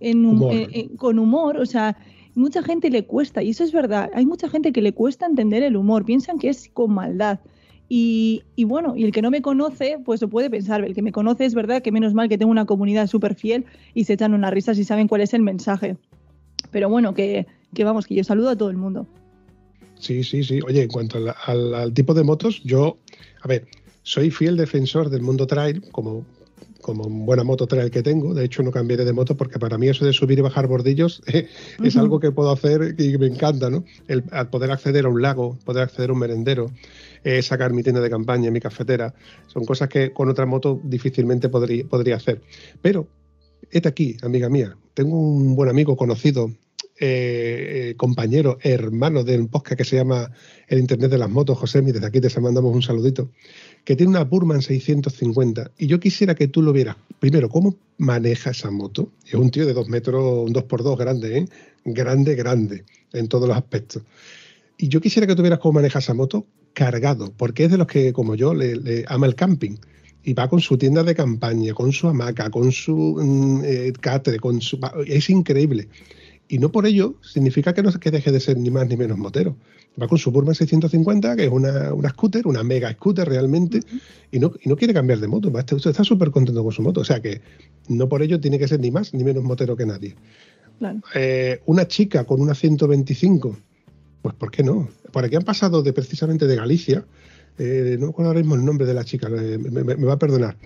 en 0.00 0.24
hum- 0.26 0.42
Humor. 0.42 0.52
en- 0.54 0.68
en- 0.72 0.96
con 0.96 1.18
humor, 1.18 1.56
o 1.58 1.66
sea, 1.66 1.96
mucha 2.34 2.62
gente 2.62 2.90
le 2.90 3.06
cuesta, 3.06 3.42
y 3.42 3.50
eso 3.50 3.64
es 3.64 3.72
verdad, 3.72 4.10
hay 4.12 4.26
mucha 4.26 4.48
gente 4.48 4.70
que 4.72 4.82
le 4.82 4.92
cuesta 4.92 5.24
entender 5.24 5.62
el 5.62 5.74
humor, 5.76 6.04
piensan 6.04 6.38
que 6.38 6.50
es 6.50 6.68
con 6.68 6.92
maldad. 6.92 7.40
Y, 7.88 8.42
y 8.56 8.64
bueno, 8.64 8.94
y 8.96 9.04
el 9.04 9.12
que 9.12 9.22
no 9.22 9.30
me 9.30 9.40
conoce, 9.40 9.98
pues 10.04 10.20
lo 10.20 10.28
puede 10.28 10.50
pensar, 10.50 10.84
el 10.84 10.92
que 10.94 11.00
me 11.02 11.12
conoce 11.12 11.44
es 11.46 11.54
verdad 11.54 11.80
que 11.82 11.92
menos 11.92 12.12
mal 12.12 12.28
que 12.28 12.36
tengo 12.36 12.50
una 12.50 12.66
comunidad 12.66 13.06
súper 13.06 13.36
fiel 13.36 13.64
y 13.94 14.04
se 14.04 14.14
echan 14.14 14.34
unas 14.34 14.52
risas 14.52 14.76
y 14.78 14.84
saben 14.84 15.06
cuál 15.08 15.20
es 15.22 15.32
el 15.32 15.42
mensaje. 15.42 15.96
Pero 16.72 16.90
bueno, 16.90 17.14
que, 17.14 17.46
que 17.74 17.84
vamos, 17.84 18.06
que 18.06 18.14
yo 18.14 18.24
saludo 18.24 18.50
a 18.50 18.56
todo 18.56 18.70
el 18.70 18.76
mundo. 18.76 19.06
Sí, 19.98 20.22
sí, 20.24 20.42
sí. 20.44 20.60
Oye, 20.66 20.82
en 20.82 20.88
cuanto 20.88 21.18
al, 21.18 21.34
al- 21.46 21.74
al 21.74 21.92
tipo 21.92 22.14
de 22.14 22.22
motos, 22.24 22.62
yo, 22.64 22.98
a 23.42 23.48
ver, 23.48 23.66
soy 24.02 24.30
fiel 24.30 24.56
defensor 24.56 25.08
del 25.10 25.22
mundo 25.22 25.46
trail, 25.46 25.82
como, 25.90 26.24
como 26.82 27.04
buena 27.08 27.44
moto 27.44 27.66
trail 27.66 27.90
que 27.90 28.02
tengo. 28.02 28.34
De 28.34 28.44
hecho, 28.44 28.62
no 28.62 28.70
cambiaré 28.70 29.04
de 29.04 29.12
moto 29.12 29.36
porque 29.36 29.58
para 29.58 29.78
mí 29.78 29.88
eso 29.88 30.04
de 30.04 30.12
subir 30.12 30.38
y 30.38 30.42
bajar 30.42 30.66
bordillos 30.66 31.22
eh, 31.32 31.48
es 31.82 31.96
algo 31.96 32.20
que 32.20 32.30
puedo 32.30 32.50
hacer 32.52 32.94
y 32.98 33.16
me 33.18 33.26
encanta, 33.26 33.70
¿no? 33.70 33.84
El, 34.06 34.24
al 34.32 34.48
poder 34.50 34.70
acceder 34.70 35.06
a 35.06 35.08
un 35.08 35.22
lago, 35.22 35.58
poder 35.64 35.82
acceder 35.84 36.10
a 36.10 36.12
un 36.12 36.18
merendero, 36.20 36.70
eh, 37.24 37.42
sacar 37.42 37.72
mi 37.72 37.82
tienda 37.82 38.00
de 38.00 38.10
campaña, 38.10 38.50
mi 38.50 38.60
cafetera, 38.60 39.14
son 39.46 39.64
cosas 39.64 39.88
que 39.88 40.12
con 40.12 40.28
otra 40.28 40.46
moto 40.46 40.78
difícilmente 40.84 41.48
podría, 41.48 41.84
podría 41.84 42.16
hacer. 42.16 42.42
Pero, 42.82 43.08
este 43.70 43.88
aquí, 43.88 44.16
amiga 44.22 44.48
mía, 44.48 44.76
tengo 44.94 45.18
un 45.18 45.56
buen 45.56 45.68
amigo 45.70 45.96
conocido 45.96 46.52
eh, 46.98 47.90
eh, 47.90 47.94
compañero, 47.96 48.56
hermano 48.62 49.22
del 49.22 49.48
podcast 49.48 49.76
que 49.76 49.84
se 49.84 49.96
llama 49.96 50.30
El 50.66 50.78
Internet 50.78 51.10
de 51.10 51.18
las 51.18 51.28
Motos, 51.28 51.58
José, 51.58 51.82
y 51.86 51.92
desde 51.92 52.06
aquí 52.06 52.22
te 52.22 52.40
mandamos 52.40 52.74
un 52.74 52.80
saludito, 52.80 53.30
que 53.84 53.96
tiene 53.96 54.10
una 54.10 54.24
Burman 54.24 54.62
650 54.62 55.72
y 55.76 55.88
yo 55.88 56.00
quisiera 56.00 56.34
que 56.34 56.48
tú 56.48 56.62
lo 56.62 56.72
vieras. 56.72 56.96
Primero, 57.18 57.50
¿cómo 57.50 57.76
maneja 57.98 58.50
esa 58.50 58.70
moto? 58.70 59.12
Es 59.26 59.34
un 59.34 59.50
tío 59.50 59.66
de 59.66 59.74
dos 59.74 59.88
metros, 59.88 60.46
un 60.46 60.54
2x2 60.54 60.96
grande, 60.96 61.38
¿eh? 61.38 61.44
Grande, 61.84 62.34
grande, 62.34 62.84
en 63.12 63.28
todos 63.28 63.46
los 63.46 63.56
aspectos. 63.56 64.02
Y 64.78 64.88
yo 64.88 65.00
quisiera 65.02 65.26
que 65.26 65.34
tú 65.34 65.42
vieras 65.42 65.58
cómo 65.58 65.74
maneja 65.74 65.98
esa 65.98 66.14
moto 66.14 66.46
cargado, 66.72 67.32
porque 67.36 67.64
es 67.64 67.70
de 67.70 67.76
los 67.78 67.86
que, 67.86 68.14
como 68.14 68.36
yo, 68.36 68.54
le, 68.54 69.04
ama 69.08 69.26
el 69.26 69.34
camping. 69.34 69.76
Y 70.22 70.32
va 70.32 70.48
con 70.48 70.60
su 70.60 70.76
tienda 70.76 71.02
de 71.02 71.14
campaña, 71.14 71.74
con 71.74 71.92
su 71.92 72.08
hamaca, 72.08 72.50
con 72.50 72.72
su 72.72 73.16
mm, 73.18 73.92
catre, 74.00 74.38
con 74.38 74.60
su... 74.60 74.80
Es 75.06 75.30
increíble. 75.30 75.88
Y 76.48 76.58
no 76.58 76.70
por 76.70 76.86
ello 76.86 77.16
significa 77.22 77.74
que 77.74 77.82
no 77.82 77.90
que 77.92 78.10
deje 78.10 78.30
de 78.30 78.38
ser 78.40 78.56
ni 78.56 78.70
más 78.70 78.86
ni 78.88 78.96
menos 78.96 79.18
motero. 79.18 79.56
Va 80.00 80.06
con 80.06 80.18
su 80.18 80.30
Burman 80.30 80.54
650, 80.54 81.34
que 81.36 81.44
es 81.46 81.50
una, 81.50 81.92
una 81.94 82.10
scooter, 82.10 82.46
una 82.46 82.62
mega 82.62 82.92
scooter 82.92 83.28
realmente, 83.28 83.80
y, 84.30 84.38
no, 84.38 84.52
y 84.62 84.68
no 84.68 84.76
quiere 84.76 84.92
cambiar 84.94 85.18
de 85.20 85.26
moto. 85.26 85.50
Va, 85.50 85.60
Está 85.60 85.74
está 85.76 86.04
súper 86.04 86.30
contento 86.30 86.62
con 86.62 86.72
su 86.72 86.82
moto. 86.82 87.00
O 87.00 87.04
sea 87.04 87.20
que 87.20 87.40
no 87.88 88.08
por 88.08 88.22
ello 88.22 88.38
tiene 88.38 88.58
que 88.58 88.68
ser 88.68 88.78
ni 88.80 88.90
más 88.90 89.12
ni 89.14 89.24
menos 89.24 89.42
motero 89.42 89.76
que 89.76 89.86
nadie. 89.86 90.14
Claro. 90.78 91.00
Eh, 91.14 91.62
una 91.66 91.88
chica 91.88 92.24
con 92.24 92.40
una 92.40 92.54
125, 92.54 93.56
pues 94.22 94.34
¿por 94.34 94.50
qué 94.50 94.62
no? 94.62 94.88
Por 95.12 95.24
aquí 95.24 95.34
han 95.36 95.42
pasado 95.44 95.82
de 95.82 95.92
precisamente 95.94 96.46
de 96.46 96.56
Galicia. 96.56 97.04
eh, 97.58 97.96
no 97.98 98.08
recuerdo 98.08 98.28
ahora 98.30 98.40
mismo 98.40 98.54
el 98.54 98.64
nombre 98.64 98.86
de 98.86 98.92
la 98.94 99.02
chica, 99.04 99.28
eh, 99.28 99.56
me, 99.58 99.82
me- 99.82 99.96
me 99.96 100.04
va 100.06 100.12
a 100.12 100.18
perdonar. 100.18 100.56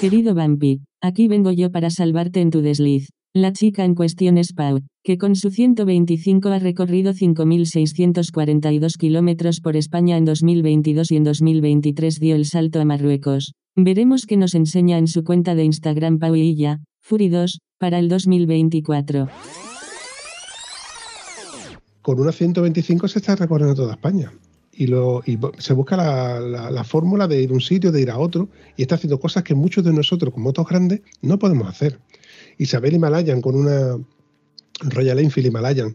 Querido 0.00 0.34
Vampi, 0.34 0.80
aquí 1.00 1.28
vengo 1.28 1.52
yo 1.52 1.70
para 1.70 1.90
salvarte 1.90 2.40
en 2.40 2.50
tu 2.50 2.60
desliz. 2.62 3.10
La 3.36 3.52
chica 3.52 3.84
en 3.84 3.94
cuestión 3.94 4.38
es 4.38 4.54
Pau, 4.54 4.80
que 5.04 5.18
con 5.18 5.36
su 5.36 5.50
125 5.50 6.48
ha 6.48 6.58
recorrido 6.58 7.12
5.642 7.12 8.96
kilómetros 8.96 9.60
por 9.60 9.76
España 9.76 10.16
en 10.16 10.24
2022 10.24 11.10
y 11.10 11.16
en 11.16 11.24
2023 11.24 12.18
dio 12.18 12.34
el 12.34 12.46
salto 12.46 12.80
a 12.80 12.86
Marruecos. 12.86 13.52
Veremos 13.74 14.24
qué 14.24 14.38
nos 14.38 14.54
enseña 14.54 14.96
en 14.96 15.06
su 15.06 15.22
cuenta 15.22 15.54
de 15.54 15.64
Instagram 15.64 16.18
Pau 16.18 16.34
y 16.34 16.40
ella, 16.48 16.78
Furi2, 17.06 17.58
para 17.78 17.98
el 17.98 18.08
2024. 18.08 19.28
con 22.00 22.18
una 22.18 22.32
125 22.32 23.06
se 23.06 23.18
está 23.18 23.36
recorriendo 23.36 23.74
toda 23.74 23.92
España. 23.92 24.32
Y, 24.72 24.86
se 25.58 25.74
busca 25.74 25.98
la, 25.98 26.40
la- 26.40 26.70
la 26.70 26.84
fórmula 26.84 27.28
de 27.28 27.42
ir 27.42 27.50
a 27.50 27.52
un 27.52 27.60
sitio, 27.60 27.92
de 27.92 28.00
ir 28.00 28.10
a 28.10 28.16
otro, 28.18 28.48
y 28.78 28.82
está 28.82 28.94
haciendo 28.94 29.20
cosas 29.20 29.42
que 29.42 29.54
muchos 29.54 29.84
de 29.84 29.92
nosotros 29.92 30.32
con 30.32 30.42
motos 30.42 30.66
grandes 30.66 31.02
no 31.20 31.38
podemos 31.38 31.68
hacer. 31.68 31.98
Isabel 32.58 32.94
Himalayan 32.94 33.40
con 33.40 33.54
una 33.56 33.96
Royal 34.80 35.18
Enfield 35.18 35.48
Himalayan, 35.48 35.92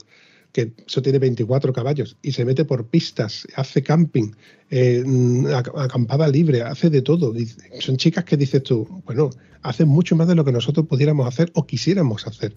que 0.51 0.73
eso 0.85 1.01
tiene 1.01 1.19
24 1.19 1.71
caballos, 1.71 2.17
y 2.21 2.31
se 2.33 2.43
mete 2.43 2.65
por 2.65 2.85
pistas, 2.85 3.47
hace 3.55 3.81
camping, 3.83 4.31
eh, 4.69 5.03
mm, 5.05 5.45
ac- 5.45 5.71
acampada 5.81 6.27
libre, 6.27 6.61
hace 6.61 6.89
de 6.89 7.01
todo. 7.01 7.33
Son 7.79 7.97
chicas 7.97 8.25
que 8.25 8.35
dices 8.37 8.61
tú, 8.63 9.01
bueno, 9.05 9.29
hacen 9.61 9.87
mucho 9.87 10.15
más 10.15 10.27
de 10.27 10.35
lo 10.35 10.43
que 10.43 10.51
nosotros 10.51 10.87
pudiéramos 10.87 11.27
hacer 11.27 11.51
o 11.53 11.65
quisiéramos 11.65 12.27
hacer 12.27 12.53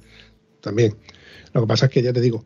también. 0.61 0.95
Lo 1.53 1.61
que 1.61 1.67
pasa 1.69 1.87
es 1.87 1.93
que 1.93 2.03
ya 2.03 2.13
te 2.13 2.21
digo, 2.21 2.45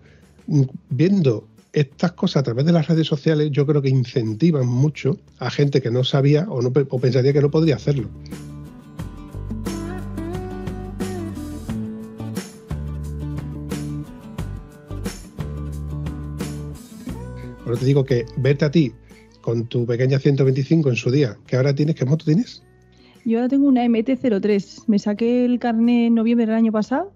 mm, 0.48 0.62
viendo 0.90 1.46
estas 1.72 2.12
cosas 2.12 2.40
a 2.40 2.42
través 2.42 2.64
de 2.66 2.72
las 2.72 2.88
redes 2.88 3.06
sociales, 3.06 3.50
yo 3.52 3.66
creo 3.66 3.80
que 3.80 3.88
incentivan 3.88 4.66
mucho 4.66 5.18
a 5.38 5.50
gente 5.50 5.80
que 5.80 5.90
no 5.90 6.02
sabía 6.04 6.46
o, 6.50 6.60
no, 6.60 6.72
o 6.90 6.98
pensaría 6.98 7.32
que 7.32 7.40
no 7.40 7.50
podría 7.50 7.76
hacerlo. 7.76 8.08
Eso 17.72 17.80
te 17.80 17.86
digo 17.86 18.04
que 18.04 18.26
verte 18.36 18.64
a 18.64 18.70
ti 18.70 18.92
con 19.40 19.66
tu 19.66 19.86
pequeña 19.86 20.18
125 20.18 20.90
en 20.90 20.96
su 20.96 21.10
día, 21.10 21.36
que 21.46 21.56
ahora 21.56 21.74
tienes, 21.74 21.94
¿qué 21.94 22.04
moto 22.04 22.24
tienes? 22.24 22.62
Yo 23.24 23.38
ahora 23.38 23.48
tengo 23.48 23.68
una 23.68 23.84
MT-03. 23.84 24.84
Me 24.86 24.98
saqué 24.98 25.44
el 25.44 25.58
carnet 25.58 26.06
en 26.06 26.14
noviembre 26.14 26.46
del 26.46 26.54
año 26.54 26.72
pasado 26.72 27.12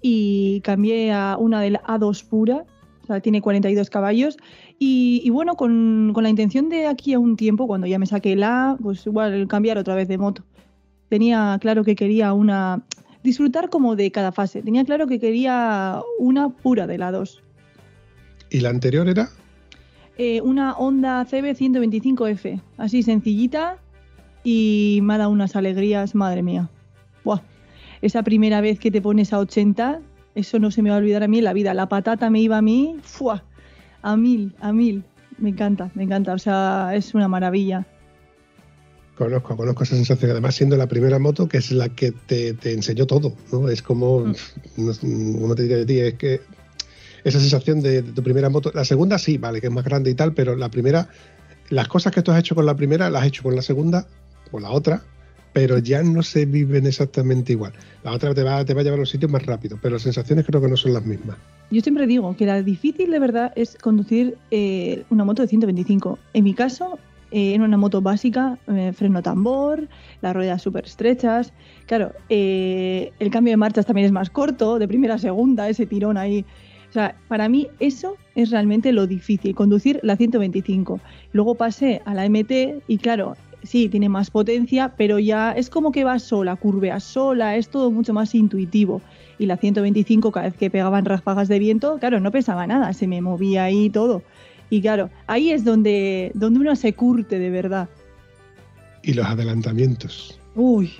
y 0.00 0.60
cambié 0.62 1.12
a 1.12 1.36
una 1.38 1.60
del 1.60 1.76
A2 1.78 2.24
pura. 2.24 2.64
O 3.02 3.06
sea, 3.06 3.20
tiene 3.20 3.40
42 3.40 3.90
caballos. 3.90 4.36
Y, 4.78 5.20
y 5.24 5.30
bueno, 5.30 5.54
con, 5.54 6.12
con 6.14 6.24
la 6.24 6.30
intención 6.30 6.68
de 6.70 6.86
aquí 6.86 7.12
a 7.12 7.18
un 7.18 7.36
tiempo, 7.36 7.66
cuando 7.66 7.86
ya 7.86 7.98
me 7.98 8.06
saqué 8.06 8.32
el 8.32 8.42
A, 8.42 8.76
pues 8.82 9.06
igual 9.06 9.46
cambiar 9.46 9.78
otra 9.78 9.94
vez 9.94 10.08
de 10.08 10.18
moto. 10.18 10.42
Tenía 11.08 11.58
claro 11.60 11.84
que 11.84 11.94
quería 11.94 12.32
una. 12.32 12.84
Disfrutar 13.22 13.70
como 13.70 13.96
de 13.96 14.10
cada 14.10 14.32
fase. 14.32 14.62
Tenía 14.62 14.84
claro 14.84 15.06
que 15.06 15.18
quería 15.18 16.00
una 16.18 16.50
pura 16.50 16.86
de 16.86 16.98
la 16.98 17.10
2. 17.10 17.42
Y 18.50 18.60
la 18.60 18.70
anterior 18.70 19.08
era 19.08 19.30
Eh, 20.16 20.40
una 20.42 20.74
Honda 20.74 21.24
CB 21.24 21.54
125F. 21.56 22.60
Así 22.78 23.02
sencillita 23.02 23.78
y 24.44 25.00
me 25.02 25.14
ha 25.14 25.18
dado 25.18 25.30
unas 25.30 25.56
alegrías, 25.56 26.14
madre 26.14 26.42
mía. 26.42 26.68
Buah. 27.24 27.40
Esa 28.02 28.22
primera 28.22 28.60
vez 28.60 28.78
que 28.78 28.90
te 28.90 29.00
pones 29.02 29.32
a 29.32 29.38
80, 29.38 30.00
eso 30.34 30.58
no 30.58 30.70
se 30.70 30.82
me 30.82 30.90
va 30.90 30.96
a 30.96 30.98
olvidar 30.98 31.22
a 31.22 31.28
mí 31.28 31.38
en 31.38 31.44
la 31.44 31.52
vida. 31.52 31.74
La 31.74 31.88
patata 31.88 32.30
me 32.30 32.40
iba 32.40 32.58
a 32.58 32.62
mí, 32.62 32.96
¡fua! 33.02 33.42
a 34.02 34.16
mil, 34.16 34.54
a 34.60 34.72
mil. 34.72 35.02
Me 35.38 35.48
encanta, 35.50 35.90
me 35.94 36.02
encanta. 36.04 36.34
O 36.34 36.38
sea, 36.38 36.92
es 36.94 37.14
una 37.14 37.26
maravilla. 37.26 37.86
Conozco, 39.16 39.56
conozco 39.56 39.84
esa 39.84 39.94
sensación. 39.96 40.32
Además, 40.32 40.54
siendo 40.56 40.76
la 40.76 40.86
primera 40.88 41.18
moto, 41.18 41.48
que 41.48 41.58
es 41.58 41.70
la 41.72 41.88
que 41.88 42.12
te, 42.12 42.52
te 42.54 42.72
enseñó 42.72 43.06
todo, 43.06 43.32
¿no? 43.52 43.68
Es 43.68 43.80
como, 43.80 44.20
Mm. 44.20 44.34
no 44.78 44.92
sé, 44.92 45.06
¿cómo 45.40 45.54
te 45.54 45.62
diría 45.62 45.78
de 45.78 45.86
ti? 45.86 45.98
Es 46.00 46.14
que 46.14 46.40
esa 47.24 47.40
sensación 47.40 47.80
de, 47.80 48.02
tu 48.02 48.22
primera 48.22 48.50
moto. 48.50 48.70
La 48.74 48.84
segunda 48.84 49.18
sí, 49.18 49.38
vale, 49.38 49.60
que 49.60 49.68
es 49.68 49.72
más 49.72 49.84
grande 49.84 50.10
y 50.10 50.14
tal, 50.14 50.34
pero 50.34 50.54
la 50.54 50.70
primera, 50.70 51.08
las 51.70 51.88
cosas 51.88 52.12
que 52.12 52.22
tú 52.22 52.30
has 52.30 52.38
hecho 52.38 52.54
con 52.54 52.66
la 52.66 52.76
primera, 52.76 53.10
las 53.10 53.22
has 53.22 53.28
hecho 53.28 53.42
con 53.42 53.56
la 53.56 53.62
segunda, 53.62 54.06
con 54.50 54.62
la 54.62 54.70
otra, 54.70 55.02
pero 55.52 55.78
ya 55.78 56.02
no 56.02 56.22
se 56.22 56.44
viven 56.44 56.86
exactamente 56.86 57.52
igual. 57.52 57.72
La 58.02 58.12
otra 58.12 58.34
te 58.34 58.42
va, 58.42 58.64
te 58.64 58.74
va 58.74 58.82
a 58.82 58.84
llevar 58.84 58.98
a 58.98 59.00
los 59.00 59.10
sitios 59.10 59.30
más 59.30 59.44
rápido, 59.46 59.78
pero 59.80 59.94
las 59.94 60.02
sensaciones 60.02 60.44
creo 60.44 60.60
que 60.60 60.68
no 60.68 60.76
son 60.76 60.92
las 60.92 61.04
mismas. 61.04 61.36
Yo 61.70 61.80
siempre 61.80 62.06
digo 62.06 62.36
que 62.36 62.44
la 62.44 62.62
difícil 62.62 63.10
de 63.10 63.18
verdad 63.18 63.52
es 63.56 63.76
conducir 63.76 64.36
eh, 64.50 65.04
una 65.10 65.24
moto 65.24 65.42
de 65.42 65.48
125. 65.48 66.18
En 66.34 66.44
mi 66.44 66.54
caso, 66.54 66.98
eh, 67.34 67.52
era 67.52 67.64
una 67.64 67.76
moto 67.76 68.00
básica, 68.00 68.58
eh, 68.68 68.92
freno 68.92 69.20
tambor, 69.20 69.88
las 70.20 70.36
ruedas 70.36 70.62
súper 70.62 70.84
estrechas. 70.84 71.52
Claro, 71.86 72.12
eh, 72.28 73.12
el 73.18 73.30
cambio 73.30 73.50
de 73.50 73.56
marchas 73.56 73.86
también 73.86 74.06
es 74.06 74.12
más 74.12 74.30
corto, 74.30 74.78
de 74.78 74.86
primera 74.86 75.14
a 75.14 75.18
segunda, 75.18 75.68
ese 75.68 75.84
tirón 75.84 76.16
ahí. 76.16 76.44
O 76.94 76.96
sea, 76.96 77.16
para 77.26 77.48
mí 77.48 77.66
eso 77.80 78.16
es 78.36 78.50
realmente 78.50 78.92
lo 78.92 79.08
difícil, 79.08 79.52
conducir 79.56 79.98
la 80.04 80.16
125. 80.16 81.00
Luego 81.32 81.56
pasé 81.56 82.00
a 82.04 82.14
la 82.14 82.28
MT 82.28 82.84
y 82.86 82.98
claro, 82.98 83.36
sí, 83.64 83.88
tiene 83.88 84.08
más 84.08 84.30
potencia, 84.30 84.94
pero 84.96 85.18
ya 85.18 85.50
es 85.50 85.70
como 85.70 85.90
que 85.90 86.04
va 86.04 86.20
sola, 86.20 86.54
curvea 86.54 87.00
sola, 87.00 87.56
es 87.56 87.68
todo 87.68 87.90
mucho 87.90 88.14
más 88.14 88.32
intuitivo. 88.36 89.02
Y 89.40 89.46
la 89.46 89.56
125, 89.56 90.30
cada 90.30 90.46
vez 90.46 90.54
que 90.54 90.70
pegaban 90.70 91.04
ráfagas 91.04 91.48
de 91.48 91.58
viento, 91.58 91.98
claro, 91.98 92.20
no 92.20 92.30
pesaba 92.30 92.64
nada, 92.64 92.92
se 92.92 93.08
me 93.08 93.20
movía 93.20 93.64
ahí 93.64 93.90
todo. 93.90 94.22
Y 94.70 94.80
claro, 94.80 95.10
ahí 95.26 95.50
es 95.50 95.64
donde, 95.64 96.30
donde 96.34 96.60
uno 96.60 96.76
se 96.76 96.92
curte 96.92 97.40
de 97.40 97.50
verdad. 97.50 97.88
Y 99.02 99.14
los 99.14 99.26
adelantamientos. 99.26 100.38
Uy, 100.54 100.92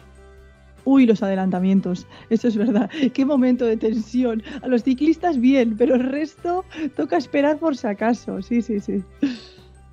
uy, 0.85 1.07
los 1.07 1.23
adelantamientos, 1.23 2.07
eso 2.31 2.49
es 2.49 2.57
verdad. 2.57 2.91
Qué 3.13 3.25
momento 3.25 3.65
de 3.65 3.77
tensión. 3.77 4.43
A 4.63 4.69
los 4.69 4.83
ciclistas 4.83 5.41
bien, 5.41 5.77
pero 5.77 5.95
el 5.95 6.05
resto 6.05 6.65
toca 6.97 7.17
esperar 7.17 7.59
por 7.59 7.77
si 7.77 7.87
acaso. 7.87 8.43
Sí, 8.43 8.63
sí, 8.63 8.81
sí. 8.81 9.03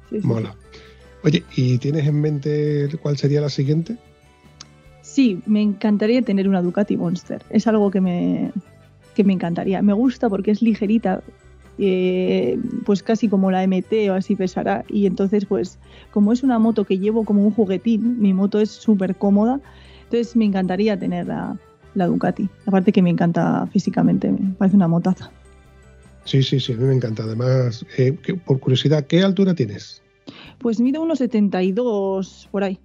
Sí, 0.09 0.21
sí, 0.21 0.27
Mola. 0.27 0.55
Oye, 1.23 1.43
¿y 1.55 1.77
tienes 1.77 2.07
en 2.07 2.19
mente 2.19 2.89
cuál 3.01 3.17
sería 3.17 3.41
la 3.41 3.49
siguiente? 3.49 3.97
Sí, 5.01 5.39
me 5.45 5.61
encantaría 5.61 6.21
tener 6.21 6.47
una 6.47 6.61
Ducati 6.61 6.97
Monster. 6.97 7.43
Es 7.49 7.67
algo 7.67 7.91
que 7.91 8.01
me, 8.01 8.51
que 9.13 9.23
me 9.23 9.33
encantaría. 9.33 9.81
Me 9.81 9.93
gusta 9.93 10.29
porque 10.29 10.51
es 10.51 10.61
ligerita, 10.61 11.21
eh, 11.77 12.57
pues 12.85 13.03
casi 13.03 13.27
como 13.27 13.51
la 13.51 13.63
MT 13.63 14.09
o 14.09 14.13
así 14.13 14.35
pesará. 14.35 14.83
Y 14.87 15.05
entonces, 15.05 15.45
pues, 15.45 15.77
como 16.11 16.33
es 16.33 16.43
una 16.43 16.59
moto 16.59 16.85
que 16.85 16.97
llevo 16.97 17.23
como 17.23 17.43
un 17.43 17.51
juguetín, 17.51 18.19
mi 18.19 18.33
moto 18.33 18.59
es 18.59 18.71
súper 18.71 19.15
cómoda, 19.15 19.59
entonces 20.11 20.35
me 20.35 20.45
encantaría 20.45 20.99
tener 20.99 21.27
la, 21.27 21.57
la 21.95 22.07
Ducati. 22.07 22.49
Aparte 22.65 22.91
que 22.91 23.01
me 23.01 23.09
encanta 23.09 23.65
físicamente, 23.67 24.29
me 24.29 24.53
parece 24.57 24.75
una 24.75 24.87
motaza. 24.89 25.31
Sí, 26.25 26.43
sí, 26.43 26.59
sí, 26.59 26.73
a 26.73 26.77
mí 26.77 26.83
me 26.83 26.93
encanta. 26.93 27.23
Además, 27.23 27.85
eh, 27.97 28.17
que- 28.21 28.35
por 28.35 28.59
curiosidad, 28.59 29.05
¿qué 29.07 29.23
altura 29.23 29.55
tienes? 29.55 30.01
Pues 30.59 30.79
mido 30.79 31.01
unos 31.01 31.19
72 31.19 32.49
por 32.51 32.63
ahí. 32.63 32.79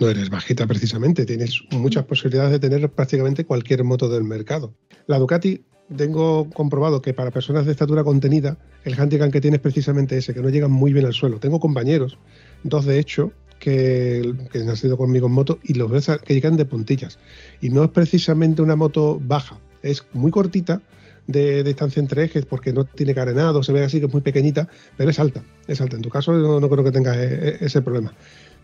No 0.00 0.08
eres 0.08 0.28
bajita 0.28 0.66
precisamente, 0.66 1.24
tienes 1.24 1.62
muchas 1.70 2.04
posibilidades 2.04 2.50
de 2.52 2.58
tener 2.58 2.90
prácticamente 2.90 3.44
cualquier 3.44 3.84
moto 3.84 4.08
del 4.08 4.24
mercado. 4.24 4.74
La 5.06 5.18
Ducati, 5.18 5.62
tengo 5.96 6.50
comprobado 6.50 7.00
que 7.00 7.14
para 7.14 7.30
personas 7.30 7.64
de 7.64 7.72
estatura 7.72 8.04
contenida, 8.04 8.58
el 8.84 9.00
handicap 9.00 9.32
que 9.32 9.40
tiene 9.40 9.56
es 9.56 9.62
precisamente 9.62 10.18
ese, 10.18 10.34
que 10.34 10.42
no 10.42 10.50
llegan 10.50 10.70
muy 10.70 10.92
bien 10.92 11.06
al 11.06 11.14
suelo. 11.14 11.38
Tengo 11.40 11.58
compañeros, 11.58 12.18
dos 12.64 12.84
de 12.84 12.98
hecho, 12.98 13.32
que, 13.58 14.34
que 14.52 14.58
han 14.60 14.76
sido 14.76 14.96
conmigo 14.96 15.26
en 15.26 15.32
moto 15.32 15.58
y 15.62 15.74
los 15.74 15.90
ves 15.90 16.10
que 16.24 16.34
llegan 16.34 16.56
de 16.56 16.64
puntillas. 16.64 17.18
Y 17.60 17.70
no 17.70 17.84
es 17.84 17.90
precisamente 17.90 18.62
una 18.62 18.76
moto 18.76 19.20
baja, 19.22 19.58
es 19.82 20.04
muy 20.12 20.30
cortita, 20.30 20.80
de 21.28 21.62
distancia 21.62 22.00
entre 22.00 22.24
ejes 22.24 22.46
porque 22.46 22.72
no 22.72 22.84
tiene 22.84 23.14
carenado, 23.14 23.62
se 23.62 23.72
ve 23.72 23.84
así 23.84 24.00
que 24.00 24.06
es 24.06 24.12
muy 24.12 24.22
pequeñita, 24.22 24.66
pero 24.96 25.10
es 25.10 25.18
alta, 25.20 25.42
es 25.68 25.80
alta. 25.80 25.96
En 25.96 26.02
tu 26.02 26.08
caso 26.08 26.32
no, 26.32 26.58
no 26.58 26.68
creo 26.68 26.82
que 26.82 26.90
tengas 26.90 27.16
e- 27.18 27.50
e- 27.50 27.58
ese 27.60 27.82
problema. 27.82 28.12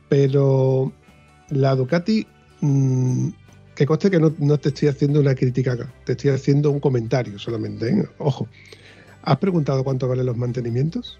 Pero 0.08 0.90
la 1.50 1.76
Ducati, 1.76 2.26
mm, 2.62 3.28
que 3.76 3.86
conste 3.86 4.10
que 4.10 4.18
no, 4.18 4.34
no 4.38 4.58
te 4.58 4.70
estoy 4.70 4.88
haciendo 4.88 5.20
una 5.20 5.34
crítica 5.34 5.72
acá, 5.72 5.92
te 6.04 6.12
estoy 6.12 6.30
haciendo 6.30 6.70
un 6.70 6.80
comentario 6.80 7.38
solamente. 7.38 7.90
¿eh? 7.90 8.08
Ojo, 8.18 8.48
¿has 9.22 9.36
preguntado 9.36 9.84
cuánto 9.84 10.08
valen 10.08 10.26
los 10.26 10.36
mantenimientos? 10.36 11.18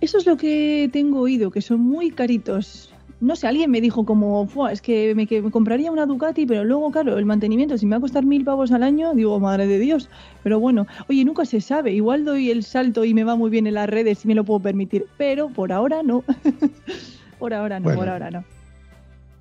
Eso 0.00 0.16
es 0.16 0.26
lo 0.26 0.38
que 0.38 0.88
tengo 0.90 1.20
oído, 1.20 1.50
que 1.50 1.60
son 1.60 1.80
muy 1.80 2.10
caritos. 2.10 2.94
No 3.20 3.34
sé, 3.34 3.46
alguien 3.48 3.70
me 3.70 3.80
dijo 3.80 4.04
como, 4.04 4.46
"Fua, 4.46 4.70
es 4.72 4.80
que 4.80 5.14
me, 5.14 5.26
que 5.26 5.42
me 5.42 5.50
compraría 5.50 5.90
una 5.90 6.06
Ducati, 6.06 6.46
pero 6.46 6.62
luego, 6.64 6.90
claro, 6.92 7.18
el 7.18 7.24
mantenimiento, 7.26 7.76
si 7.76 7.84
me 7.86 7.90
va 7.92 7.96
a 7.96 8.00
costar 8.00 8.24
mil 8.24 8.44
pavos 8.44 8.70
al 8.70 8.82
año, 8.84 9.12
digo, 9.14 9.40
madre 9.40 9.66
de 9.66 9.78
Dios. 9.78 10.08
Pero 10.44 10.60
bueno, 10.60 10.86
oye, 11.08 11.24
nunca 11.24 11.44
se 11.44 11.60
sabe. 11.60 11.92
Igual 11.92 12.24
doy 12.24 12.50
el 12.50 12.62
salto 12.62 13.04
y 13.04 13.14
me 13.14 13.24
va 13.24 13.34
muy 13.34 13.50
bien 13.50 13.66
en 13.66 13.74
las 13.74 13.88
redes 13.88 14.24
y 14.24 14.28
me 14.28 14.34
lo 14.34 14.44
puedo 14.44 14.60
permitir. 14.60 15.06
Pero 15.16 15.48
por 15.48 15.72
ahora 15.72 16.02
no. 16.04 16.22
por 17.38 17.54
ahora 17.54 17.80
no, 17.80 17.84
Bueno. 17.84 17.98
por 18.00 18.08
ahora 18.08 18.30
no. 18.30 18.44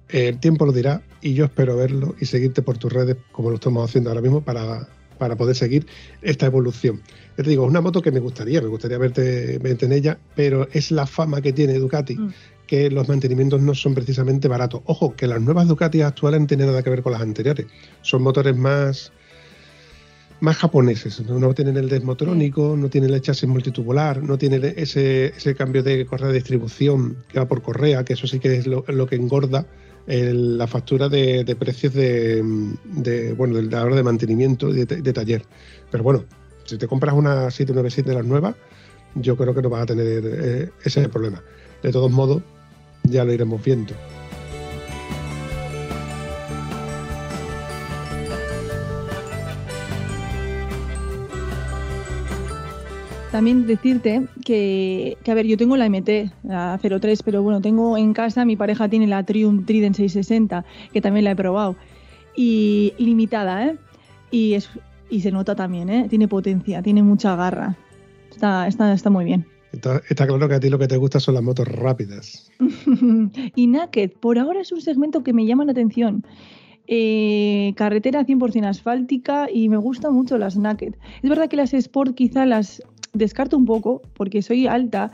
El 0.10 0.40
tiempo 0.40 0.66
lo 0.66 0.72
dirá 0.72 1.02
y 1.22 1.34
yo 1.34 1.46
espero 1.46 1.76
verlo 1.76 2.16
y 2.20 2.26
seguirte 2.26 2.62
por 2.62 2.78
tus 2.78 2.92
redes 2.94 3.18
como 3.32 3.50
lo 3.50 3.56
estamos 3.56 3.88
haciendo 3.90 4.10
ahora 4.10 4.22
mismo 4.22 4.42
para, 4.42 4.88
para 5.18 5.36
poder 5.36 5.56
seguir 5.56 5.86
esta 6.22 6.46
evolución. 6.46 7.02
Ya 7.38 7.44
te 7.44 7.50
digo, 7.50 7.66
es 7.66 7.70
una 7.70 7.82
moto 7.82 8.02
que 8.02 8.12
me 8.12 8.20
gustaría, 8.22 8.62
me 8.62 8.68
gustaría 8.70 8.98
verte, 8.98 9.58
verte 9.60 9.86
en 9.86 9.92
ella, 9.92 10.18
pero 10.36 10.68
es 10.72 10.92
la 10.92 11.06
fama 11.06 11.42
que 11.42 11.52
tiene 11.54 11.74
Ducati, 11.74 12.16
Mm. 12.16 12.34
Que 12.68 12.92
los 12.92 13.08
mantenimientos 13.08 13.62
no 13.62 13.74
son 13.74 13.96
precisamente 13.96 14.48
baratos. 14.48 14.82
Ojo, 14.86 15.16
que 15.16 15.26
las 15.28 15.42
nuevas 15.42 15.68
Ducati 15.68 16.02
actuales 16.02 16.42
no 16.42 16.48
tienen 16.48 16.68
nada 16.68 16.84
que 16.84 16.90
ver 16.90 17.02
con 17.02 17.14
las 17.14 17.22
anteriores. 17.22 17.66
Son 18.02 18.22
motores 18.22 18.56
más, 18.56 19.12
más 20.40 20.58
japoneses. 20.58 21.20
No, 21.22 21.40
No 21.40 21.54
tienen 21.54 21.78
el 21.78 21.90
desmotrónico, 21.90 22.76
no 22.78 22.90
tienen 22.90 23.14
el 23.14 23.22
chasis 23.22 23.48
multitubular, 23.50 24.22
no 24.22 24.38
tienen 24.38 24.64
ese, 24.78 25.28
ese 25.28 25.56
cambio 25.56 25.82
de 25.82 26.06
correa 26.06 26.28
de 26.28 26.34
distribución 26.36 27.18
que 27.28 27.40
va 27.40 27.48
por 27.48 27.62
correa, 27.62 28.04
que 28.04 28.14
eso 28.14 28.28
sí 28.28 28.40
que 28.40 28.56
es 28.58 28.68
lo, 28.68 28.84
lo 28.88 29.08
que 29.08 29.16
engorda 29.16 29.66
el- 30.06 30.58
la 30.58 30.68
factura 30.68 31.10
de, 31.10 31.44
de 31.44 31.56
precios 31.56 31.94
de, 31.94 32.44
de, 32.86 33.34
bueno 33.34 33.56
de 33.56 33.64
la 33.64 33.84
hora 33.84 33.96
de 33.96 34.04
mantenimiento 34.04 34.70
y 34.70 34.86
de, 34.86 35.02
de 35.02 35.14
taller. 35.14 35.44
Pero 35.92 36.04
bueno, 36.04 36.26
si 36.66 36.78
te 36.78 36.88
compras 36.88 37.16
una 37.16 37.50
797 37.50 38.10
de 38.12 38.16
las 38.16 38.26
nuevas, 38.26 38.56
yo 39.16 39.36
creo 39.38 39.54
que 39.56 39.62
no 39.62 39.70
vas 39.70 39.84
a 39.84 39.86
tener 39.88 40.24
eh, 40.26 40.70
ese 40.84 41.10
problema. 41.10 41.42
De 41.82 41.92
todos 41.92 42.12
modos, 42.12 42.42
ya 43.10 43.24
lo 43.24 43.34
iremos 43.34 43.64
viendo. 43.64 43.94
También 53.32 53.68
decirte 53.68 54.26
que, 54.44 55.16
que, 55.24 55.32
a 55.32 55.36
ver, 55.36 55.46
yo 55.46 55.58
tengo 55.58 55.78
la 55.78 55.88
MT, 55.88 56.32
la 56.44 56.80
03, 56.82 57.22
pero 57.22 57.44
bueno, 57.44 57.62
tengo 57.62 57.96
en 57.96 58.14
casa, 58.14 58.46
mi 58.46 58.56
pareja 58.56 58.90
tiene 58.90 59.06
la 59.06 59.22
Triumph 59.24 59.66
Trident 59.68 59.96
660, 59.96 60.66
que 60.92 61.02
también 61.02 61.26
la 61.26 61.32
he 61.32 61.36
probado. 61.36 61.76
Y 62.36 62.96
limitada, 62.98 63.68
¿eh? 63.68 63.78
Y, 64.32 64.54
es, 64.54 64.70
y 65.12 65.22
se 65.22 65.32
nota 65.32 65.56
también, 65.56 65.90
¿eh? 65.90 66.08
Tiene 66.10 66.28
potencia, 66.28 66.82
tiene 66.82 67.04
mucha 67.04 67.36
garra. 67.36 67.78
Está, 68.32 68.68
está, 68.68 68.92
está 68.94 69.12
muy 69.12 69.26
bien. 69.26 69.46
Está, 69.72 70.02
está 70.10 70.26
claro 70.26 70.48
que 70.48 70.56
a 70.56 70.60
ti 70.60 70.70
lo 70.70 70.80
que 70.80 70.88
te 70.88 70.98
gusta 70.98 71.20
son 71.20 71.36
las 71.36 71.44
motos 71.44 71.68
rápidas. 71.68 72.47
y 73.56 73.68
Naked, 73.68 74.12
por 74.20 74.40
ahora 74.40 74.62
es 74.62 74.72
un 74.72 74.82
segmento 74.82 75.24
que 75.24 75.34
me 75.34 75.46
llama 75.46 75.66
la 75.66 75.72
atención. 75.72 76.26
Eh, 76.88 77.74
carretera 77.76 78.26
100% 78.26 78.66
asfáltica 78.66 79.50
y 79.52 79.68
me 79.68 79.78
gustan 79.78 80.14
mucho 80.14 80.38
las 80.38 80.56
Naked. 80.56 80.96
Es 81.22 81.30
verdad 81.30 81.50
que 81.50 81.58
las 81.58 81.74
Sport 81.74 82.16
quizá 82.16 82.46
las 82.46 82.82
descarto 83.14 83.58
un 83.58 83.66
poco 83.66 84.02
porque 84.14 84.42
soy 84.42 84.68
alta 84.68 85.12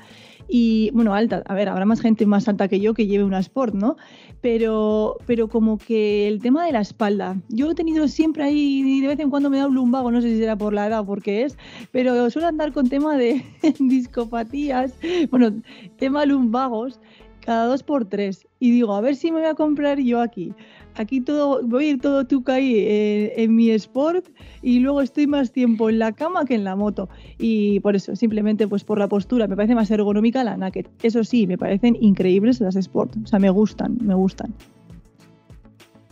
y 0.48 0.92
bueno, 0.94 1.14
alta, 1.14 1.42
a 1.48 1.56
ver, 1.56 1.70
habrá 1.70 1.86
más 1.86 2.02
gente 2.02 2.26
más 2.26 2.48
alta 2.48 2.68
que 2.68 2.80
yo 2.80 2.94
que 2.94 3.08
lleve 3.08 3.24
una 3.24 3.40
Sport, 3.40 3.74
¿no? 3.74 3.96
Pero, 4.42 5.18
pero 5.26 5.48
como 5.48 5.78
que 5.78 6.28
el 6.28 6.42
tema 6.42 6.66
de 6.66 6.74
la 6.74 6.82
espalda, 6.82 7.38
yo 7.50 7.72
he 7.72 7.76
tenido 7.76 8.08
siempre 8.08 8.44
ahí, 8.44 9.02
de 9.02 9.08
vez 9.08 9.20
en 9.20 9.30
cuando 9.30 9.50
me 9.50 9.58
da 9.58 9.68
un 9.68 9.76
lumbago, 9.76 10.12
no 10.12 10.22
sé 10.22 10.30
si 10.30 10.38
será 10.38 10.58
por 10.58 10.74
la 10.74 10.88
edad 10.88 11.00
o 11.00 11.06
por 11.06 11.22
qué 11.22 11.44
es, 11.44 11.58
pero 11.92 12.30
suelo 12.30 12.50
andar 12.50 12.74
con 12.74 12.90
tema 12.90 13.18
de 13.18 13.44
discopatías, 13.80 14.94
bueno, 15.32 15.62
tema 15.98 16.26
lumbagos 16.26 17.00
cada 17.44 17.66
dos 17.66 17.84
por 17.84 18.06
tres 18.06 18.48
y 18.60 18.72
digo, 18.72 18.96
a 18.96 19.02
ver 19.02 19.16
si 19.16 19.32
me 19.32 19.40
voy 19.40 19.50
a 19.50 19.54
comprar 19.54 20.00
yo 20.00 20.22
aquí. 20.22 20.54
Aquí 20.96 21.22
todo, 21.22 21.62
voy 21.64 21.86
a 21.86 21.90
ir 21.90 22.02
todo 22.02 22.26
tuca 22.26 22.54
ahí 22.54 22.76
eh, 22.76 23.34
en 23.38 23.56
mi 23.56 23.72
Sport 23.72 24.28
y 24.62 24.80
luego 24.80 25.02
estoy 25.02 25.26
más 25.28 25.52
tiempo 25.52 25.90
en 25.90 26.00
la 26.00 26.12
cama 26.12 26.46
que 26.46 26.56
en 26.56 26.64
la 26.64 26.76
moto. 26.76 27.10
Y 27.40 27.80
por 27.80 27.96
eso, 27.96 28.16
simplemente 28.16 28.68
pues 28.68 28.84
por 28.84 29.00
la 29.00 29.08
postura, 29.08 29.48
me 29.48 29.56
parece 29.56 29.76
más 29.76 29.90
ergonómica 29.90 30.44
la 30.44 30.56
Naked. 30.56 30.86
Eso 31.02 31.24
sí, 31.24 31.48
me 31.48 31.58
parecen 31.58 31.98
increíbles 32.00 32.62
las 32.62 32.76
Sport. 32.76 33.16
O 33.24 33.28
sea, 33.28 33.40
me 33.40 33.50
gustan, 33.50 33.98
me 34.02 34.14
gustan. 34.14 34.54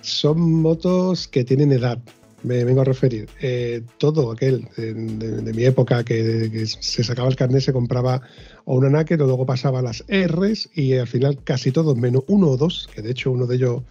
Son 0.01 0.61
motos 0.61 1.27
que 1.27 1.43
tienen 1.43 1.71
edad, 1.71 1.99
me 2.43 2.63
vengo 2.63 2.81
a 2.81 2.85
referir. 2.85 3.29
Eh, 3.41 3.81
todo 3.97 4.31
aquel 4.31 4.67
de, 4.77 4.93
de, 4.93 5.53
mi 5.53 5.63
época 5.65 6.03
que, 6.03 6.49
que, 6.51 6.65
se 6.65 7.03
sacaba 7.03 7.29
el 7.29 7.35
carnet 7.35 7.61
se 7.61 7.73
compraba 7.73 8.21
o 8.65 8.75
una 8.75 8.89
Naked 8.89 9.17
luego 9.17 9.45
pasaba 9.45 9.81
las 9.81 10.03
R's 10.07 10.69
y 10.73 10.93
al 10.93 11.07
final 11.07 11.39
casi 11.43 11.71
todos, 11.71 11.97
menos 11.97 12.23
uno 12.27 12.47
o 12.47 12.57
dos, 12.57 12.89
que 12.93 13.01
de 13.01 13.11
hecho 13.11 13.31
uno 13.31 13.45
de 13.45 13.55
ellos 13.55 13.83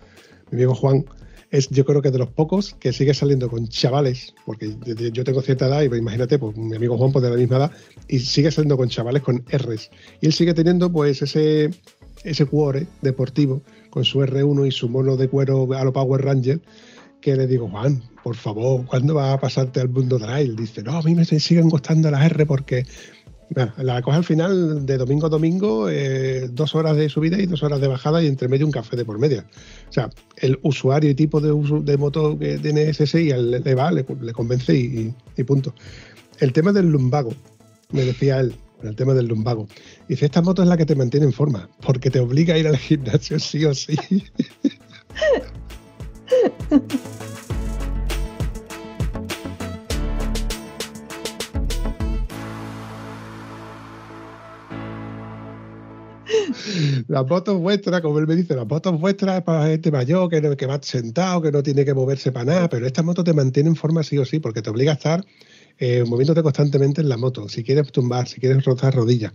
mi 0.51 0.59
amigo 0.59 0.75
Juan 0.75 1.05
es 1.51 1.69
yo 1.69 1.85
creo 1.85 2.01
que 2.01 2.11
de 2.11 2.19
los 2.19 2.29
pocos 2.29 2.75
que 2.79 2.93
sigue 2.93 3.13
saliendo 3.13 3.49
con 3.49 3.69
chavales, 3.69 4.35
porque 4.47 4.77
yo 5.13 5.25
tengo 5.25 5.43
cierta 5.43 5.67
edad 5.67 5.83
y 5.83 5.89
pues, 5.89 6.01
imagínate, 6.01 6.39
pues 6.39 6.57
mi 6.57 6.77
amigo 6.77 6.97
Juan 6.97 7.13
pues 7.13 7.25
de 7.25 7.31
la 7.31 7.37
misma 7.37 7.57
edad 7.57 7.73
y 8.09 8.21
sigue 8.21 8.51
saliendo 8.51 8.77
con 8.77 8.89
chavales 8.89 9.23
con 9.23 9.45
R's. 9.51 9.91
Y 10.21 10.27
él 10.27 10.33
sigue 10.33 10.55
teniendo 10.55 10.93
pues 10.93 11.23
ese 11.23 11.71
ese 12.25 12.45
cuore 12.47 12.87
deportivo 13.01 13.63
con 13.89 14.05
su 14.05 14.21
R1 14.21 14.69
y 14.69 14.71
su 14.71 14.89
mono 14.89 15.17
de 15.17 15.29
cuero 15.29 15.73
a 15.73 15.85
lo 15.85 15.93
Power 15.93 16.23
Ranger 16.23 16.61
que 17.21 17.37
le 17.37 17.47
digo, 17.47 17.69
Juan, 17.69 18.03
por 18.23 18.37
favor, 18.37 18.87
¿cuándo 18.87 19.15
vas 19.15 19.35
a 19.35 19.41
pasarte 19.41 19.81
al 19.81 19.89
mundo 19.89 20.19
trail? 20.19 20.57
Dice, 20.57 20.83
no, 20.83 20.97
a 20.97 21.03
mí 21.03 21.15
me 21.15 21.25
siguen 21.25 21.69
gustando 21.69 22.11
las 22.11 22.25
R 22.25 22.47
porque 22.47 22.85
la 23.79 24.01
cosa 24.03 24.19
al 24.19 24.25
final 24.25 24.87
de 24.87 24.97
domingo 24.97 25.27
a 25.27 25.29
domingo, 25.29 25.89
eh, 25.91 26.49
dos 26.53 26.75
horas 26.77 26.97
de 26.97 27.09
subida 27.09 27.39
y 27.41 27.47
dos 27.47 27.63
horas 27.65 27.81
de 27.81 27.89
bajada 27.89 28.23
y 28.23 28.29
entre 28.29 28.47
medio 28.49 28.65
un 28.65 28.73
café 28.73 28.97
de 28.97 29.05
por 29.05 29.19
media. 29.19 29.45
O 29.89 29.93
sea, 29.93 30.09
el 30.37 30.59
usuario 30.63 31.11
y 31.11 31.15
tipo 31.15 31.41
de, 31.41 31.51
uso, 31.51 31.81
de 31.81 31.97
moto 31.97 32.39
que 32.39 32.59
tiene 32.59 32.83
ese 32.83 33.21
y 33.21 33.33
le, 33.33 33.75
va, 33.75 33.91
le, 33.91 34.05
convence 34.33 34.73
y, 34.73 35.13
y, 35.37 35.43
punto. 35.45 35.75
El 36.39 36.53
tema 36.53 36.73
del 36.73 36.91
lumbago, 36.91 37.35
me 37.91 38.05
decía 38.05 38.39
él, 38.39 38.55
el 38.85 38.95
tema 38.95 39.15
del 39.15 39.27
lumbago. 39.27 39.67
Dice, 40.09 40.27
esta 40.27 40.43
moto 40.43 40.63
es 40.63 40.69
la 40.69 40.77
que 40.77 40.87
te 40.87 40.95
mantiene 40.95 41.27
en 41.27 41.33
forma, 41.33 41.69
porque 41.83 42.09
te 42.09 42.21
obliga 42.21 42.55
a 42.55 42.59
ir 42.59 42.69
al 42.69 42.79
gimnasio 42.79 43.41
sí 43.41 43.65
o 43.65 43.75
sí. 43.75 43.97
las 57.09 57.27
motos 57.27 57.59
vuestras, 57.59 58.01
como 58.01 58.19
él 58.19 58.27
me 58.27 58.37
dice, 58.37 58.55
las 58.55 58.67
motos 58.67 59.01
vuestras 59.01 59.39
es 59.39 59.45
para 59.45 59.67
gente 59.67 59.91
mayor 59.91 60.29
que, 60.29 60.57
que 60.57 60.67
va 60.67 60.79
sentado, 60.83 61.43
que 61.43 61.53
no 61.53 61.63
tiene 61.63 61.85
que 61.85 61.95
moverse 61.95 62.33
para 62.33 62.45
nada, 62.45 62.69
pero 62.69 62.87
esta 62.87 63.03
moto 63.03 63.25
te 63.25 63.33
mantiene 63.33 63.71
en 63.71 63.77
forma 63.77 64.03
sí 64.03 64.19
o 64.19 64.25
sí, 64.25 64.39
porque 64.39 64.63
te 64.63 64.71
obliga 64.71 64.93
a 64.93 64.95
estar 64.95 65.25
eh, 65.79 66.05
moviéndote 66.07 66.43
constantemente 66.43 67.01
en 67.01 67.09
la 67.09 67.17
moto, 67.17 67.49
si 67.49 67.65
quieres 67.65 67.91
tumbar, 67.91 68.29
si 68.29 68.39
quieres 68.41 68.65
rotar 68.65 68.95
rodillas. 68.95 69.33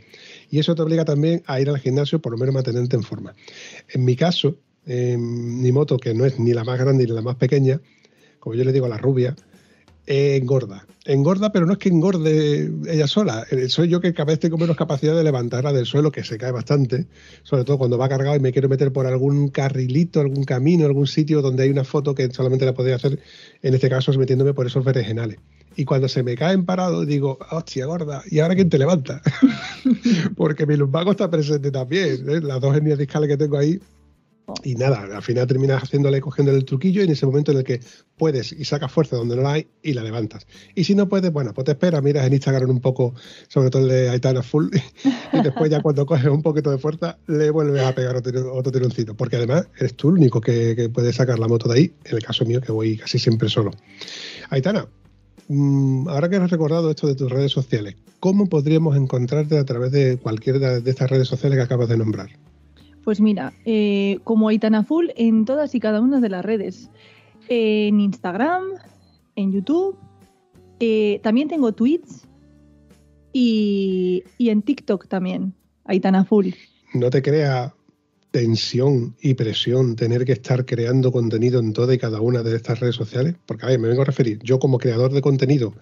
Y 0.50 0.60
eso 0.60 0.76
te 0.76 0.82
obliga 0.82 1.04
también 1.04 1.44
a 1.48 1.60
ir 1.60 1.70
al 1.70 1.80
gimnasio, 1.80 2.20
por 2.20 2.32
lo 2.32 2.38
menos 2.38 2.54
mantenerte 2.54 2.96
en 2.96 3.04
forma. 3.04 3.34
En 3.90 4.06
mi 4.06 4.16
caso, 4.16 4.56
mi 4.86 5.72
moto, 5.72 5.98
que 5.98 6.14
no 6.14 6.26
es 6.26 6.40
ni 6.40 6.54
la 6.54 6.64
más 6.64 6.80
grande 6.80 7.06
ni 7.06 7.12
la 7.12 7.22
más 7.22 7.36
pequeña, 7.36 7.82
como 8.40 8.56
yo 8.56 8.64
le 8.64 8.72
digo 8.72 8.86
a 8.86 8.90
la 8.90 8.98
rubia, 8.98 9.36
engorda. 10.08 10.86
Engorda, 11.06 11.52
pero 11.52 11.66
no 11.66 11.74
es 11.74 11.78
que 11.78 11.90
engorde 11.90 12.72
ella 12.88 13.08
sola. 13.08 13.46
Eh, 13.52 13.70
soy 13.70 13.90
yo 13.90 14.02
que 14.02 14.14
cada 14.14 14.26
vez 14.26 14.40
tengo 14.40 14.58
menos 14.58 14.76
capacidad 14.76 15.16
de 15.16 15.24
levantarla 15.24 15.72
del 15.72 15.86
suelo, 15.86 16.12
que 16.12 16.24
se 16.24 16.38
cae 16.38 16.52
bastante, 16.52 17.06
sobre 17.44 17.64
todo 17.64 17.78
cuando 17.78 17.98
va 17.98 18.10
cargado 18.10 18.36
y 18.36 18.40
me 18.40 18.52
quiero 18.52 18.70
meter 18.70 18.92
por 18.92 19.06
algún 19.06 19.50
carrilito, 19.50 20.20
algún 20.20 20.44
camino, 20.44 20.86
algún 20.86 21.06
sitio 21.06 21.42
donde 21.42 21.64
hay 21.64 21.70
una 21.70 21.84
foto 21.84 22.16
que 22.16 22.32
solamente 22.32 22.66
la 22.66 22.74
podría 22.74 22.96
hacer, 22.96 23.20
en 23.62 23.74
este 23.74 23.90
caso, 23.90 24.12
es 24.12 24.18
metiéndome 24.18 24.54
por 24.54 24.66
esos 24.66 24.84
vergenales. 24.84 25.38
Y 25.78 25.86
cuando 25.86 26.08
se 26.08 26.24
me 26.24 26.36
caen 26.36 26.66
parado, 26.66 27.06
digo, 27.06 27.38
hostia, 27.52 27.86
gorda, 27.86 28.24
¿y 28.32 28.40
ahora 28.40 28.56
quién 28.56 28.70
te 28.70 28.78
levanta? 28.78 29.22
Porque 30.38 30.66
mi 30.66 30.78
lumbago 30.78 31.12
está 31.12 31.30
presente 31.30 31.70
también. 31.70 32.30
¿eh? 32.30 32.40
Las 32.42 32.62
dos 32.62 32.76
hernias 32.76 32.98
discales 32.98 33.30
que 33.30 33.38
tengo 33.38 33.58
ahí 33.58 33.80
y 34.64 34.76
nada, 34.76 35.08
al 35.16 35.24
final 35.24 35.48
terminas 35.48 35.84
haciéndole, 35.84 36.22
cogiéndole 36.22 36.58
el 36.58 36.66
truquillo 36.66 37.02
y 37.02 37.06
en 37.06 37.12
ese 37.12 37.26
momento 37.26 37.52
en 37.52 37.58
el 37.60 37.64
que 37.64 37.80
puedes 38.18 38.52
y 38.52 38.64
sacas 38.66 38.92
fuerza 38.92 39.16
donde 39.16 39.36
no 39.36 39.42
la 39.42 39.54
hay 39.54 39.68
y 39.82 39.94
la 39.94 40.04
levantas. 40.04 40.46
Y 40.76 40.84
si 40.84 40.94
no 40.96 41.10
puedes, 41.10 41.32
bueno, 41.32 41.54
pues 41.54 41.66
te 41.66 41.72
esperas, 41.72 42.04
miras 42.04 42.28
en 42.28 42.34
Instagram 42.34 42.70
un 42.70 42.80
poco, 42.80 43.16
sobre 43.48 43.70
todo 43.70 43.84
el 43.84 43.90
de 43.90 44.10
Aitana 44.10 44.44
Full, 44.44 44.68
y 45.34 45.42
después 45.42 45.70
ya 45.72 45.82
cuando 45.82 46.06
coges 46.06 46.28
un 46.28 46.42
poquito 46.42 46.72
de 46.72 46.78
fuerza, 46.78 47.18
le 47.28 47.50
vuelves 47.50 47.84
a 47.84 47.96
pegar 47.96 48.16
otro, 48.16 48.54
otro 48.54 48.72
tironcito. 48.72 49.16
Porque 49.16 49.38
además 49.38 49.68
eres 49.80 49.96
tú 49.96 50.10
el 50.10 50.16
único 50.16 50.42
que, 50.42 50.76
que 50.76 50.90
puede 50.90 51.12
sacar 51.12 51.40
la 51.40 51.48
moto 51.48 51.68
de 51.68 51.80
ahí, 51.80 51.94
en 52.06 52.16
el 52.16 52.24
caso 52.24 52.46
mío 52.46 52.62
que 52.62 52.72
voy 52.72 52.98
casi 52.98 53.18
siempre 53.18 53.50
solo. 53.50 53.72
Aitana, 54.50 54.88
mm, 55.48 56.08
ahora 56.08 56.30
que 56.30 56.36
has 56.36 56.52
recordado 56.52 56.92
esto 56.92 57.08
de 57.08 57.16
tus 57.16 57.32
redes 57.32 57.52
sociales, 57.52 57.96
¿cómo 58.20 58.48
podríamos 58.48 58.96
encontrarte 58.96 59.58
a 59.58 59.66
través 59.66 59.92
de 59.92 60.18
cualquiera 60.18 60.80
de 60.80 60.90
estas 60.90 61.10
redes 61.10 61.28
sociales 61.28 61.58
que 61.58 61.64
acabas 61.64 61.90
de 61.90 61.98
nombrar? 61.98 62.30
Pues 63.06 63.22
mira, 63.22 63.54
eh, 63.66 64.18
como 64.24 64.50
Aitana 64.50 64.84
Full 64.84 65.10
en 65.16 65.46
todas 65.46 65.76
y 65.76 65.80
cada 65.80 66.02
una 66.02 66.20
de 66.20 66.30
las 66.30 66.44
redes. 66.44 66.90
En 67.48 68.00
Instagram, 68.00 68.64
en 69.36 69.52
YouTube, 69.52 69.96
eh, 70.80 71.20
también 71.22 71.48
tengo 71.48 71.72
tweets 71.72 72.28
y, 73.32 74.24
en 74.40 74.64
TikTok 74.64 75.08
también, 75.08 75.54
Aitana 75.84 76.26
Full. 76.26 76.48
No 76.96 77.12
te 77.12 77.22
crea 77.22 77.76
tensión 78.32 79.16
y 79.22 79.36
presión 79.36 79.96
tener 79.96 80.26
que 80.26 80.32
estar 80.32 80.66
creando 80.66 81.12
contenido 81.12 81.60
en 81.60 81.74
toda 81.74 81.94
y 81.94 82.00
cada 82.00 82.22
una 82.22 82.42
de 82.42 82.56
estas 82.56 82.80
redes 82.80 82.96
sociales? 82.96 83.36
Porque, 83.46 83.68
a 83.68 83.70
ver, 83.70 83.80
me 83.80 83.88
vengo 83.88 84.02
a 84.02 84.06
referir, 84.06 84.40
yo 84.42 84.58
como 84.58 84.80
creador 84.80 85.14
de 85.14 85.22
contenido 85.22 85.76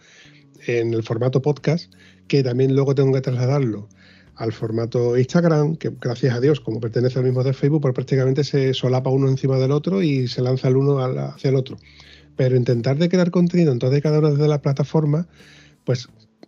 en 0.68 0.94
el 0.94 1.04
formato 1.04 1.42
podcast, 1.42 1.94
que 2.28 2.44
también 2.44 2.76
luego 2.76 2.94
tengo 2.96 3.14
que 3.14 3.22
trasladarlo 3.22 3.88
al 4.36 4.52
formato 4.52 5.18
Instagram, 5.18 5.76
que 5.76 5.92
gracias 6.02 6.36
a 6.36 6.40
Dios, 6.40 6.60
como 6.60 6.80
pertenece 6.80 7.20
al 7.20 7.26
mismo 7.26 7.44
de 7.44 7.54
Facebook, 7.54 7.82
pues 7.82 7.94
prácticamente 7.94 8.44
se 8.44 8.74
solapa 8.74 9.10
uno 9.10 9.28
encima 9.28 9.58
del 9.58 9.72
otro 9.72 10.02
y 10.02 10.28
se 10.28 10.42
lanza 10.42 10.68
el 10.68 10.78
uno 10.78 11.00
hacia 11.00 11.50
el 11.50 11.56
otro. 11.56 11.78
Pero 12.36 12.56
intentar 12.56 12.98
de 12.98 13.10
crear 13.10 13.30
contenido 13.30 13.72
en 13.72 13.80
todas 13.80 13.98
y 13.98 14.02
cada 14.02 14.20
una 14.20 14.32
de 14.32 14.48
las 14.48 14.60
plataformas, 14.60 15.28
pues 15.84 16.08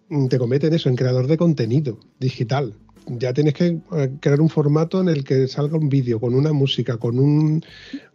mm, 0.09 0.27
te 0.27 0.39
cometen 0.39 0.73
eso, 0.73 0.89
en 0.89 0.95
creador 0.95 1.27
de 1.27 1.37
contenido 1.37 1.99
digital. 2.19 2.73
Ya 3.07 3.33
tienes 3.33 3.53
que 3.53 3.77
eh, 3.95 4.11
crear 4.19 4.41
un 4.41 4.49
formato 4.49 4.99
en 4.99 5.09
el 5.09 5.23
que 5.23 5.47
salga 5.47 5.77
un 5.77 5.89
vídeo, 5.89 6.19
con 6.19 6.33
una 6.33 6.53
música, 6.53 6.97
con 6.97 7.19
un, 7.19 7.63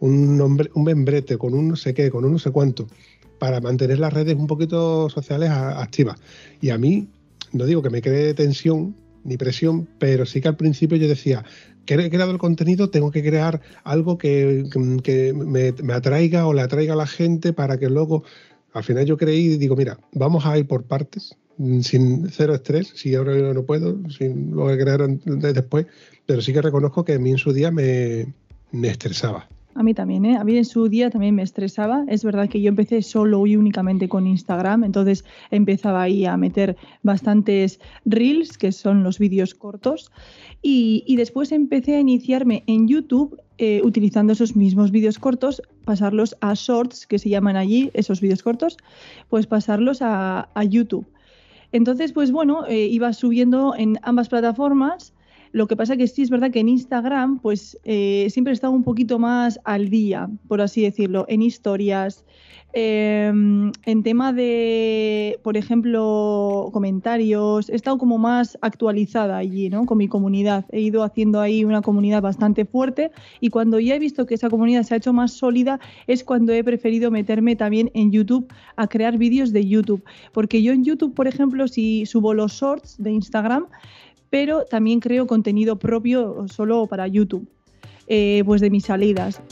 un, 0.01 0.69
un 0.75 0.85
membrete, 0.85 1.39
con 1.39 1.55
un 1.55 1.69
no 1.69 1.77
sé 1.77 1.95
qué, 1.95 2.11
con 2.11 2.25
un 2.25 2.33
no 2.33 2.39
sé 2.41 2.51
cuánto, 2.51 2.89
para 3.39 3.61
mantener 3.61 4.01
las 4.01 4.13
redes 4.13 4.35
un 4.35 4.49
poquito 4.49 5.09
sociales 5.09 5.51
activas. 5.51 6.19
Y 6.61 6.71
a 6.71 6.79
mí, 6.79 7.09
no 7.53 7.67
digo 7.67 7.83
que 7.83 7.91
me 7.91 8.03
cree 8.03 8.35
tensión, 8.35 8.97
ni 9.25 9.37
presión, 9.37 9.89
pero 9.99 10.27
sí 10.27 10.41
que 10.41 10.49
al 10.49 10.57
principio 10.57 10.97
yo 10.97 11.09
decía, 11.09 11.45
que 11.85 11.95
he 11.95 12.11
creado 12.11 12.31
el 12.31 12.39
contenido, 12.39 12.91
tengo 12.91 13.11
que 13.11 13.23
crear 13.23 13.61
algo 13.85 14.19
que, 14.19 14.65
me, 15.35 15.93
atraiga 15.93 16.47
o 16.47 16.53
le 16.53 16.63
atraiga 16.63 16.95
a 16.95 16.97
la 16.97 17.07
gente 17.07 17.53
para 17.53 17.79
que 17.79 17.89
luego, 17.89 18.25
al 18.73 18.85
final 18.85 19.05
yo 19.07 19.17
creí 19.17 19.55
y 19.55 19.57
digo, 19.57 19.77
mira, 19.77 19.99
vamos 20.13 20.47
a 20.47 20.57
ir 20.59 20.67
por 20.67 20.85
partes, 20.85 21.37
sin 21.83 22.29
cero 22.31 22.55
estrés, 22.55 22.93
si 22.95 23.15
ahora 23.15 23.35
no 23.53 23.65
puedo, 23.65 23.99
sin 24.09 24.53
lo 24.53 24.63
voy 24.63 24.75
a 24.75 24.79
crear 24.79 25.09
después, 25.09 25.87
pero 26.27 26.41
sí 26.43 26.53
que 26.53 26.63
reconozco 26.63 27.05
que 27.05 27.15
a 27.15 27.19
mí 27.19 27.31
en 27.31 27.39
su 27.39 27.53
día 27.53 27.71
me 27.71 28.35
estresaba. 28.83 29.49
A 29.75 29.85
mí 29.85 29.95
también, 29.95 30.25
¿eh? 30.25 30.37
A 30.37 30.43
mí 30.43 30.57
en 30.57 30.65
su 30.65 30.89
día 30.89 31.11
también 31.11 31.37
me 31.37 31.43
estresaba. 31.43 32.05
Es 32.09 32.25
verdad 32.25 32.49
que 32.49 32.61
yo 32.61 32.69
empecé 32.69 33.03
solo 33.03 33.47
y 33.47 33.55
únicamente 33.57 34.09
con 34.09 34.27
Instagram, 34.27 34.83
entonces 34.83 35.25
empezaba 35.51 36.03
ahí 36.03 36.27
a 36.27 36.37
meter 36.37 36.77
bastantes 37.03 37.81
reels, 38.05 38.59
que 38.59 38.73
son 38.73 39.05
los 39.05 39.19
vídeos 39.19 39.55
cortos, 39.55 40.11
y, 40.63 41.15
después 41.17 41.53
empecé 41.53 41.97
a 41.97 42.01
iniciarme 42.01 42.65
en 42.67 42.87
YouTube 42.87 43.41
eh, 43.59 43.81
utilizando 43.83 44.33
esos 44.33 44.57
mismos 44.57 44.91
vídeos 44.91 45.19
cortos, 45.19 45.63
pasarlos 45.85 46.37
a 46.41 46.53
shorts, 46.55 47.07
que 47.07 47.19
se 47.19 47.31
llaman 47.31 47.57
allí, 47.57 47.91
esos 47.95 48.21
vídeos 48.21 48.43
cortos, 48.43 48.77
pues 49.29 49.47
pasarlos 49.47 50.01
a, 50.03 50.49
YouTube. 50.69 51.07
Entonces, 51.73 52.13
pues 52.13 52.33
bueno, 52.33 52.67
eh, 52.67 52.87
iba 52.87 53.13
subiendo 53.13 53.75
en 53.77 53.99
ambas 54.03 54.29
plataformas 54.29 55.15
lo 55.53 55.67
que 55.67 55.77
pasa 55.77 55.97
que 55.97 56.07
sí 56.07 56.23
es 56.23 56.31
verdad 56.31 56.51
que 56.51 56.61
en 56.61 56.69
Instagram, 56.69 57.41
pues 57.41 57.79
eh, 57.85 58.29
siempre 58.31 58.53
he 58.53 58.55
estado 58.55 58.73
un 58.73 58.85
poquito 58.85 59.19
más 59.19 59.59
al 59.65 59.91
día, 59.91 60.29
por 60.47 60.61
así 60.61 60.83
decirlo, 60.83 61.25
en 61.29 61.43
historias, 61.43 62.25
em, 62.73 63.73
en 63.85 64.03
tema 64.05 64.33
de, 64.33 65.41
por 65.43 65.57
ejemplo, 65.57 66.71
comentarios, 66.73 67.69
he 67.69 67.75
estado 67.75 67.99
como 67.99 68.17
más 68.17 68.57
actualizada 68.61 69.39
allí, 69.39 69.69
¿no? 69.71 69.87
Con 69.87 69.99
mi 69.99 70.07
comunidad. 70.07 70.67
He 70.71 70.81
ido 70.81 71.03
haciendo 71.03 71.41
ahí 71.41 71.65
una 71.65 71.83
comunidad 71.83 72.23
bastante 72.23 72.65
fuerte 72.65 73.11
y 73.41 73.51
cuando 73.51 73.81
ya 73.81 73.97
he 73.97 73.99
visto 73.99 74.27
que 74.27 74.35
esa 74.35 74.51
comunidad 74.51 74.85
se 74.85 74.95
ha 74.95 74.99
hecho 74.99 75.13
más 75.13 75.33
sólida 75.33 75.81
es 76.07 76.23
cuando 76.23 76.53
he 76.53 76.63
preferido 76.63 77.11
meterme 77.11 77.57
también 77.57 77.91
en 77.95 78.13
YouTube 78.13 78.47
a 78.77 78.87
crear 78.87 79.19
vídeos 79.19 79.53
de 79.53 79.67
YouTube. 79.67 80.05
Porque 80.33 80.63
yo 80.63 80.73
en 80.73 80.85
YouTube, 80.85 81.13
por 81.13 81.27
ejemplo, 81.27 81.67
si 81.67 82.07
subo 82.07 82.35
los 82.35 82.53
shorts 82.53 83.03
de 83.03 83.11
Instagram, 83.11 83.67
pero 84.31 84.65
también 84.65 85.01
creo 85.01 85.27
contenido 85.27 85.79
propio 85.79 86.47
solo 86.49 86.87
para 86.87 87.07
YouTube, 87.07 87.47
eh, 88.07 88.43
pues 88.47 88.61
de 88.61 88.71
mis 88.71 88.85
salidas. 88.85 89.43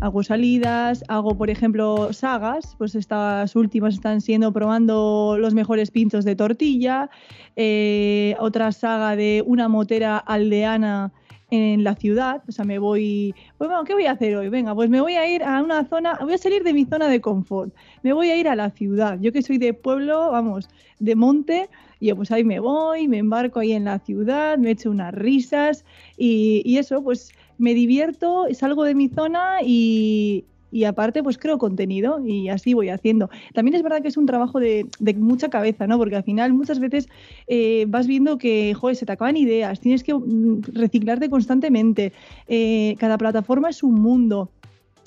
hago 0.00 0.22
salidas, 0.22 1.04
hago, 1.08 1.36
por 1.36 1.50
ejemplo, 1.50 2.12
sagas, 2.12 2.74
pues 2.78 2.94
estas 2.94 3.54
últimas 3.54 3.94
están 3.94 4.20
siendo 4.20 4.52
probando 4.52 5.36
los 5.38 5.54
mejores 5.54 5.90
pintos 5.90 6.24
de 6.24 6.34
tortilla, 6.36 7.10
eh, 7.56 8.34
otra 8.40 8.72
saga 8.72 9.14
de 9.14 9.44
una 9.46 9.68
motera 9.68 10.16
aldeana 10.16 11.12
en 11.50 11.84
la 11.84 11.94
ciudad, 11.94 12.42
o 12.48 12.52
sea, 12.52 12.64
me 12.64 12.78
voy, 12.78 13.34
pues 13.58 13.68
bueno, 13.68 13.84
¿qué 13.84 13.94
voy 13.94 14.06
a 14.06 14.12
hacer 14.12 14.36
hoy? 14.36 14.48
Venga, 14.48 14.74
pues 14.74 14.88
me 14.88 15.00
voy 15.00 15.14
a 15.14 15.28
ir 15.28 15.42
a 15.42 15.62
una 15.62 15.84
zona, 15.88 16.18
voy 16.20 16.34
a 16.34 16.38
salir 16.38 16.62
de 16.62 16.72
mi 16.72 16.84
zona 16.84 17.08
de 17.08 17.20
confort, 17.20 17.74
me 18.02 18.12
voy 18.12 18.30
a 18.30 18.36
ir 18.36 18.48
a 18.48 18.56
la 18.56 18.70
ciudad, 18.70 19.18
yo 19.20 19.32
que 19.32 19.42
soy 19.42 19.58
de 19.58 19.74
pueblo, 19.74 20.30
vamos, 20.30 20.68
de 20.98 21.16
monte, 21.16 21.68
y 21.98 22.12
pues 22.14 22.30
ahí 22.30 22.44
me 22.44 22.60
voy, 22.60 23.08
me 23.08 23.18
embarco 23.18 23.60
ahí 23.60 23.72
en 23.72 23.84
la 23.84 23.98
ciudad, 23.98 24.58
me 24.58 24.70
echo 24.70 24.90
unas 24.90 25.14
risas 25.14 25.84
y, 26.16 26.62
y 26.64 26.78
eso, 26.78 27.02
pues 27.02 27.32
me 27.58 27.74
divierto, 27.74 28.46
salgo 28.52 28.84
de 28.84 28.94
mi 28.94 29.08
zona 29.08 29.58
y, 29.62 30.44
y 30.70 30.84
aparte 30.84 31.22
pues 31.22 31.38
creo 31.38 31.58
contenido 31.58 32.24
y 32.24 32.48
así 32.48 32.74
voy 32.74 32.88
haciendo. 32.88 33.30
También 33.54 33.74
es 33.74 33.82
verdad 33.82 34.02
que 34.02 34.08
es 34.08 34.16
un 34.16 34.26
trabajo 34.26 34.60
de, 34.60 34.86
mucha 35.16 35.48
cabeza, 35.48 35.86
¿no? 35.86 35.98
Porque 35.98 36.16
al 36.16 36.24
final 36.24 36.52
muchas 36.52 36.78
veces 36.78 37.08
eh, 37.46 37.86
vas 37.88 38.06
viendo 38.06 38.38
que, 38.38 38.74
joder, 38.74 38.96
se 38.96 39.06
te 39.06 39.12
acaban 39.12 39.36
ideas, 39.36 39.80
tienes 39.80 40.04
que 40.04 40.14
mm, 40.14 40.62
reciclarte 40.72 41.28
constantemente. 41.30 42.12
Eh, 42.48 42.96
cada 42.98 43.18
plataforma 43.18 43.70
es 43.70 43.82
un 43.82 43.94
mundo. 43.94 44.50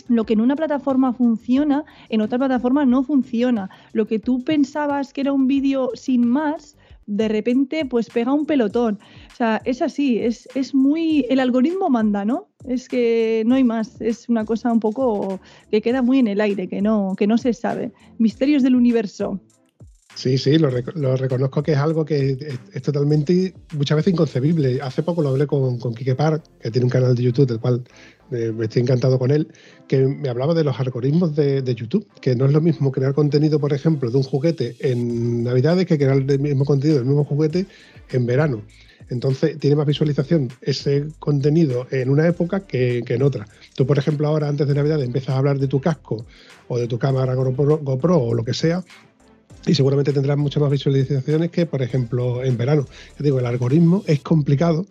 Lo 0.10 0.26
que 0.26 0.34
en 0.34 0.42
una 0.42 0.56
plataforma 0.56 1.14
funciona, 1.14 1.86
en 2.10 2.22
otra 2.22 2.38
plataforma 2.38 2.86
no 2.86 3.04
funciona. 3.04 3.70
Lo 3.94 4.06
que 4.06 4.20
tú 4.20 4.44
pensabas 4.44 5.14
que 5.14 5.22
era 5.22 5.32
un 5.32 5.48
vídeo 5.48 5.92
sin 5.94 6.28
más, 6.28 6.76
de 7.06 7.28
repente 7.28 7.86
pues 7.86 8.10
pega 8.10 8.34
un 8.34 8.46
pelotón. 8.46 9.00
O 9.32 9.36
sea, 9.36 9.62
es 9.66 9.82
así, 9.82 10.20
es, 10.20 10.48
es 10.56 10.74
muy... 10.74 11.26
El 11.30 11.40
algoritmo 11.40 11.90
manda, 11.90 12.26
¿no? 12.26 12.48
Es 12.68 12.88
que 12.88 13.44
no 13.46 13.56
hay 13.56 13.64
más, 13.64 14.00
es 14.02 14.30
una 14.30 14.46
cosa 14.46 14.72
un 14.72 14.80
poco 14.80 15.40
que 15.70 15.82
queda 15.82 16.02
muy 16.02 16.20
en 16.20 16.28
el 16.28 16.42
aire, 16.42 16.68
que 16.68 16.82
no, 16.82 17.16
que 17.18 17.28
no 17.28 17.38
se 17.38 17.54
sabe. 17.54 17.92
Misterios 18.18 18.64
del 18.64 18.76
universo. 18.76 19.42
Sí, 20.16 20.38
sí, 20.38 20.58
lo, 20.60 20.70
reconozco 20.70 21.64
que 21.64 21.72
es 21.72 21.78
algo 21.78 22.06
que 22.06 22.38
es, 22.72 22.82
totalmente, 22.82 23.54
muchas 23.76 23.96
veces 23.98 24.14
inconcebible. 24.14 24.80
Hace 24.82 25.02
poco 25.02 25.22
lo 25.22 25.30
hablé 25.30 25.48
con, 25.48 25.80
con 25.80 25.96
Kike 25.96 26.16
Park, 26.16 26.44
que 26.62 26.72
tiene 26.72 26.86
un 26.86 26.92
canal 26.92 27.16
de 27.16 27.24
YouTube 27.24 27.48
del 27.48 27.60
cual 27.60 27.84
eh, 28.32 28.52
me 28.52 28.66
estoy 28.66 28.82
encantado 28.82 29.20
con 29.20 29.32
él, 29.32 29.48
que 29.88 30.00
me 30.00 30.30
hablaba 30.30 30.54
de 30.54 30.64
los 30.64 30.80
algoritmos 30.80 31.36
de, 31.36 31.76
YouTube, 31.76 32.08
que 32.22 32.36
no 32.36 32.46
es 32.46 32.54
lo 32.54 32.62
mismo 32.62 32.92
crear 32.92 33.14
contenido, 33.14 33.60
por 33.60 33.74
ejemplo, 33.74 34.10
de 34.10 34.18
un 34.18 34.24
juguete 34.24 34.76
en 34.80 35.44
Navidades 35.44 35.86
que 35.86 35.98
crear 35.98 36.18
el 36.18 36.40
mismo 36.40 36.66
contenido 36.66 37.00
del 37.00 37.08
mismo 37.08 37.26
juguete 37.26 37.66
en 38.10 38.26
verano. 38.26 38.64
Entonces 39.10 39.60
tiene 39.60 39.76
más 39.76 39.86
visualización 39.86 40.50
ese 40.62 41.08
contenido 41.20 41.86
en 41.92 42.10
una 42.10 42.28
época 42.28 42.62
que, 42.62 43.04
en 43.06 43.22
otra. 43.22 43.46
Tú, 43.76 43.86
por 43.86 44.00
ejemplo, 44.00 44.28
ahora 44.28 44.48
antes 44.48 44.68
de 44.68 44.74
Navidad 44.74 45.02
empiezas 45.04 45.36
a 45.36 45.38
hablar 45.38 45.60
de 45.60 45.68
tu 45.68 45.82
casco 45.82 46.26
o 46.68 46.80
de 46.80 46.88
tu 46.88 46.98
cámara 46.98 47.36
GoPro 47.36 48.18
o 48.18 48.34
lo 48.34 48.44
que 48.44 48.54
sea 48.54 48.84
y 49.66 49.76
seguramente 49.76 50.14
tendrás 50.14 50.38
muchas 50.38 50.62
más 50.62 50.72
visualizaciones 50.72 51.52
que, 51.52 51.66
por 51.66 51.82
ejemplo, 51.82 52.44
en 52.44 52.58
verano. 52.58 52.86
Yo 53.18 53.24
digo, 53.24 53.40
el 53.40 53.46
algoritmo 53.46 54.04
es 54.08 54.20
complicado 54.20 54.86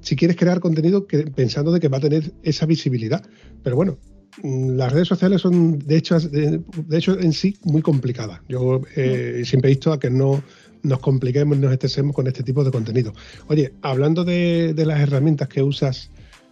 si 0.00 0.16
quieres 0.16 0.36
crear 0.36 0.60
contenido 0.60 1.06
pensando 1.34 1.72
de 1.72 1.80
que 1.80 1.88
va 1.88 1.98
a 1.98 2.00
tener 2.00 2.32
esa 2.42 2.66
visibilidad. 2.66 3.24
Pero 3.62 3.76
bueno, 3.76 3.98
mm, 4.42 4.76
las 4.76 4.92
redes 4.92 5.08
sociales 5.08 5.40
son, 5.40 5.78
de 5.78 5.96
hecho, 5.96 6.18
de, 6.20 6.62
hecho 6.92 7.18
en 7.18 7.32
sí, 7.32 7.56
muy 7.64 7.82
complicadas. 7.82 8.40
Yo 8.48 8.82
eh, 8.94 9.42
siempre 9.44 9.70
he 9.70 9.74
visto 9.74 9.92
a 9.92 10.00
que 10.00 10.10
no 10.10 10.42
nos 10.82 11.00
compliquemos, 11.00 11.58
nos 11.58 11.72
estresemos 11.72 12.14
con 12.14 12.26
este 12.26 12.42
tipo 12.42 12.62
de 12.62 12.70
contenido. 12.70 13.12
Oye, 13.48 13.72
hablando 13.82 14.24
de, 14.24 14.74
de 14.74 14.86
las 14.86 15.00
herramientas 15.00 15.48
que 15.48 15.62
usas 15.62 16.10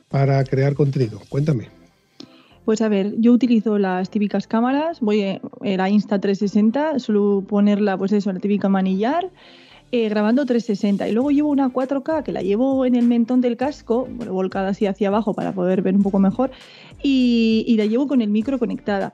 para 0.09 0.43
crear 0.45 0.75
contenido, 0.75 1.21
cuéntame. 1.29 1.74
Pues 2.65 2.81
a 2.81 2.89
ver, 2.89 3.15
yo 3.19 3.33
utilizo 3.33 3.79
las 3.79 4.09
típicas 4.09 4.47
cámaras, 4.47 5.01
voy 5.01 5.23
a 5.23 5.41
la 5.61 5.91
Insta360, 5.91 6.99
suelo 6.99 7.45
ponerla, 7.47 7.99
pues 7.99 8.13
eso, 8.13 8.33
la 8.33 8.41
típica 8.41 8.71
manillar, 8.71 9.29
eh, 9.93 10.09
grabando 10.09 10.47
360. 10.47 11.07
Y 11.07 11.13
luego 11.13 11.31
llevo 11.31 11.51
una 11.51 11.69
4K 11.69 12.23
que 12.23 12.33
la 12.33 12.41
llevo 12.41 12.87
en 12.87 12.95
el 12.95 13.07
mentón 13.07 13.43
del 13.43 13.59
casco, 13.59 14.09
volcada 14.31 14.71
así 14.71 14.87
hacia 14.87 15.09
abajo 15.09 15.35
para 15.35 15.53
poder 15.53 15.83
ver 15.83 15.95
un 15.95 16.03
poco 16.03 16.19
mejor, 16.19 16.53
y 17.03 17.75
la 17.77 17.85
llevo 17.85 18.09
con 18.09 18.23
el 18.23 18.31
micro 18.31 18.59
conectada. 18.59 19.13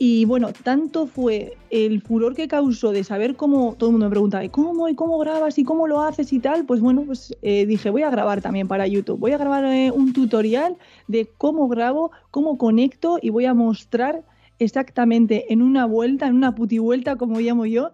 Y 0.00 0.26
bueno, 0.26 0.52
tanto 0.52 1.08
fue 1.08 1.56
el 1.70 2.00
furor 2.00 2.36
que 2.36 2.46
causó 2.46 2.92
de 2.92 3.02
saber 3.02 3.34
cómo, 3.34 3.74
todo 3.76 3.90
el 3.90 3.94
mundo 3.94 4.06
me 4.06 4.10
preguntaba, 4.10 4.44
¿y 4.44 4.48
cómo? 4.48 4.88
¿Y 4.88 4.94
cómo 4.94 5.18
grabas? 5.18 5.58
¿Y 5.58 5.64
cómo 5.64 5.88
lo 5.88 6.00
haces? 6.00 6.32
Y 6.32 6.38
tal, 6.38 6.64
pues 6.66 6.80
bueno, 6.80 7.02
pues 7.02 7.36
eh, 7.42 7.66
dije, 7.66 7.90
voy 7.90 8.02
a 8.02 8.10
grabar 8.10 8.40
también 8.40 8.68
para 8.68 8.86
YouTube. 8.86 9.18
Voy 9.18 9.32
a 9.32 9.38
grabar 9.38 9.64
eh, 9.64 9.90
un 9.90 10.12
tutorial 10.12 10.76
de 11.08 11.28
cómo 11.36 11.66
grabo, 11.66 12.12
cómo 12.30 12.58
conecto 12.58 13.18
y 13.20 13.30
voy 13.30 13.46
a 13.46 13.54
mostrar 13.54 14.24
exactamente 14.60 15.52
en 15.52 15.62
una 15.62 15.84
vuelta, 15.84 16.28
en 16.28 16.36
una 16.36 16.54
puti 16.54 16.78
vuelta, 16.78 17.16
como 17.16 17.40
llamo 17.40 17.66
yo, 17.66 17.90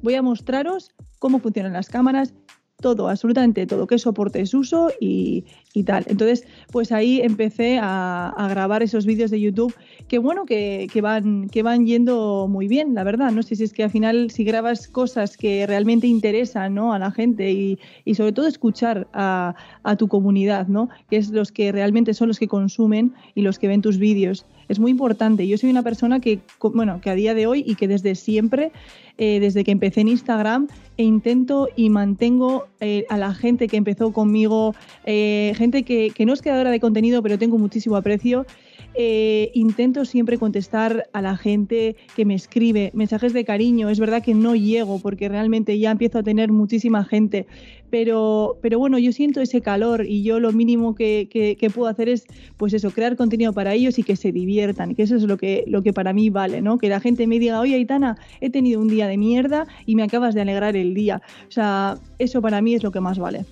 voy 0.00 0.14
a 0.14 0.22
mostraros 0.22 0.94
cómo 1.18 1.38
funcionan 1.38 1.74
las 1.74 1.88
cámaras, 1.88 2.34
todo, 2.82 3.08
absolutamente 3.08 3.66
todo, 3.66 3.86
qué 3.86 3.98
soportes 3.98 4.52
uso 4.52 4.90
y, 5.00 5.44
y 5.72 5.84
tal. 5.84 6.04
Entonces, 6.08 6.44
pues 6.70 6.92
ahí 6.92 7.20
empecé 7.22 7.78
a, 7.80 8.48
grabar 8.50 8.82
esos 8.82 9.06
vídeos 9.06 9.30
de 9.30 9.40
YouTube 9.40 9.74
que 10.08 10.18
bueno, 10.18 10.44
que, 10.44 10.88
van, 11.00 11.48
que 11.48 11.62
van 11.62 11.86
yendo 11.86 12.46
muy 12.50 12.68
bien, 12.68 12.94
la 12.94 13.04
verdad. 13.04 13.30
No 13.30 13.42
sé 13.42 13.56
si 13.56 13.64
es 13.64 13.72
que 13.72 13.84
al 13.84 13.90
final 13.90 14.30
si 14.30 14.44
grabas 14.44 14.88
cosas 14.88 15.38
que 15.38 15.66
realmente 15.66 16.06
interesan 16.06 16.74
¿no? 16.74 16.92
a 16.92 16.98
la 16.98 17.10
gente 17.10 17.50
y, 17.52 17.78
y 18.04 18.14
sobre 18.16 18.32
todo 18.32 18.46
escuchar 18.46 19.08
a, 19.14 19.54
a, 19.84 19.96
tu 19.96 20.08
comunidad, 20.08 20.66
¿no? 20.66 20.90
que 21.08 21.16
es 21.16 21.30
los 21.30 21.52
que 21.52 21.72
realmente 21.72 22.12
son 22.12 22.28
los 22.28 22.38
que 22.38 22.48
consumen 22.48 23.14
y 23.34 23.40
los 23.40 23.58
que 23.58 23.68
ven 23.68 23.80
tus 23.80 23.96
vídeos. 23.96 24.44
Es 24.72 24.78
muy 24.78 24.90
importante. 24.90 25.46
Yo 25.46 25.58
soy 25.58 25.68
una 25.68 25.82
persona 25.82 26.18
que, 26.18 26.40
bueno, 26.60 27.00
que 27.02 27.10
a 27.10 27.14
día 27.14 27.34
de 27.34 27.46
hoy 27.46 27.62
y 27.66 27.74
que 27.74 27.86
desde 27.86 28.14
siempre 28.14 28.72
eh, 29.18 29.38
desde 29.40 29.62
que 29.62 29.70
empecé 29.70 30.00
en 30.00 30.08
Instagram 30.08 30.68
e 30.96 31.02
intento 31.02 31.68
y 31.76 31.90
mantengo 31.90 32.68
eh, 32.80 33.04
a 33.10 33.18
la 33.18 33.34
gente 33.34 33.68
que 33.68 33.76
empezó 33.76 34.10
conmigo, 34.10 34.74
eh, 35.04 35.52
gente 35.56 35.82
que, 35.82 36.10
que, 36.14 36.24
no 36.24 36.32
es 36.32 36.40
creadora 36.40 36.70
de 36.70 36.80
contenido, 36.80 37.22
pero 37.22 37.38
tengo 37.38 37.58
muchísimo 37.58 37.96
aprecio 37.96 38.46
eh, 38.94 39.50
intento 39.54 40.04
siempre 40.04 40.38
contestar 40.38 41.08
a 41.12 41.22
la 41.22 41.36
gente 41.36 41.96
que 42.14 42.24
me 42.24 42.34
escribe 42.34 42.90
mensajes 42.94 43.32
de 43.32 43.44
cariño. 43.44 43.88
Es 43.88 43.98
verdad 43.98 44.22
que 44.22 44.34
no 44.34 44.54
llego 44.54 44.98
porque 44.98 45.28
realmente 45.28 45.78
ya 45.78 45.90
empiezo 45.90 46.18
a 46.18 46.22
tener 46.22 46.52
muchísima 46.52 47.04
gente, 47.04 47.46
pero, 47.90 48.58
pero 48.60 48.78
bueno, 48.78 48.98
yo 48.98 49.12
siento 49.12 49.40
ese 49.40 49.60
calor 49.60 50.04
y 50.06 50.22
yo 50.22 50.40
lo 50.40 50.52
mínimo 50.52 50.94
que, 50.94 51.28
que, 51.30 51.70
puedo 51.70 51.88
hacer 51.88 52.08
es, 52.08 52.24
pues 52.56 52.74
eso, 52.74 52.90
crear 52.90 53.16
contenido 53.16 53.52
para 53.52 53.74
ellos 53.74 53.98
y 53.98 54.02
que 54.02 54.16
se 54.16 54.32
diviertan, 54.32 54.94
que 54.94 55.02
eso 55.02 55.16
es 55.16 55.22
lo 55.22 55.36
que, 55.36 55.64
lo 55.66 55.82
que 55.82 55.92
para 55.92 56.12
mí 56.12 56.30
vale, 56.30 56.60
¿no? 56.60 56.78
Que 56.78 56.88
la 56.88 57.00
gente 57.00 57.26
me 57.26 57.38
diga, 57.38 57.60
oye, 57.60 57.74
Aitana, 57.74 58.18
he 58.40 58.50
tenido 58.50 58.80
un 58.80 58.88
día 58.88 59.08
de 59.08 59.16
mierda 59.16 59.66
y 59.86 59.94
me 59.94 60.02
acabas 60.02 60.34
de 60.34 60.42
alegrar 60.42 60.76
el 60.76 60.94
día. 60.94 61.22
O 61.48 61.50
sea, 61.50 61.98
eso 62.18 62.42
para 62.42 62.60
mí 62.60 62.74
es 62.74 62.82
lo 62.82 62.92
que 62.92 63.00
más 63.00 63.18
vale. 63.18 63.44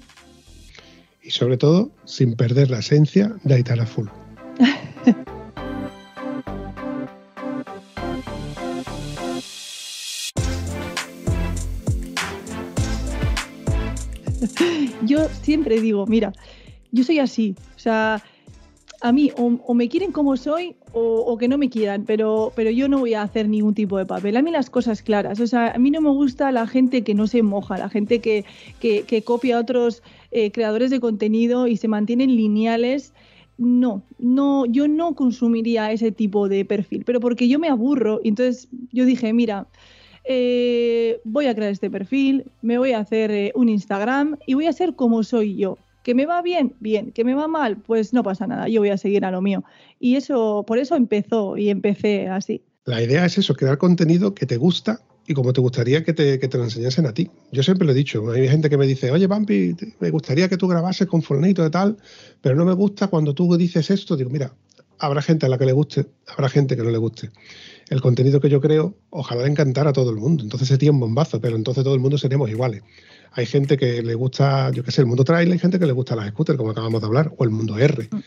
Y 1.23 1.31
sobre 1.31 1.57
todo, 1.57 1.91
sin 2.05 2.35
perder 2.35 2.71
la 2.71 2.79
esencia 2.79 3.35
de 3.45 3.55
Aitana 3.55 3.87
Full. 3.87 4.09
yo 15.07 15.29
siempre 15.43 15.81
digo, 15.81 16.07
mira, 16.07 16.33
yo 16.93 17.05
soy 17.05 17.19
así, 17.19 17.55
o 17.77 17.79
sea, 17.79 18.23
a 19.01 19.13
mí 19.13 19.33
o, 19.37 19.75
me 19.75 19.89
quieren 19.89 20.13
como 20.13 20.37
soy 20.37 20.77
o, 20.93 21.37
que 21.39 21.49
no 21.49 21.57
me 21.57 21.71
quieran, 21.71 22.05
pero, 22.05 22.53
pero 22.55 22.71
yo 22.71 22.89
no 22.89 22.99
voy 22.99 23.15
a 23.15 23.23
hacer 23.23 23.49
ningún 23.49 23.75
tipo 23.75 23.97
de 23.97 24.05
papel. 24.05 24.37
A 24.37 24.43
mí 24.43 24.51
las 24.51 24.69
cosas 24.69 25.03
claras, 25.03 25.41
o 25.41 25.47
sea, 25.47 25.71
a 25.71 25.79
mí 25.79 25.91
no 25.91 26.01
me 26.01 26.11
gusta 26.11 26.53
la 26.53 26.67
gente 26.67 27.03
que 27.03 27.15
no 27.15 27.27
se 27.27 27.43
moja, 27.43 27.79
la 27.79 27.89
gente 27.89 28.21
que, 28.21 28.45
que, 28.81 29.23
copia 29.23 29.57
a 29.57 29.61
otros 29.61 30.03
eh, 30.33 30.51
creadores 30.51 30.91
de 30.91 31.01
contenido 31.01 31.67
y 31.67 31.77
se 31.77 31.89
mantienen 31.89 32.37
lineales 32.37 33.15
no, 33.61 34.03
no, 34.19 34.65
yo 34.65 34.89
no 34.89 35.15
consumiría 35.15 35.93
ese 35.93 36.11
tipo 36.13 36.49
de 36.49 36.65
perfil, 36.65 37.05
pero 37.05 37.21
porque 37.21 37.47
yo 37.47 37.59
me 37.59 37.69
aburro. 37.69 38.19
Entonces 38.25 38.69
yo 38.91 39.05
dije, 39.05 39.35
mira, 39.35 39.67
eh, 40.25 41.21
voy 41.25 41.47
a 41.47 41.55
crear 41.55 41.71
este 41.71 41.91
perfil, 41.91 42.47
me 42.63 42.79
voy 42.79 42.93
a 42.93 43.01
hacer 43.01 43.31
eh, 43.31 43.53
un 43.55 43.69
Instagram 43.69 44.39
y 44.47 44.55
voy 44.55 44.67
a 44.67 44.73
ser 44.73 44.95
como 44.95 45.23
soy 45.23 45.57
yo. 45.57 45.77
¿Que 46.03 46.15
me 46.15 46.25
va 46.25 46.41
bien? 46.41 46.75
Bien. 46.81 47.13
¿Que 47.13 47.23
me 47.23 47.35
va 47.35 47.49
mal? 47.49 47.77
Pues 47.77 48.15
no 48.15 48.23
pasa 48.23 48.47
nada, 48.47 48.67
yo 48.67 48.81
voy 48.81 48.89
a 48.89 48.97
seguir 48.97 49.27
a 49.27 49.31
lo 49.31 49.43
mío. 49.43 49.63
Y 49.99 50.17
eso, 50.17 50.65
por 50.67 50.79
eso 50.79 50.97
empezó 50.97 51.59
y 51.59 51.69
empecé 51.69 52.29
así. 52.29 52.63
La 52.87 53.03
idea 53.03 53.27
es 53.27 53.37
eso, 53.37 53.55
crear 53.55 53.77
contenido 53.77 54.35
que 54.35 54.47
te 54.47 54.57
gusta 54.57 55.03
y 55.27 55.35
como 55.35 55.53
te 55.53 55.61
gustaría 55.61 56.03
que 56.03 56.13
te, 56.13 56.39
que 56.39 56.49
te, 56.49 56.59
lo 56.59 56.65
enseñasen 56.65 57.07
a 57.07 57.15
ti. 57.15 57.31
Yo 57.53 57.63
siempre 57.63 57.87
lo 57.87 57.93
he 57.93 57.95
dicho, 57.95 58.29
hay 58.31 58.49
gente 58.49 58.69
que 58.69 58.77
me 58.77 58.87
dice, 58.87 59.11
oye, 59.11 59.27
Bambi, 59.27 59.77
me 60.01 60.11
gustaría 60.11 60.49
que 60.49 60.57
tú 60.57 60.67
grabases 60.67 61.07
con 61.07 61.23
fulanito 61.23 61.63
de 61.63 61.71
tal, 61.71 61.97
pero 62.41 62.57
no 62.57 62.65
me 62.65 62.73
gusta 62.73 63.09
cuando 63.09 63.35
tú 63.35 63.57
dices 63.57 63.91
esto. 63.91 64.17
Digo, 64.17 64.31
mira, 64.31 64.53
habrá 64.99 65.23
gente 65.23 65.47
a 65.47 65.49
la 65.49 65.59
que 65.59 65.67
le 65.67 65.73
guste, 65.73 66.07
habrá 66.27 66.49
gente 66.49 66.77
que 66.77 66.83
no 66.83 66.91
le 66.91 66.99
guste. 66.99 67.31
El 67.89 68.01
contenido 68.01 68.41
que 68.41 68.49
yo 68.49 68.61
creo, 68.61 68.95
ojalá 69.11 69.43
le 69.43 69.49
encantara 69.49 69.91
a 69.91 69.93
todo 69.93 70.11
el 70.11 70.17
mundo. 70.17 70.45
Entonces 70.45 70.69
sería 70.69 70.91
un 70.91 71.01
bombazo, 71.01 71.41
pero 71.41 71.57
entonces 71.57 71.83
todo 71.83 71.95
el 71.95 72.01
mundo 72.01 72.19
seríamos 72.19 72.51
iguales. 72.51 72.83
Hay 73.33 73.47
gente 73.47 73.77
que 73.77 74.03
le 74.03 74.15
gusta, 74.15 74.71
yo 74.71 74.85
qué 74.85 74.91
sé, 74.91 75.03
el 75.03 75.07
mundo 75.07 75.25
trail, 75.25 75.51
hay 75.51 75.59
gente 75.59 75.79
que 75.79 75.87
le 75.87 75.93
gusta 75.93 76.17
las 76.17 76.29
scooters, 76.31 76.59
como 76.59 76.71
acabamos 76.71 77.01
de 77.01 77.07
hablar, 77.07 77.33
o 77.37 77.45
el 77.45 77.51
mundo 77.51 77.79
R. 77.79 78.09
Mm. 78.11 78.19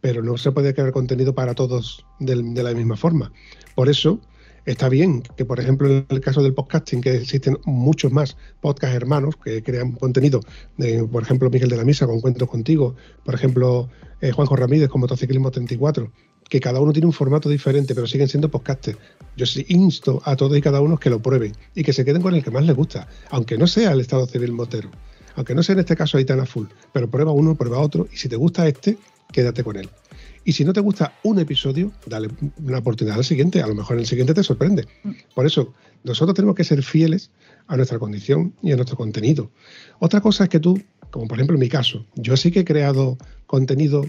Pero 0.00 0.22
no 0.22 0.36
se 0.38 0.52
puede 0.52 0.74
crear 0.74 0.92
contenido 0.92 1.34
para 1.34 1.54
todos 1.54 2.04
de 2.18 2.62
la 2.62 2.72
misma 2.72 2.96
forma. 2.96 3.32
Por 3.74 3.88
eso, 3.88 4.20
Está 4.66 4.88
bien 4.88 5.22
que, 5.36 5.44
por 5.44 5.58
ejemplo, 5.58 5.88
en 5.88 6.06
el 6.08 6.20
caso 6.20 6.42
del 6.42 6.54
podcasting, 6.54 7.00
que 7.00 7.14
existen 7.16 7.58
muchos 7.64 8.12
más 8.12 8.36
podcast 8.60 8.94
hermanos 8.94 9.34
que 9.42 9.62
crean 9.62 9.92
contenido, 9.92 10.40
por 11.10 11.22
ejemplo, 11.22 11.50
Miguel 11.50 11.70
de 11.70 11.76
la 11.76 11.84
Misa 11.84 12.06
con 12.06 12.20
Cuentos 12.20 12.48
Contigo, 12.48 12.94
por 13.24 13.34
ejemplo, 13.34 13.88
eh, 14.20 14.32
Juanjo 14.32 14.56
Ramírez 14.56 14.88
con 14.88 15.00
Motociclismo 15.00 15.50
34, 15.50 16.10
que 16.48 16.60
cada 16.60 16.80
uno 16.80 16.92
tiene 16.92 17.06
un 17.06 17.12
formato 17.12 17.48
diferente, 17.48 17.94
pero 17.94 18.06
siguen 18.06 18.28
siendo 18.28 18.50
podcasters. 18.50 18.98
Yo 19.36 19.46
sí 19.46 19.64
insto 19.68 20.20
a 20.24 20.36
todos 20.36 20.56
y 20.58 20.60
cada 20.60 20.80
uno 20.80 20.98
que 20.98 21.08
lo 21.08 21.22
prueben 21.22 21.52
y 21.74 21.82
que 21.82 21.92
se 21.92 22.04
queden 22.04 22.20
con 22.20 22.34
el 22.34 22.44
que 22.44 22.50
más 22.50 22.66
les 22.66 22.76
gusta, 22.76 23.08
aunque 23.30 23.56
no 23.56 23.66
sea 23.66 23.92
el 23.92 24.00
Estado 24.00 24.26
Civil 24.26 24.52
Motero, 24.52 24.90
aunque 25.36 25.54
no 25.54 25.62
sea 25.62 25.74
en 25.74 25.80
este 25.80 25.96
caso 25.96 26.18
Aitana 26.18 26.44
Full, 26.44 26.66
pero 26.92 27.08
prueba 27.08 27.32
uno, 27.32 27.54
prueba 27.54 27.78
otro, 27.78 28.08
y 28.12 28.16
si 28.16 28.28
te 28.28 28.36
gusta 28.36 28.68
este, 28.68 28.98
quédate 29.32 29.64
con 29.64 29.76
él. 29.76 29.88
Y 30.44 30.52
si 30.52 30.64
no 30.64 30.72
te 30.72 30.80
gusta 30.80 31.14
un 31.22 31.38
episodio, 31.38 31.92
dale 32.06 32.28
una 32.64 32.78
oportunidad 32.78 33.18
al 33.18 33.24
siguiente. 33.24 33.62
A 33.62 33.66
lo 33.66 33.74
mejor 33.74 33.96
en 33.96 34.00
el 34.00 34.06
siguiente 34.06 34.34
te 34.34 34.42
sorprende. 34.42 34.86
Por 35.34 35.46
eso, 35.46 35.74
nosotros 36.02 36.34
tenemos 36.34 36.56
que 36.56 36.64
ser 36.64 36.82
fieles 36.82 37.30
a 37.66 37.76
nuestra 37.76 37.98
condición 37.98 38.54
y 38.62 38.72
a 38.72 38.76
nuestro 38.76 38.96
contenido. 38.96 39.50
Otra 39.98 40.20
cosa 40.20 40.44
es 40.44 40.50
que 40.50 40.60
tú, 40.60 40.80
como 41.10 41.28
por 41.28 41.38
ejemplo 41.38 41.56
en 41.56 41.60
mi 41.60 41.68
caso, 41.68 42.06
yo 42.16 42.36
sí 42.36 42.50
que 42.50 42.60
he 42.60 42.64
creado 42.64 43.18
contenido 43.46 44.04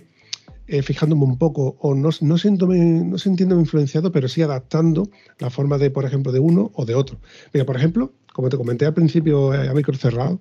eh, 0.67 0.81
fijándome 0.83 1.25
un 1.25 1.37
poco, 1.37 1.75
o 1.79 1.93
no, 1.95 2.11
no, 2.21 2.37
siéndome, 2.37 2.77
no 2.79 3.17
sintiéndome 3.17 3.61
influenciado, 3.61 4.11
pero 4.13 4.29
sí 4.29 4.41
adaptando 4.41 5.09
la 5.37 5.49
forma 5.49 5.77
de, 5.77 5.91
por 5.91 6.05
ejemplo, 6.05 6.31
de 6.31 6.39
uno 6.39 6.71
o 6.73 6.85
de 6.85 6.95
otro. 6.95 7.19
Mira, 7.53 7.65
por 7.65 7.75
ejemplo, 7.75 8.13
como 8.31 8.47
te 8.47 8.55
comenté 8.55 8.85
al 8.85 8.93
principio 8.93 9.53
eh, 9.53 9.67
a 9.67 9.73
micro 9.73 9.93
cerrado, 9.97 10.39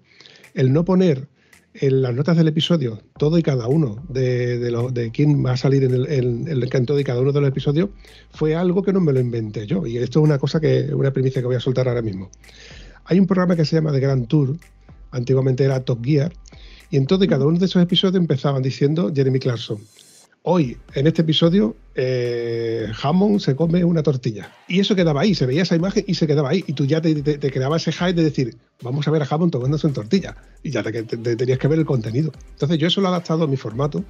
el 0.55 0.73
no 0.73 0.85
poner 0.85 1.29
en 1.75 2.03
las 2.03 2.15
notas 2.15 2.37
del 2.37 2.49
episodio 2.49 3.01
todo 3.17 3.39
y 3.39 3.43
cada 3.43 3.69
uno 3.69 4.03
de, 4.09 4.59
de, 4.59 4.71
lo, 4.71 4.91
de 4.91 5.11
quién 5.11 5.45
va 5.45 5.53
a 5.53 5.57
salir 5.57 5.85
en 5.85 5.95
el, 5.95 6.07
en, 6.11 6.49
en 6.49 6.87
todo 6.87 6.99
y 6.99 7.05
cada 7.05 7.21
uno 7.21 7.33
de 7.33 7.41
los 7.41 7.49
episodios 7.49 7.91
fue 8.33 8.55
algo 8.55 8.83
que 8.83 8.93
no 8.93 9.01
me 9.01 9.13
lo 9.13 9.21
inventé 9.21 9.67
yo. 9.67 9.87
Y 9.87 9.99
esto 9.99 10.21
es 10.21 10.25
una 10.25 10.39
cosa 10.39 10.61
que, 10.61 10.93
una 10.93 11.13
primicia 11.13 11.41
que 11.41 11.47
voy 11.47 11.57
a 11.57 11.61
soltar 11.61 11.89
ahora 11.89 12.03
mismo. 12.03 12.31
Hay 13.05 13.19
un 13.19 13.27
programa 13.27 13.57
que 13.57 13.65
se 13.65 13.77
llama 13.77 13.93
The 13.93 14.01
Grand 14.01 14.27
Tour, 14.27 14.57
antiguamente 15.11 15.65
era 15.65 15.81
Top 15.81 16.05
Gear, 16.05 16.33
y 16.91 16.97
en 16.97 17.07
todo 17.07 17.25
y 17.25 17.29
cada 17.29 17.47
uno 17.47 17.59
de 17.59 17.67
esos 17.67 17.83
episodios 17.83 18.17
empezaban 18.17 18.63
diciendo 18.63 19.13
Jeremy 19.15 19.39
Clarkson. 19.39 19.79
Hoy, 20.43 20.79
en 20.95 21.07
este 21.07 21.21
episodio, 21.21 21.77
eh, 21.95 22.87
Hammond 23.03 23.41
se 23.41 23.55
come 23.55 23.85
una 23.85 24.03
tortilla. 24.03 24.51
Y 24.69 24.81
eso 24.81 24.97
quedaba 24.97 25.21
ahí, 25.21 25.35
se 25.35 25.45
veía 25.45 25.63
esa 25.63 25.77
imagen 25.77 26.03
y 26.07 26.15
se 26.15 26.27
quedaba 26.27 26.49
ahí. 26.49 26.65
Y 26.67 26.73
tú 26.73 26.87
ya 26.87 27.03
te, 27.03 27.15
te, 27.23 27.37
te 27.37 27.51
creaba 27.51 27.77
ese 27.77 27.93
hype 27.93 28.15
de 28.15 28.25
decir, 28.25 28.57
vamos 28.83 29.07
a 29.07 29.11
ver 29.11 29.23
a 29.23 29.27
Hammond 29.29 29.53
tomándose 29.53 29.87
una 29.87 29.95
tortilla. 29.95 30.35
Y 30.63 30.71
ya 30.71 30.83
te, 30.83 31.03
tenías 31.03 31.59
que 31.59 31.69
ver 31.69 31.79
el 31.79 31.85
contenido. 31.85 32.33
Entonces 32.53 32.79
yo 32.79 32.87
eso 32.87 33.03
lo 33.03 33.09
he 33.09 33.11
adaptado 33.11 33.45
a 33.45 33.47
mi 33.47 33.59
formato 33.59 34.03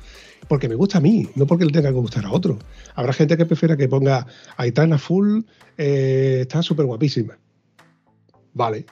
porque 0.47 0.69
me 0.69 0.77
gusta 0.77 0.99
a 0.99 1.01
mí, 1.01 1.29
no 1.35 1.49
porque 1.49 1.65
le 1.65 1.73
tenga 1.73 1.89
que 1.89 1.97
gustar 1.97 2.25
a 2.25 2.31
otro. 2.31 2.61
Habrá 2.95 3.13
gente 3.13 3.37
que 3.37 3.45
prefiera 3.45 3.77
que 3.77 3.89
ponga 3.89 4.25
Aitana 4.57 4.99
Full, 4.99 5.41
eh, 5.79 6.39
está 6.43 6.63
súper 6.63 6.87
guapísima. 6.87 7.39
Vale, 8.55 8.87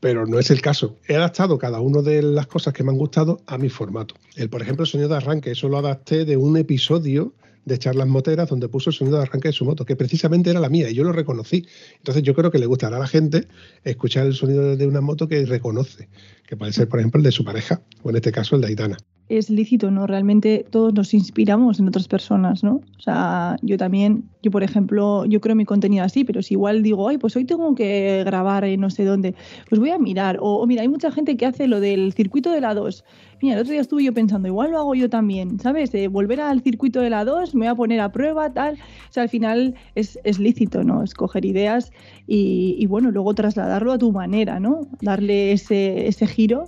pero 0.00 0.26
no 0.26 0.38
es 0.38 0.50
el 0.50 0.60
caso. 0.60 0.98
He 1.06 1.16
adaptado 1.16 1.58
cada 1.58 1.80
una 1.80 2.02
de 2.02 2.22
las 2.22 2.46
cosas 2.46 2.72
que 2.72 2.82
me 2.82 2.90
han 2.90 2.98
gustado 2.98 3.40
a 3.46 3.58
mi 3.58 3.68
formato. 3.68 4.14
El, 4.34 4.50
por 4.50 4.62
ejemplo, 4.62 4.84
el 4.84 4.90
sonido 4.90 5.08
de 5.08 5.16
arranque, 5.16 5.52
eso 5.52 5.68
lo 5.68 5.78
adapté 5.78 6.24
de 6.24 6.36
un 6.36 6.56
episodio 6.56 7.34
de 7.64 7.78
charlas 7.78 8.06
moteras 8.06 8.48
donde 8.48 8.68
puso 8.68 8.90
el 8.90 8.96
sonido 8.96 9.16
de 9.16 9.24
arranque 9.24 9.48
de 9.48 9.52
su 9.52 9.64
moto, 9.64 9.84
que 9.84 9.96
precisamente 9.96 10.50
era 10.50 10.60
la 10.60 10.68
mía 10.68 10.88
y 10.88 10.94
yo 10.94 11.02
lo 11.02 11.12
reconocí. 11.12 11.66
Entonces 11.98 12.22
yo 12.22 12.34
creo 12.34 12.50
que 12.50 12.58
le 12.58 12.66
gustará 12.66 12.96
a 12.96 13.00
la 13.00 13.08
gente 13.08 13.48
escuchar 13.82 14.26
el 14.26 14.34
sonido 14.34 14.76
de 14.76 14.86
una 14.86 15.00
moto 15.00 15.26
que 15.26 15.44
reconoce, 15.44 16.08
que 16.46 16.56
puede 16.56 16.72
ser, 16.72 16.88
por 16.88 17.00
ejemplo, 17.00 17.18
el 17.18 17.24
de 17.24 17.32
su 17.32 17.44
pareja, 17.44 17.82
o 18.02 18.10
en 18.10 18.16
este 18.16 18.30
caso 18.30 18.54
el 18.54 18.62
de 18.62 18.68
Aitana 18.68 18.96
es 19.28 19.50
lícito, 19.50 19.90
¿no? 19.90 20.06
Realmente 20.06 20.64
todos 20.70 20.94
nos 20.94 21.12
inspiramos 21.12 21.80
en 21.80 21.88
otras 21.88 22.06
personas, 22.06 22.62
¿no? 22.62 22.76
O 22.96 23.00
sea, 23.00 23.56
yo 23.62 23.76
también, 23.76 24.24
yo 24.42 24.52
por 24.52 24.62
ejemplo, 24.62 25.24
yo 25.26 25.40
creo 25.40 25.56
mi 25.56 25.64
contenido 25.64 26.04
así, 26.04 26.24
pero 26.24 26.42
si 26.42 26.54
igual 26.54 26.82
digo, 26.82 27.08
ay, 27.08 27.18
pues 27.18 27.34
hoy 27.34 27.44
tengo 27.44 27.74
que 27.74 28.22
grabar 28.24 28.64
en 28.64 28.80
no 28.80 28.88
sé 28.88 29.04
dónde, 29.04 29.34
pues 29.68 29.80
voy 29.80 29.90
a 29.90 29.98
mirar. 29.98 30.38
O, 30.40 30.58
o, 30.58 30.66
mira, 30.66 30.82
hay 30.82 30.88
mucha 30.88 31.10
gente 31.10 31.36
que 31.36 31.44
hace 31.44 31.66
lo 31.66 31.80
del 31.80 32.12
circuito 32.12 32.52
de 32.52 32.60
la 32.60 32.74
2. 32.74 33.04
Mira, 33.42 33.56
el 33.56 33.60
otro 33.62 33.72
día 33.72 33.80
estuve 33.80 34.04
yo 34.04 34.14
pensando, 34.14 34.46
igual 34.46 34.70
lo 34.70 34.78
hago 34.78 34.94
yo 34.94 35.10
también, 35.10 35.58
¿sabes? 35.58 35.90
De 35.90 36.06
volver 36.06 36.40
al 36.40 36.62
circuito 36.62 37.00
de 37.00 37.10
la 37.10 37.24
2, 37.24 37.54
me 37.54 37.66
voy 37.66 37.68
a 37.68 37.74
poner 37.74 38.00
a 38.00 38.12
prueba, 38.12 38.52
tal. 38.52 38.74
O 38.74 39.12
sea, 39.12 39.24
al 39.24 39.28
final 39.28 39.74
es, 39.96 40.20
es 40.22 40.38
lícito, 40.38 40.84
¿no? 40.84 41.02
Escoger 41.02 41.44
ideas 41.44 41.90
y, 42.28 42.76
y, 42.78 42.86
bueno, 42.86 43.10
luego 43.10 43.34
trasladarlo 43.34 43.92
a 43.92 43.98
tu 43.98 44.12
manera, 44.12 44.60
¿no? 44.60 44.82
Darle 45.00 45.52
ese, 45.52 46.06
ese 46.06 46.26
giro 46.28 46.66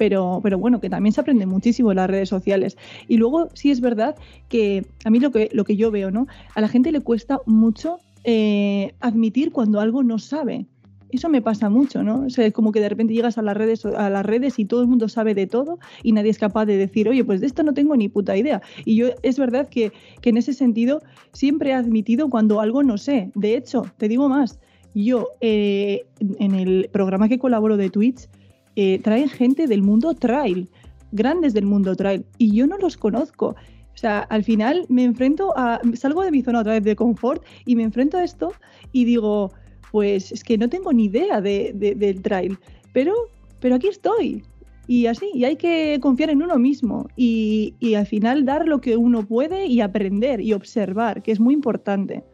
pero, 0.00 0.40
pero 0.42 0.58
bueno, 0.58 0.80
que 0.80 0.88
también 0.88 1.12
se 1.12 1.20
aprende 1.20 1.44
muchísimo 1.44 1.92
en 1.92 1.96
las 1.96 2.08
redes 2.08 2.30
sociales. 2.30 2.78
Y 3.06 3.18
luego 3.18 3.50
sí 3.52 3.70
es 3.70 3.82
verdad 3.82 4.16
que 4.48 4.86
a 5.04 5.10
mí 5.10 5.20
lo 5.20 5.30
que, 5.30 5.50
lo 5.52 5.64
que 5.64 5.76
yo 5.76 5.90
veo, 5.90 6.10
¿no? 6.10 6.26
A 6.54 6.62
la 6.62 6.68
gente 6.68 6.90
le 6.90 7.02
cuesta 7.02 7.40
mucho 7.44 7.98
eh, 8.24 8.94
admitir 9.00 9.52
cuando 9.52 9.78
algo 9.78 10.02
no 10.02 10.18
sabe. 10.18 10.64
Eso 11.10 11.28
me 11.28 11.42
pasa 11.42 11.68
mucho, 11.68 12.02
¿no? 12.02 12.24
O 12.24 12.30
sea, 12.30 12.46
es 12.46 12.54
como 12.54 12.72
que 12.72 12.80
de 12.80 12.88
repente 12.88 13.12
llegas 13.12 13.36
a 13.36 13.42
las 13.42 13.54
redes 13.54 13.84
a 13.84 14.08
las 14.08 14.24
redes 14.24 14.58
y 14.58 14.64
todo 14.64 14.80
el 14.80 14.86
mundo 14.86 15.06
sabe 15.10 15.34
de 15.34 15.46
todo 15.46 15.78
y 16.02 16.12
nadie 16.12 16.30
es 16.30 16.38
capaz 16.38 16.64
de 16.64 16.78
decir, 16.78 17.06
oye, 17.06 17.22
pues 17.22 17.42
de 17.42 17.48
esto 17.48 17.62
no 17.62 17.74
tengo 17.74 17.94
ni 17.94 18.08
puta 18.08 18.34
idea. 18.38 18.62
Y 18.86 18.96
yo 18.96 19.08
es 19.22 19.38
verdad 19.38 19.68
que, 19.68 19.92
que 20.22 20.30
en 20.30 20.38
ese 20.38 20.54
sentido 20.54 21.02
siempre 21.34 21.72
he 21.72 21.74
admitido 21.74 22.30
cuando 22.30 22.62
algo 22.62 22.82
no 22.82 22.96
sé. 22.96 23.32
De 23.34 23.54
hecho, 23.54 23.84
te 23.98 24.08
digo 24.08 24.30
más, 24.30 24.60
yo 24.94 25.28
eh, 25.42 26.06
en 26.38 26.54
el 26.54 26.88
programa 26.90 27.28
que 27.28 27.38
colaboro 27.38 27.76
de 27.76 27.90
Twitch, 27.90 28.30
eh, 28.76 29.00
traen 29.02 29.28
gente 29.28 29.66
del 29.66 29.82
mundo 29.82 30.14
trail, 30.14 30.68
grandes 31.12 31.54
del 31.54 31.66
mundo 31.66 31.94
trail, 31.96 32.24
y 32.38 32.54
yo 32.54 32.66
no 32.66 32.78
los 32.78 32.96
conozco. 32.96 33.56
O 33.94 33.98
sea, 34.00 34.20
al 34.20 34.44
final 34.44 34.86
me 34.88 35.04
enfrento 35.04 35.52
a. 35.56 35.80
salgo 35.94 36.22
de 36.22 36.30
mi 36.30 36.42
zona 36.42 36.60
otra 36.60 36.72
vez 36.72 36.84
de 36.84 36.96
confort 36.96 37.44
y 37.66 37.76
me 37.76 37.82
enfrento 37.82 38.16
a 38.16 38.24
esto 38.24 38.52
y 38.92 39.04
digo, 39.04 39.52
pues 39.90 40.32
es 40.32 40.44
que 40.44 40.56
no 40.56 40.68
tengo 40.68 40.92
ni 40.92 41.04
idea 41.04 41.40
de, 41.40 41.72
de, 41.74 41.94
del 41.94 42.22
trail, 42.22 42.56
pero, 42.92 43.14
pero 43.60 43.74
aquí 43.74 43.88
estoy. 43.88 44.42
Y 44.86 45.06
así, 45.06 45.30
y 45.34 45.44
hay 45.44 45.56
que 45.56 45.98
confiar 46.00 46.30
en 46.30 46.42
uno 46.42 46.58
mismo 46.58 47.06
y, 47.16 47.74
y 47.78 47.94
al 47.94 48.06
final 48.06 48.44
dar 48.44 48.66
lo 48.66 48.80
que 48.80 48.96
uno 48.96 49.24
puede 49.24 49.66
y 49.66 49.80
aprender 49.80 50.40
y 50.40 50.52
observar, 50.52 51.22
que 51.22 51.30
es 51.30 51.38
muy 51.38 51.54
importante. 51.54 52.24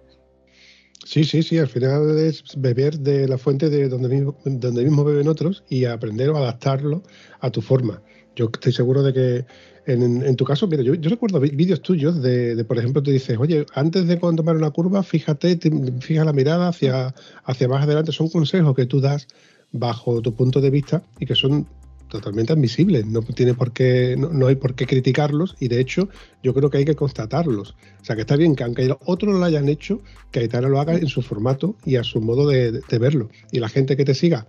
Sí, 1.06 1.22
sí, 1.22 1.44
sí, 1.44 1.56
al 1.58 1.68
final 1.68 2.18
es 2.18 2.42
beber 2.56 2.98
de 2.98 3.28
la 3.28 3.38
fuente 3.38 3.70
de 3.70 3.88
donde 3.88 4.08
mismo, 4.08 4.36
donde 4.44 4.82
mismo 4.82 5.04
beben 5.04 5.28
otros 5.28 5.62
y 5.68 5.84
aprender 5.84 6.30
o 6.30 6.36
adaptarlo 6.36 7.04
a 7.38 7.50
tu 7.50 7.62
forma. 7.62 8.02
Yo 8.34 8.50
estoy 8.52 8.72
seguro 8.72 9.04
de 9.04 9.12
que 9.12 9.46
en, 9.86 10.24
en 10.24 10.34
tu 10.34 10.44
caso, 10.44 10.66
mira, 10.66 10.82
yo, 10.82 10.94
recuerdo 11.08 11.38
vídeos 11.38 11.80
tuyos 11.80 12.20
de, 12.20 12.56
de, 12.56 12.64
por 12.64 12.76
ejemplo, 12.76 13.04
tú 13.04 13.12
dices, 13.12 13.38
oye, 13.38 13.66
antes 13.72 14.08
de 14.08 14.16
tomar 14.16 14.56
una 14.56 14.72
curva, 14.72 15.04
fíjate, 15.04 15.54
te, 15.54 15.70
fija 16.00 16.24
la 16.24 16.32
mirada 16.32 16.66
hacia, 16.66 17.14
hacia 17.44 17.68
más 17.68 17.84
adelante. 17.84 18.10
Son 18.10 18.28
consejos 18.28 18.74
que 18.74 18.86
tú 18.86 19.00
das 19.00 19.28
bajo 19.70 20.20
tu 20.22 20.34
punto 20.34 20.60
de 20.60 20.70
vista 20.70 21.04
y 21.20 21.26
que 21.26 21.36
son 21.36 21.68
totalmente 22.08 22.52
admisibles, 22.52 23.06
no 23.06 23.22
tiene 23.22 23.54
por 23.54 23.72
qué, 23.72 24.16
no, 24.18 24.28
no, 24.30 24.46
hay 24.46 24.56
por 24.56 24.74
qué 24.74 24.86
criticarlos 24.86 25.56
y 25.60 25.68
de 25.68 25.80
hecho 25.80 26.08
yo 26.42 26.54
creo 26.54 26.70
que 26.70 26.78
hay 26.78 26.84
que 26.84 26.96
constatarlos. 26.96 27.76
O 28.00 28.04
sea 28.04 28.16
que 28.16 28.22
está 28.22 28.36
bien 28.36 28.54
que 28.54 28.64
aunque 28.64 28.94
otros 29.04 29.34
lo 29.34 29.44
hayan 29.44 29.68
hecho, 29.68 30.00
que 30.30 30.40
Aitana 30.40 30.68
lo 30.68 30.80
haga 30.80 30.94
en 30.94 31.08
su 31.08 31.22
formato 31.22 31.76
y 31.84 31.96
a 31.96 32.04
su 32.04 32.20
modo 32.20 32.48
de, 32.48 32.72
de 32.72 32.98
verlo. 32.98 33.28
Y 33.50 33.60
la 33.60 33.68
gente 33.68 33.96
que 33.96 34.04
te 34.04 34.14
siga 34.14 34.46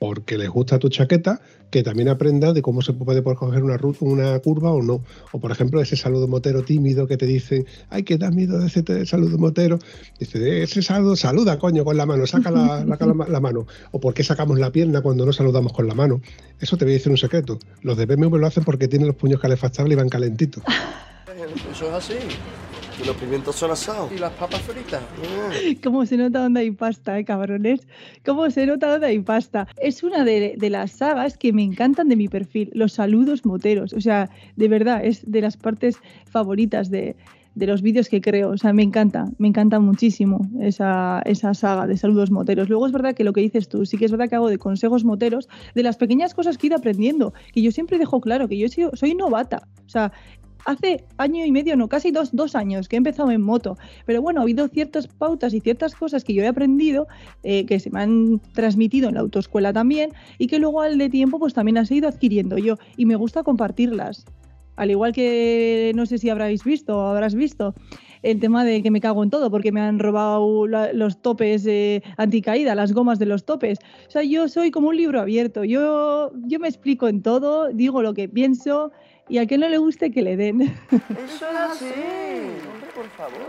porque 0.00 0.38
les 0.38 0.48
gusta 0.48 0.78
tu 0.78 0.88
chaqueta, 0.88 1.42
que 1.70 1.82
también 1.82 2.08
aprenda 2.08 2.54
de 2.54 2.62
cómo 2.62 2.80
se 2.80 2.94
puede 2.94 3.22
coger 3.22 3.62
una, 3.62 3.78
una 4.00 4.38
curva 4.38 4.72
o 4.72 4.82
no. 4.82 5.04
O 5.30 5.38
por 5.38 5.52
ejemplo, 5.52 5.78
ese 5.78 5.94
saludo 5.94 6.26
motero 6.26 6.62
tímido 6.62 7.06
que 7.06 7.18
te 7.18 7.26
dicen, 7.26 7.66
ay, 7.90 8.02
que 8.02 8.16
da 8.16 8.30
miedo 8.30 8.58
de 8.58 8.68
ese 8.68 9.04
saludo 9.04 9.36
motero. 9.36 9.78
Dice, 10.18 10.62
ese 10.62 10.80
saludo, 10.80 11.16
saluda, 11.16 11.58
coño, 11.58 11.84
con 11.84 11.98
la 11.98 12.06
mano, 12.06 12.26
saca 12.26 12.50
la, 12.50 12.82
la, 12.86 13.26
la, 13.28 13.40
mano. 13.40 13.66
O 13.90 14.00
por 14.00 14.14
qué 14.14 14.24
sacamos 14.24 14.58
la 14.58 14.72
pierna 14.72 15.02
cuando 15.02 15.26
no 15.26 15.34
saludamos 15.34 15.74
con 15.74 15.86
la 15.86 15.94
mano. 15.94 16.22
Eso 16.58 16.78
te 16.78 16.86
voy 16.86 16.94
a 16.94 16.96
decir 16.96 17.12
un 17.12 17.18
secreto. 17.18 17.58
Los 17.82 17.98
de 17.98 18.06
BMW 18.06 18.36
lo 18.36 18.46
hacen 18.46 18.64
porque 18.64 18.88
tienen 18.88 19.06
los 19.06 19.16
puños 19.16 19.38
calefactables 19.38 19.92
y 19.92 19.96
van 19.96 20.08
calentitos. 20.08 20.64
Eso 21.72 21.88
es 21.88 21.92
así. 21.92 22.14
Y 23.00 23.06
los 23.06 23.16
pimientos 23.16 23.56
son 23.56 23.70
asados. 23.70 24.12
Y 24.12 24.18
las 24.18 24.32
papas 24.32 24.60
fritas. 24.62 25.02
Yeah. 25.22 25.80
¿Cómo 25.82 26.04
se 26.04 26.16
nota 26.16 26.42
dónde 26.42 26.60
hay 26.60 26.70
pasta, 26.70 27.18
eh, 27.18 27.24
cabrones? 27.24 27.86
¿Cómo 28.24 28.50
se 28.50 28.66
nota 28.66 28.90
dónde 28.90 29.06
hay 29.06 29.18
pasta? 29.20 29.66
Es 29.80 30.02
una 30.02 30.24
de, 30.24 30.54
de, 30.58 30.70
las 30.70 30.92
sagas 30.92 31.38
que 31.38 31.52
me 31.52 31.62
encantan 31.62 32.08
de 32.08 32.16
mi 32.16 32.28
perfil, 32.28 32.70
los 32.74 32.92
saludos 32.92 33.46
moteros. 33.46 33.92
O 33.92 34.00
sea, 34.00 34.28
de 34.56 34.68
verdad, 34.68 35.04
es 35.04 35.22
de 35.30 35.40
las 35.40 35.56
partes 35.56 35.96
favoritas 36.30 36.90
de, 36.90 37.16
de 37.54 37.66
los 37.66 37.82
vídeos 37.82 38.08
que 38.08 38.20
creo. 38.20 38.50
O 38.50 38.56
sea, 38.56 38.72
me 38.72 38.82
encanta, 38.82 39.28
me 39.38 39.48
encanta 39.48 39.80
muchísimo 39.80 40.48
esa, 40.60 41.22
esa 41.24 41.54
saga 41.54 41.86
de 41.86 41.96
saludos 41.96 42.30
moteros. 42.30 42.68
Luego 42.68 42.86
es 42.86 42.92
verdad 42.92 43.14
que 43.14 43.24
lo 43.24 43.32
que 43.32 43.40
dices 43.40 43.68
tú, 43.68 43.86
sí 43.86 43.96
que 43.96 44.04
es 44.04 44.10
verdad 44.10 44.28
que 44.28 44.36
hago 44.36 44.48
de 44.48 44.58
consejos 44.58 45.04
moteros, 45.04 45.48
de 45.74 45.82
las 45.82 45.96
pequeñas 45.96 46.34
cosas 46.34 46.58
que 46.58 46.66
he 46.66 46.68
ido 46.68 46.76
aprendiendo, 46.76 47.32
que 47.52 47.62
yo 47.62 47.72
siempre 47.72 47.98
dejo 47.98 48.20
claro 48.20 48.48
que 48.48 48.58
yo 48.58 48.68
soy, 48.68 48.86
soy 48.94 49.14
novata. 49.14 49.68
O 49.84 49.88
sea, 49.88 50.12
hace 50.64 51.04
año 51.16 51.44
y 51.44 51.52
medio, 51.52 51.76
no, 51.76 51.88
casi 51.88 52.10
dos, 52.10 52.30
dos, 52.32 52.54
años 52.54 52.88
que 52.88 52.96
he 52.96 52.98
empezado 52.98 53.30
en 53.30 53.42
moto. 53.42 53.76
Pero 54.06 54.22
bueno, 54.22 54.40
ha 54.40 54.42
habido 54.42 54.68
ciertas 54.68 55.08
pautas 55.08 55.54
y 55.54 55.60
ciertas 55.60 55.94
cosas 55.94 56.24
que 56.24 56.34
yo 56.34 56.42
he 56.42 56.48
aprendido, 56.48 57.06
eh, 57.42 57.66
que 57.66 57.80
se 57.80 57.90
me 57.90 58.00
han 58.00 58.40
transmitido 58.54 59.08
en 59.08 59.14
la 59.14 59.20
autoescuela 59.20 59.72
también, 59.72 60.10
y 60.38 60.46
que 60.46 60.58
luego 60.58 60.80
al 60.80 60.98
de 60.98 61.08
tiempo 61.08 61.38
pues 61.38 61.54
también 61.54 61.78
has 61.78 61.90
ido 61.90 62.08
adquiriendo 62.08 62.58
yo. 62.58 62.76
Y 62.96 63.06
me 63.06 63.16
gusta 63.16 63.42
compartirlas. 63.42 64.24
Al 64.76 64.90
igual 64.90 65.12
que 65.12 65.92
no 65.94 66.06
sé 66.06 66.18
si 66.18 66.30
habréis 66.30 66.64
visto 66.64 66.96
o 66.96 67.00
habrás 67.02 67.34
visto 67.34 67.74
el 68.22 68.40
tema 68.40 68.64
de 68.64 68.82
que 68.82 68.90
me 68.90 69.00
cago 69.00 69.22
en 69.22 69.30
todo 69.30 69.50
porque 69.50 69.72
me 69.72 69.80
han 69.80 69.98
robado 69.98 70.66
los 70.66 71.22
topes 71.22 71.66
eh, 71.66 72.02
anticaída, 72.16 72.74
las 72.74 72.92
gomas 72.92 73.18
de 73.18 73.26
los 73.26 73.44
topes. 73.44 73.78
O 74.08 74.10
sea, 74.10 74.22
yo 74.22 74.48
soy 74.48 74.70
como 74.70 74.88
un 74.88 74.96
libro 74.96 75.20
abierto. 75.20 75.64
Yo, 75.64 76.32
yo 76.46 76.58
me 76.58 76.68
explico 76.68 77.08
en 77.08 77.22
todo, 77.22 77.68
digo 77.72 78.02
lo 78.02 78.14
que 78.14 78.28
pienso 78.28 78.92
y 79.30 79.38
a 79.38 79.46
quien 79.46 79.60
no 79.60 79.68
le 79.68 79.78
guste 79.78 80.10
que 80.10 80.22
le 80.22 80.36
den. 80.36 80.62
Eso 80.62 80.74
es 80.90 81.42
así. 81.42 81.84
Hombre, 81.86 82.90
por 82.94 83.08
favor. 83.10 83.40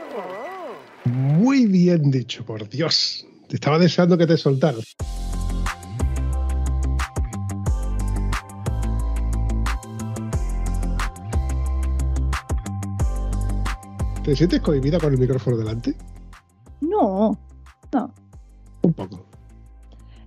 Muy 1.05 1.65
bien 1.65 2.11
dicho, 2.11 2.45
por 2.45 2.69
Dios. 2.69 3.25
Te 3.47 3.55
estaba 3.55 3.79
deseando 3.79 4.17
que 4.17 4.27
te 4.27 4.37
soltaras. 4.37 4.95
¿Te 14.23 14.35
sientes 14.35 14.61
cohibida 14.61 14.99
con 14.99 15.11
el 15.11 15.19
micrófono 15.19 15.57
delante? 15.57 15.95
No, 16.81 17.35
no. 17.91 18.13
Un 18.83 18.93
poco. 18.93 19.30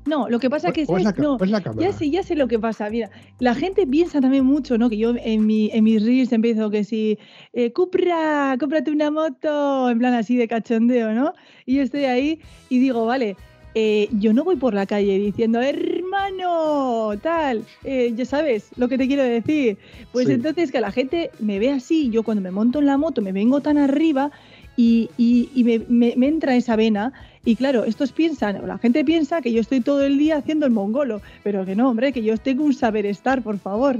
No, 0.07 0.29
lo 0.29 0.39
que 0.39 0.51
pasa 0.51 0.69
es 0.69 0.75
que 0.75 0.85
o 0.87 0.99
es 0.99 1.05
la, 1.05 1.13
no, 1.13 1.37
o 1.37 1.45
es 1.45 1.51
la 1.51 1.63
cámara. 1.63 1.89
ya 1.89 1.93
sé, 1.97 2.11
ya 2.11 2.23
sé 2.23 2.35
lo 2.37 2.47
que 2.47 2.59
pasa. 2.59 2.91
Mira, 2.91 3.11
la 3.39 3.55
gente 3.55 3.87
piensa 3.87 4.21
también 4.21 4.45
mucho, 4.45 4.77
¿no? 4.77 4.91
Que 4.91 4.99
yo 4.99 5.15
en, 5.17 5.47
mi, 5.47 5.71
en 5.73 5.83
mis 5.85 6.03
reels 6.05 6.31
empiezo 6.33 6.69
que 6.71 6.85
si, 6.85 7.19
eh, 7.55 7.73
Cupra, 7.73 8.57
cómprate 8.61 8.91
una 8.91 9.11
moto, 9.11 9.89
en 9.89 9.99
plan 9.99 10.13
así 10.15 10.37
de 10.37 10.47
cachondeo, 10.47 11.13
¿no? 11.15 11.33
Y 11.65 11.77
yo 11.77 11.83
estoy 11.83 12.05
ahí 12.05 12.41
y 12.69 12.81
digo, 12.81 13.07
vale, 13.07 13.37
eh, 13.75 14.09
yo 14.13 14.33
no 14.35 14.45
voy 14.45 14.57
por 14.57 14.75
la 14.75 14.87
calle 14.87 15.19
diciendo, 15.19 15.61
hermano, 15.61 17.13
tal, 17.23 17.65
eh, 17.85 18.13
ya 18.15 18.25
sabes 18.25 18.71
lo 18.77 18.89
que 18.89 18.99
te 18.99 19.07
quiero 19.07 19.23
decir. 19.23 19.79
Pues 20.13 20.27
Sí. 20.27 20.33
entonces 20.35 20.71
que 20.71 20.81
la 20.81 20.93
gente 20.93 21.31
me 21.41 21.59
ve 21.59 21.71
así, 21.73 22.11
yo 22.11 22.23
cuando 22.23 22.41
me 22.43 22.51
monto 22.51 22.79
en 22.79 22.87
la 22.87 22.99
moto 22.99 23.21
me 23.23 23.33
vengo 23.33 23.61
tan 23.61 23.79
arriba 23.79 24.31
y, 24.77 25.09
y- 25.17 25.49
y 25.55 25.65
me, 25.65 25.81
me- 25.89 26.15
me 26.17 26.29
entra 26.29 26.57
esa 26.57 26.77
vena. 26.77 27.13
Y 27.45 27.57
claro, 27.57 27.85
estos 27.85 28.13
piensan, 28.13 28.57
o 28.57 28.67
la 28.67 28.79
gente 28.79 29.05
piensa 29.05 29.43
que 29.43 29.53
yo 29.53 29.61
estoy 29.61 29.81
todo 29.81 30.03
el 30.03 30.19
día 30.19 30.39
haciendo 30.39 30.67
el 30.67 30.73
mongolo, 30.73 31.21
pero 31.43 31.65
que 31.65 31.77
no, 31.77 31.91
hombre, 31.91 32.13
que 32.13 32.23
yo 32.23 32.37
tengo 32.39 32.65
un 32.65 32.75
saber 32.75 33.07
estar, 33.07 33.43
por 33.43 33.59
favor. 33.59 33.99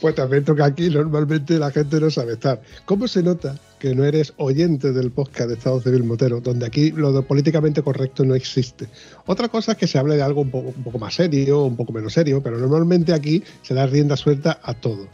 Pues 0.00 0.16
también 0.16 0.44
toca 0.44 0.64
aquí, 0.64 0.90
normalmente 0.90 1.56
la 1.58 1.70
gente 1.70 2.00
no 2.00 2.10
sabe 2.10 2.32
estar. 2.32 2.60
¿Cómo 2.84 3.06
se 3.06 3.22
nota 3.22 3.56
que 3.78 3.94
no 3.94 4.04
eres 4.04 4.32
oyente 4.36 4.92
del 4.92 5.12
podcast 5.12 5.48
de 5.48 5.54
Estado 5.54 5.80
Civil 5.80 6.02
Motero, 6.02 6.40
donde 6.40 6.66
aquí 6.66 6.90
lo 6.90 7.22
políticamente 7.24 7.80
correcto 7.80 8.24
no 8.24 8.34
existe? 8.34 8.88
Otra 9.26 9.48
cosa 9.48 9.72
es 9.72 9.78
que 9.78 9.86
se 9.86 9.98
hable 9.98 10.16
de 10.16 10.22
algo 10.22 10.40
un 10.40 10.50
poco, 10.50 10.72
un 10.76 10.82
poco 10.82 10.98
más 10.98 11.14
serio, 11.14 11.62
un 11.62 11.76
poco 11.76 11.92
menos 11.92 12.12
serio, 12.12 12.42
pero 12.42 12.58
normalmente 12.58 13.12
aquí 13.12 13.42
se 13.62 13.74
da 13.74 13.86
rienda 13.86 14.16
suelta 14.16 14.58
a 14.64 14.74
todo. 14.74 15.06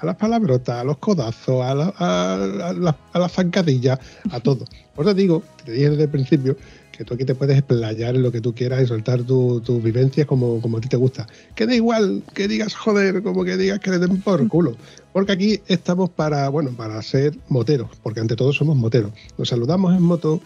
A 0.00 0.06
las 0.06 0.16
palabrotas, 0.16 0.76
a 0.80 0.84
los 0.84 0.98
codazos, 0.98 1.62
a, 1.64 1.74
la- 1.74 1.94
a, 1.96 2.34
a 2.68 2.72
la- 2.72 2.96
a 3.12 3.18
las 3.18 3.32
zancadillas, 3.32 3.98
a 4.30 4.40
todo. 4.40 4.64
Por 4.94 5.06
eso 5.06 5.14
digo, 5.14 5.42
te 5.64 5.72
dije 5.72 5.90
desde 5.90 6.04
el 6.04 6.08
principio, 6.10 6.56
que 6.92 7.04
tú 7.04 7.12
aquí 7.14 7.24
te 7.26 7.34
puedes 7.34 7.58
explayar 7.58 8.14
en 8.16 8.22
lo 8.22 8.32
que 8.32 8.40
tú 8.40 8.54
quieras 8.54 8.82
y 8.82 8.86
soltar 8.86 9.22
tu- 9.22 9.60
tus 9.60 9.82
vivencias 9.82 10.26
como, 10.26 10.60
a 10.76 10.80
ti 10.80 10.88
te 10.88 10.96
gusta. 10.96 11.26
Que 11.54 11.66
da 11.66 11.74
igual 11.74 12.22
que 12.34 12.48
digas 12.48 12.74
joder, 12.74 13.22
como 13.22 13.44
que 13.44 13.56
digas 13.58 13.80
que 13.80 13.90
le 13.90 13.98
den 13.98 14.20
por 14.22 14.46
culo. 14.48 14.76
Porque 15.12 15.32
aquí 15.32 15.60
estamos 15.68 16.08
para, 16.10 16.48
bueno, 16.48 16.70
para 16.76 17.00
ser 17.02 17.36
moteros, 17.48 17.88
porque 18.02 18.20
ante 18.20 18.34
todo 18.36 18.52
somos 18.52 18.76
moteros. 18.76 19.12
Nos 19.38 19.48
saludamos 19.50 19.94
en 19.94 20.02
moto, 20.02 20.40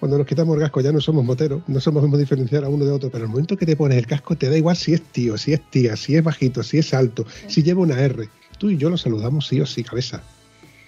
cuando 0.00 0.18
nos 0.18 0.26
quitamos 0.26 0.56
el 0.56 0.62
casco 0.62 0.80
ya 0.80 0.92
no 0.92 1.00
somos 1.00 1.24
moteros, 1.24 1.62
no 1.66 1.78
sabemos 1.80 2.18
diferenciar 2.18 2.64
a 2.64 2.68
uno 2.68 2.84
de 2.84 2.90
otro, 2.92 3.10
pero 3.10 3.24
el 3.24 3.30
momento 3.30 3.56
que 3.56 3.66
te 3.66 3.76
pones 3.76 3.98
el 3.98 4.06
casco 4.06 4.34
te 4.36 4.48
da 4.50 4.56
igual 4.56 4.76
si 4.76 4.94
es 4.94 5.02
tío, 5.02 5.36
si 5.38 5.52
es 5.52 5.60
tía, 5.70 5.96
si 5.96 6.16
es 6.16 6.24
bajito, 6.24 6.62
si 6.62 6.78
es 6.78 6.92
alto, 6.94 7.24
si 7.48 7.62
lleva 7.62 7.82
una 7.82 8.00
R. 8.00 8.28
Tú 8.62 8.70
y 8.70 8.76
yo 8.76 8.90
lo 8.90 8.96
saludamos 8.96 9.48
sí 9.48 9.60
o 9.60 9.66
sí, 9.66 9.82
cabeza. 9.82 10.22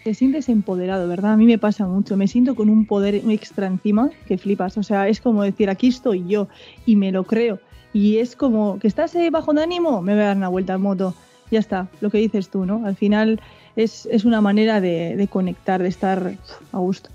Te 0.05 0.15
sientes 0.15 0.49
empoderado, 0.49 1.09
¿verdad? 1.09 1.33
A 1.33 1.37
mí 1.37 1.45
me 1.45 1.59
pasa 1.59 1.89
mucho. 1.89 2.17
Me 2.17 2.29
siento 2.29 2.55
con 2.55 2.71
un 2.71 2.87
poder 2.87 3.17
extra 3.17 3.67
encima 3.67 4.11
que 4.29 4.39
flipas. 4.39 4.79
O 4.79 4.85
sea, 4.85 5.09
es 5.09 5.21
como 5.21 5.43
decir, 5.43 5.69
aquí 5.69 5.89
estoy 5.89 6.25
yo 6.29 6.47
y 6.87 6.95
me 6.95 7.11
lo 7.11 7.25
creo. 7.25 7.59
Y 7.93 8.19
es 8.19 8.37
como 8.37 8.79
que 8.79 8.87
estás 8.87 9.13
eh, 9.17 9.29
bajo 9.31 9.53
de 9.53 9.65
ánimo, 9.65 10.03
me 10.03 10.13
voy 10.13 10.23
a 10.23 10.27
dar 10.27 10.37
una 10.37 10.47
vuelta 10.47 10.75
en 10.75 10.83
moto. 10.83 11.17
Ya 11.51 11.59
está, 11.59 11.89
lo 12.01 12.11
que 12.11 12.19
dices 12.19 12.49
tú, 12.49 12.65
¿no? 12.65 12.87
Al 12.87 12.95
final 12.95 13.41
es, 13.75 14.07
es 14.07 14.25
una 14.25 14.41
manera 14.41 14.81
de, 14.81 15.17
de 15.17 15.27
conectar, 15.27 15.83
de 15.83 15.89
estar 15.89 16.37
a 16.71 16.79
gusto. 16.79 17.11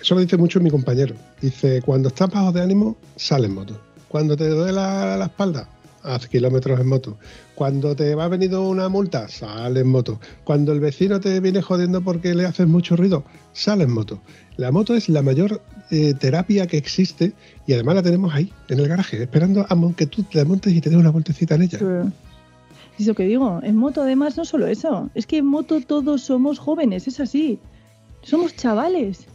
Eso 0.00 0.16
lo 0.16 0.22
dice 0.22 0.36
mucho 0.36 0.58
mi 0.58 0.70
compañero. 0.70 1.14
Dice, 1.40 1.82
cuando 1.82 2.08
estás 2.08 2.30
bajo 2.30 2.50
de 2.50 2.62
ánimo, 2.62 2.96
sale 3.14 3.46
en 3.46 3.54
moto. 3.54 3.80
Cuando 4.08 4.36
te 4.36 4.48
duele 4.48 4.72
la, 4.72 5.16
la 5.16 5.26
espalda, 5.26 5.68
haz 6.06 6.26
kilómetros 6.28 6.80
en 6.80 6.88
moto. 6.88 7.18
Cuando 7.54 7.94
te 7.96 8.14
va 8.14 8.24
a 8.24 8.28
venir 8.28 8.54
una 8.54 8.88
multa, 8.88 9.28
sale 9.28 9.80
en 9.80 9.88
moto. 9.88 10.20
Cuando 10.44 10.72
el 10.72 10.80
vecino 10.80 11.20
te 11.20 11.40
viene 11.40 11.62
jodiendo 11.62 12.00
porque 12.02 12.34
le 12.34 12.46
haces 12.46 12.66
mucho 12.66 12.96
ruido, 12.96 13.24
sale 13.52 13.84
en 13.84 13.92
moto. 13.92 14.20
La 14.56 14.72
moto 14.72 14.94
es 14.94 15.08
la 15.08 15.22
mayor 15.22 15.60
eh, 15.90 16.14
terapia 16.14 16.66
que 16.66 16.78
existe 16.78 17.32
y 17.66 17.74
además 17.74 17.96
la 17.96 18.02
tenemos 18.02 18.34
ahí, 18.34 18.52
en 18.68 18.78
el 18.78 18.88
garaje, 18.88 19.22
esperando 19.22 19.66
a 19.68 19.94
que 19.96 20.06
tú 20.06 20.22
te 20.22 20.44
montes 20.44 20.72
y 20.72 20.80
te 20.80 20.90
des 20.90 20.98
una 20.98 21.10
vueltecita 21.10 21.56
en 21.56 21.62
ella. 21.62 21.78
Es 22.94 23.00
eso 23.00 23.14
que 23.14 23.24
digo. 23.24 23.60
En 23.62 23.76
moto, 23.76 24.02
además, 24.02 24.36
no 24.36 24.44
solo 24.44 24.66
eso. 24.66 25.10
Es 25.14 25.26
que 25.26 25.38
en 25.38 25.46
moto 25.46 25.80
todos 25.80 26.22
somos 26.22 26.58
jóvenes, 26.58 27.06
es 27.06 27.20
así. 27.20 27.58
Somos 28.22 28.56
chavales. 28.56 29.26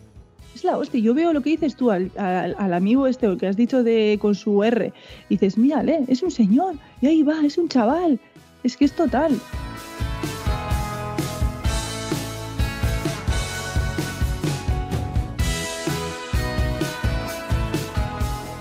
Es 0.54 0.64
la 0.64 0.78
hostia. 0.78 1.00
Yo 1.00 1.14
veo 1.14 1.34
lo 1.34 1.42
que 1.42 1.52
dices 1.52 1.76
tú 1.76 1.92
al, 1.92 2.12
al- 2.18 2.56
al 2.58 2.74
amigo 2.74 3.08
este, 3.08 3.28
o 3.28 3.32
el 3.32 3.38
que 3.38 3.48
has 3.48 3.56
dicho 3.58 3.84
de 3.84 4.18
con 4.22 4.36
su 4.36 4.64
R. 4.64 4.92
Dices, 5.30 5.58
mírale, 5.58 6.04
es 6.08 6.22
un 6.24 6.32
señor. 6.32 6.76
Y 7.02 7.08
ahí 7.08 7.24
va, 7.24 7.44
es 7.46 7.58
un 7.58 7.68
chaval. 7.70 8.20
Es 8.64 8.78
que 8.78 8.86
es 8.86 8.94
total. 8.94 9.40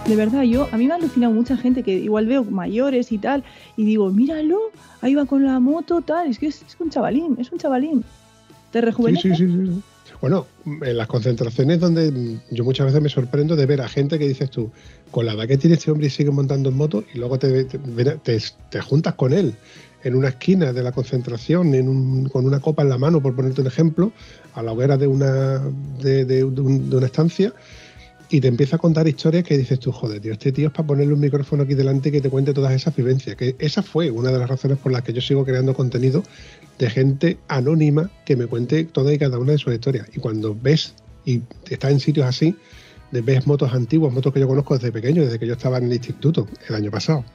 De 0.06 0.16
verdad, 0.16 0.42
yo 0.42 0.66
a 0.72 0.76
mí 0.76 0.86
me 0.88 0.92
ha 0.92 0.96
alucinado 0.96 1.32
mucha 1.32 1.56
gente 1.56 1.84
que 1.84 1.92
igual 1.94 2.26
veo 2.26 2.42
mayores 2.42 3.12
y 3.12 3.18
tal, 3.18 3.44
y 3.76 3.84
digo, 3.84 4.10
míralo, 4.10 4.58
ahí 5.02 5.14
va 5.14 5.24
con 5.24 5.44
la 5.44 5.60
moto, 5.60 6.00
tal, 6.00 6.28
es 6.28 6.38
que 6.40 6.48
es, 6.48 6.62
es 6.62 6.76
un 6.80 6.90
chavalín, 6.90 7.36
es 7.38 7.52
un 7.52 7.58
chavalín. 7.58 8.04
Te 8.72 8.80
rejuvenece. 8.80 9.36
sí, 9.36 9.46
sí, 9.46 9.66
sí. 9.66 9.82
Bueno, 10.20 10.46
en 10.66 10.96
las 10.98 11.06
concentraciones 11.06 11.80
donde 11.80 12.38
yo 12.50 12.62
muchas 12.64 12.86
veces 12.86 13.00
me 13.00 13.08
sorprendo 13.08 13.56
de 13.56 13.64
ver 13.64 13.80
a 13.80 13.88
gente 13.88 14.18
que 14.18 14.28
dices 14.28 14.50
tú, 14.50 14.70
con 15.10 15.24
la 15.24 15.32
edad 15.32 15.48
que 15.48 15.56
tiene 15.56 15.76
este 15.76 15.90
hombre 15.90 16.08
y 16.08 16.10
sigue 16.10 16.30
montando 16.30 16.68
en 16.68 16.76
moto, 16.76 17.04
y 17.14 17.18
luego 17.18 17.38
te, 17.38 17.64
te, 17.64 18.40
te- 18.70 18.80
juntas 18.82 19.14
con 19.14 19.32
él 19.32 19.54
en 20.04 20.14
una 20.14 20.28
esquina 20.28 20.72
de 20.74 20.82
la 20.82 20.92
concentración, 20.92 21.74
en 21.74 21.88
un- 21.88 22.28
con 22.28 22.44
una 22.44 22.60
copa 22.60 22.82
en 22.82 22.90
la 22.90 22.98
mano, 22.98 23.22
por 23.22 23.34
ponerte 23.34 23.62
un 23.62 23.66
ejemplo, 23.66 24.12
a 24.54 24.62
la 24.62 24.72
hoguera 24.72 24.98
de 24.98 25.06
una, 25.06 25.58
de- 26.02 26.24
de 26.26 26.44
un- 26.44 26.90
de 26.90 26.96
una 26.96 27.06
estancia, 27.06 27.54
y 28.32 28.40
te 28.40 28.46
empieza 28.46 28.76
a 28.76 28.78
contar 28.78 29.08
historias 29.08 29.42
que 29.42 29.58
dices 29.58 29.80
tú, 29.80 29.90
joder, 29.90 30.20
tío, 30.20 30.32
este 30.32 30.52
tío 30.52 30.68
es 30.68 30.72
para 30.72 30.86
ponerle 30.86 31.12
un 31.14 31.18
micrófono 31.20 31.64
aquí 31.64 31.74
delante 31.74 32.10
y 32.10 32.12
que 32.12 32.20
te 32.20 32.30
cuente 32.30 32.54
todas 32.54 32.72
esas 32.72 32.94
vivencias. 32.94 33.34
Que 33.34 33.56
esa 33.58 33.82
fue 33.82 34.08
una 34.12 34.30
de 34.30 34.38
las 34.38 34.48
razones 34.48 34.78
por 34.78 34.92
las 34.92 35.02
que 35.02 35.12
yo 35.12 35.20
sigo 35.20 35.44
creando 35.44 35.74
contenido 35.74 36.22
de 36.80 36.88
gente 36.88 37.38
anónima 37.46 38.10
que 38.24 38.36
me 38.36 38.46
cuente 38.46 38.84
toda 38.84 39.12
y 39.12 39.18
cada 39.18 39.38
una 39.38 39.52
de 39.52 39.58
sus 39.58 39.74
historias. 39.74 40.08
Y 40.14 40.18
cuando 40.18 40.56
ves 40.60 40.94
y 41.26 41.42
estás 41.68 41.92
en 41.92 42.00
sitios 42.00 42.26
así, 42.26 42.56
ves 43.12 43.46
motos 43.46 43.74
antiguas, 43.74 44.14
motos 44.14 44.32
que 44.32 44.40
yo 44.40 44.48
conozco 44.48 44.74
desde 44.74 44.90
pequeño, 44.90 45.22
desde 45.22 45.38
que 45.38 45.46
yo 45.46 45.52
estaba 45.52 45.76
en 45.76 45.84
el 45.84 45.92
instituto 45.92 46.48
el 46.68 46.74
año 46.74 46.90
pasado. 46.90 47.24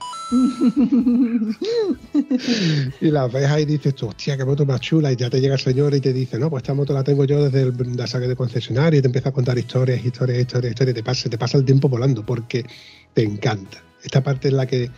Y 3.01 3.11
las 3.11 3.31
ves 3.31 3.45
ahí 3.45 3.63
y 3.63 3.65
dices 3.65 3.93
tú, 3.93 4.07
hostia, 4.07 4.35
qué 4.35 4.45
moto 4.45 4.65
más 4.65 4.81
chula. 4.81 5.11
Y 5.11 5.15
ya 5.15 5.29
te 5.29 5.39
llega 5.39 5.53
el 5.53 5.59
señor 5.59 5.93
y 5.93 6.01
te 6.01 6.11
dice, 6.11 6.39
no, 6.39 6.49
pues 6.49 6.63
esta 6.63 6.73
moto 6.73 6.93
la 6.93 7.03
tengo 7.03 7.25
yo 7.25 7.43
desde 7.43 7.61
el, 7.69 7.95
la 7.95 8.07
saque 8.07 8.27
de 8.27 8.35
concesionario 8.35 8.99
y 8.99 9.01
te 9.01 9.07
empieza 9.07 9.29
a 9.29 9.31
contar 9.31 9.57
historias, 9.57 10.03
historias, 10.03 10.39
historias, 10.39 10.71
historias. 10.71 10.95
Te 10.95 11.03
pasa, 11.03 11.29
te 11.29 11.37
pasa 11.37 11.57
el 11.59 11.65
tiempo 11.65 11.87
volando 11.87 12.25
porque 12.25 12.65
te 13.13 13.21
encanta. 13.21 13.83
Esta 14.03 14.23
parte 14.23 14.47
es 14.47 14.53
la 14.55 14.65
que 14.65 14.89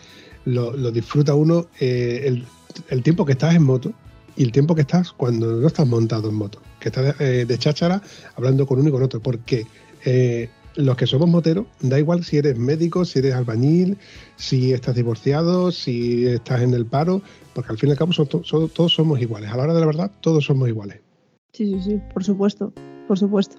lo, 0.45 0.78
lo 0.78 0.91
disfruta 0.91 1.34
uno 1.34 1.68
eh, 1.80 2.22
el, 2.26 2.45
el 2.89 3.04
tiempo 3.04 3.26
que 3.26 3.34
estás 3.34 3.54
en 3.56 3.64
moto 3.64 3.93
y 4.38 4.43
el 4.43 4.51
tiempo 4.51 4.75
que 4.75 4.81
estás 4.81 5.11
cuando 5.11 5.57
no 5.57 5.67
estás 5.67 5.88
montado 5.88 6.29
en 6.29 6.35
moto. 6.35 6.61
Que 6.79 6.89
estás 6.89 7.19
eh, 7.19 7.45
de 7.45 7.57
cháchara 7.57 8.01
hablando 8.35 8.65
con 8.67 8.79
uno 8.79 8.89
y 8.89 8.91
con 8.91 9.03
otro. 9.03 9.19
Porque 9.19 9.65
eh, 10.05 10.49
los 10.75 10.95
que 10.95 11.07
somos 11.07 11.27
moteros, 11.27 11.65
da 11.81 11.97
igual 11.97 12.23
si 12.23 12.38
eres 12.38 12.57
médico, 12.57 13.03
si 13.03 13.19
eres 13.19 13.33
albañil, 13.33 13.97
si 14.35 14.73
estás 14.73 14.95
divorciado, 14.95 15.71
si 15.71 16.27
estás 16.27 16.61
en 16.61 16.73
el 16.75 16.85
paro, 16.85 17.21
porque 17.53 17.71
al 17.71 17.77
fin 17.79 17.89
y 17.89 17.91
al 17.93 17.97
cabo 17.97 18.13
todos 18.13 18.93
somos 18.93 19.19
iguales. 19.19 19.49
A 19.51 19.57
la 19.57 19.63
hora 19.63 19.73
de 19.73 19.79
la 19.79 19.88
verdad, 19.88 20.11
todos 20.21 20.45
somos 20.45 20.69
iguales. 20.69 21.01
Sí, 21.53 21.73
sí, 21.73 21.81
sí, 21.81 22.01
por 22.13 22.23
supuesto, 22.23 22.71
por 23.07 23.17
supuesto. 23.17 23.57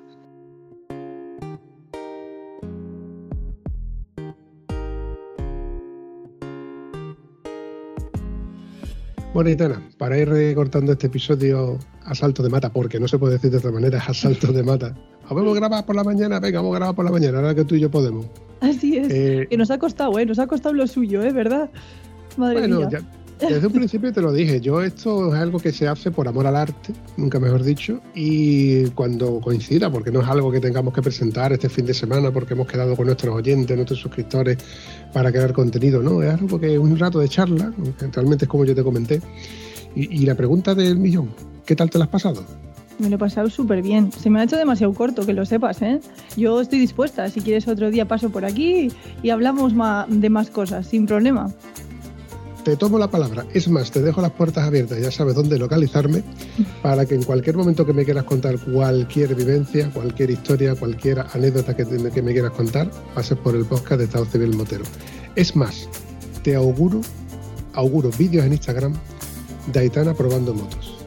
Bueno, 9.39 9.51
Itana, 9.51 9.80
para 9.99 10.18
ir 10.18 10.28
recortando 10.28 10.91
este 10.91 11.07
episodio 11.07 11.78
a 12.05 12.12
salto 12.16 12.43
de 12.43 12.49
mata, 12.49 12.72
porque 12.72 12.99
no 12.99 13.07
se 13.07 13.18
puede 13.18 13.34
decir 13.34 13.53
de 13.53 13.59
otra 13.59 13.70
manera, 13.70 14.01
a 14.09 14.12
salto 14.12 14.53
de 14.53 14.64
mata. 14.64 14.93
¿Vamos 15.30 15.53
a 15.57 15.61
grabar 15.61 15.86
por 15.86 15.95
la 15.95 16.03
mañana? 16.03 16.41
Venga, 16.41 16.59
vamos 16.59 16.74
a 16.74 16.78
grabar 16.80 16.97
por 16.97 17.05
la 17.05 17.12
mañana, 17.12 17.39
ahora 17.39 17.55
que 17.55 17.64
tú 17.64 17.76
y 17.76 17.80
yo 17.80 17.89
podemos. 17.89 18.26
Así 18.61 18.97
es. 18.97 19.07
Eh, 19.09 19.47
Que 19.49 19.57
nos 19.57 19.70
ha 19.70 19.78
costado, 19.78 20.18
¿eh? 20.18 20.26
Nos 20.26 20.41
ha 20.41 20.49
costado 20.49 20.74
lo 20.74 20.89
suyo, 20.89 21.22
¿eh? 21.22 21.32
¿Verdad? 21.32 21.70
Madre 22.36 22.59
Bueno, 22.59 22.78
mía. 22.80 22.89
ya- 22.91 23.49
desde 23.49 23.68
un 23.68 23.72
principio 23.72 24.12
te 24.12 24.20
lo 24.20 24.32
dije, 24.32 24.61
yo 24.61 24.82
esto 24.82 25.32
es 25.32 25.41
algo 25.41 25.61
que 25.61 25.70
se 25.70 25.86
hace 25.86 26.11
por 26.11 26.26
amor 26.26 26.49
al 26.49 26.57
arte, 26.57 26.93
nunca 27.16 27.39
mejor 27.39 27.62
dicho, 27.62 28.01
y 28.12 28.86
cuando 28.91 29.39
coincida, 29.41 29.93
porque 29.93 30.11
no 30.11 30.22
es 30.22 30.26
algo 30.26 30.51
que 30.51 30.59
tengamos 30.59 30.93
que 30.93 31.03
presentar 31.03 31.53
este 31.53 31.68
fin 31.68 31.86
de 31.86 31.95
semana 31.95 32.32
porque 32.32 32.55
hemos 32.55 32.66
quedado 32.66 32.97
con 32.97 33.07
nuestros 33.07 33.32
oyentes, 33.36 33.76
nuestros 33.76 34.01
suscriptores 34.01 34.59
para 35.12 35.32
crear 35.32 35.52
contenido, 35.52 36.02
no, 36.02 36.22
es 36.22 36.34
algo 36.34 36.61
que 36.61 36.74
es 36.74 36.78
un 36.78 36.98
rato 36.98 37.18
de 37.18 37.28
charla, 37.28 37.72
realmente 38.12 38.44
es 38.44 38.48
como 38.48 38.64
yo 38.64 38.74
te 38.74 38.82
comenté. 38.82 39.20
Y, 39.94 40.26
la 40.26 40.34
pregunta 40.34 40.74
del 40.74 40.98
millón, 40.98 41.30
¿qué 41.66 41.74
tal 41.74 41.90
te 41.90 41.98
la 41.98 42.04
has 42.04 42.11
pasado? 42.11 42.44
Me 42.98 43.09
lo 43.09 43.16
he 43.16 43.18
pasado 43.18 43.48
súper 43.48 43.82
bien. 43.82 44.12
Se 44.12 44.28
me 44.28 44.40
ha 44.40 44.44
hecho 44.44 44.56
demasiado 44.56 44.92
corto, 44.92 45.24
que 45.24 45.32
lo 45.32 45.44
sepas, 45.46 45.82
¿eh? 45.82 46.00
Yo 46.36 46.61
estoy 46.61 46.78
dispuesta. 46.78 47.28
Si 47.30 47.40
quieres 47.40 47.66
otro 47.68 47.90
día 47.90 48.06
paso 48.06 48.30
por 48.30 48.44
aquí 48.44 48.88
y 49.22 49.30
hablamos 49.30 49.72
de 50.09 50.30
más 50.30 50.50
cosas, 50.50 50.86
sin 50.86 51.06
problema. 51.06 51.52
Te 52.68 52.76
tomo 52.76 52.98
la 52.98 53.08
palabra. 53.08 53.46
Es 53.54 53.66
más, 53.70 53.90
te 53.90 54.02
dejo 54.02 54.20
las 54.20 54.32
puertas 54.32 54.64
abiertas, 54.64 55.00
ya 55.00 55.10
sabes 55.10 55.34
dónde 55.34 55.58
localizarme, 55.58 56.22
para 56.82 57.06
que 57.06 57.14
en 57.14 57.22
cualquier 57.22 57.56
momento 57.56 57.86
que 57.86 57.94
me 57.94 58.04
quieras 58.04 58.24
contar 58.24 58.58
cualquier 58.58 59.34
vivencia, 59.34 59.90
cualquier 59.90 60.32
historia, 60.32 60.74
cualquier 60.74 61.20
anécdota 61.32 61.74
que, 61.74 61.86
que 61.86 62.20
me 62.20 62.34
quieras 62.34 62.50
contar, 62.50 62.90
pases 63.14 63.38
por 63.38 63.56
el 63.56 63.64
podcast 63.64 64.00
de 64.00 64.04
Estado 64.04 64.26
Civil 64.26 64.54
Motero. 64.54 64.84
Es 65.34 65.56
más, 65.56 65.88
te 66.42 66.56
auguro, 66.56 67.00
auguro 67.72 68.10
vídeos 68.18 68.44
en 68.44 68.52
Instagram 68.52 68.92
de 69.72 69.80
Aitana 69.80 70.12
probando 70.12 70.52
motos. 70.52 70.98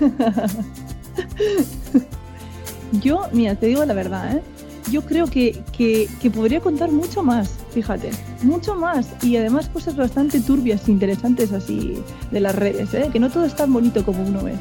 Yo, 3.00 3.22
mira, 3.32 3.54
te 3.54 3.68
digo 3.68 3.86
la 3.86 3.94
verdad, 3.94 4.36
¿eh? 4.36 4.42
yo 4.90 5.02
creo 5.02 5.26
que, 5.26 5.62
que, 5.72 6.30
podría 6.30 6.60
contar 6.60 6.90
mucho 6.90 7.22
más, 7.22 7.50
fíjate, 7.82 8.10
mucho 8.42 8.74
más. 8.74 9.06
Y 9.22 9.36
además 9.36 9.68
cosas 9.68 9.94
bastante 9.94 10.40
turbias, 10.40 10.88
interesantes 10.88 11.52
así 11.52 12.02
de 12.32 12.40
las 12.40 12.54
redes, 12.56 12.92
¿eh? 12.94 13.08
que 13.12 13.20
no 13.20 13.30
todo 13.30 13.44
es 13.44 13.54
tan 13.54 13.72
bonito 13.72 14.04
como 14.04 14.24
uno 14.24 14.42
ve. 14.42 14.54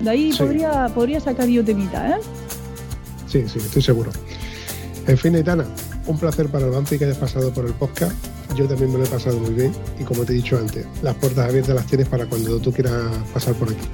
De 0.00 0.10
ahí 0.10 0.32
Sí. 0.32 0.38
podría, 0.38 0.88
podría 0.88 1.20
sacar 1.20 1.46
yo 1.48 1.64
temita, 1.64 2.16
¿eh? 2.16 2.20
Sí, 3.28 3.44
sí, 3.46 3.58
estoy 3.60 3.82
seguro. 3.82 4.10
En 5.06 5.16
fin, 5.16 5.36
Aitana, 5.36 5.64
un 6.06 6.18
placer 6.18 6.48
para 6.48 6.64
el 6.66 6.72
Vampi 6.72 6.98
que 6.98 7.04
hayas 7.04 7.18
pasado 7.18 7.52
por 7.52 7.66
el 7.66 7.72
podcast. 7.74 8.14
Yo 8.56 8.66
también 8.66 8.90
me 8.92 8.98
lo 8.98 9.04
he 9.04 9.08
pasado 9.08 9.38
muy 9.38 9.54
bien 9.54 9.72
y 10.00 10.02
como 10.04 10.24
te 10.24 10.32
he 10.32 10.36
dicho 10.36 10.58
antes, 10.58 10.84
las 11.02 11.14
puertas 11.14 11.48
abiertas 11.48 11.74
las 11.76 11.86
tienes 11.86 12.08
para 12.08 12.26
cuando 12.26 12.58
tú 12.58 12.72
quieras 12.72 12.94
pasar 13.32 13.54
por 13.54 13.68
aquí. 13.68 13.86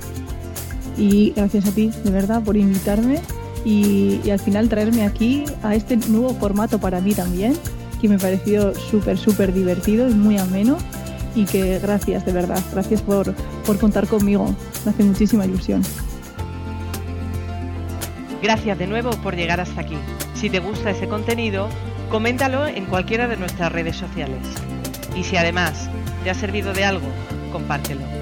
Y 0.97 1.33
gracias 1.37 1.67
a 1.67 1.73
ti, 1.73 1.91
de 2.05 2.11
verdad, 2.11 2.43
por 2.43 2.57
invitarme 2.57 3.21
y, 3.65 4.21
y 4.25 4.31
al 4.31 4.39
final 4.41 4.69
traerme 4.71 5.05
aquí 5.05 5.45
a 5.63 5.75
este 5.75 5.97
nuevo 6.09 6.35
formato 6.35 6.79
para 6.79 7.01
mí 7.01 7.15
también, 7.15 7.55
que 8.01 8.09
me 8.09 8.19
pareció 8.19 8.75
súper, 8.75 9.19
súper 9.19 9.53
divertido 9.53 10.09
y 10.09 10.15
muy 10.15 10.39
ameno. 10.39 10.79
Y 11.35 11.45
que 11.45 11.79
gracias, 11.79 12.27
de 12.27 12.33
verdad, 12.33 12.61
gracias 12.73 13.03
por, 13.03 13.33
por 13.65 13.79
contar 13.79 14.09
conmigo. 14.09 14.55
Me 14.85 14.91
hace 14.91 15.05
muchísima 15.05 15.45
ilusión. 15.45 15.83
Gracias 18.43 18.79
de 18.79 18.87
nuevo 18.87 19.11
por 19.23 19.37
llegar 19.37 19.61
hasta 19.61 19.83
aquí. 19.83 19.97
Si 20.35 20.51
te 20.51 20.59
gusta 20.59 20.91
ese 20.91 21.07
contenido, 21.07 21.69
coméntalo 22.11 22.67
en 22.67 22.87
cualquiera 22.87 23.29
de 23.29 23.37
nuestras 23.37 23.71
redes 23.71 23.97
sociales. 23.97 24.41
Y 25.15 25.25
si 25.25 25.37
además 25.37 25.89
te 26.25 26.31
ha 26.31 26.35
servido 26.35 26.73
de 26.73 26.85
algo, 26.85 27.07
compártelo. 27.53 28.20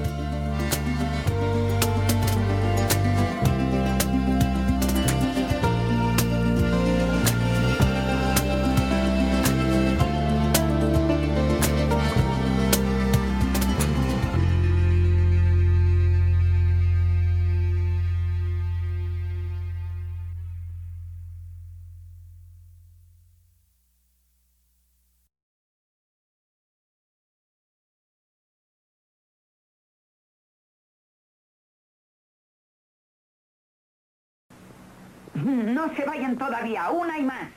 No 35.49 35.93
se 35.95 36.05
vayan 36.05 36.37
todavía, 36.37 36.89
una 36.91 37.17
y 37.17 37.23
más. 37.23 37.51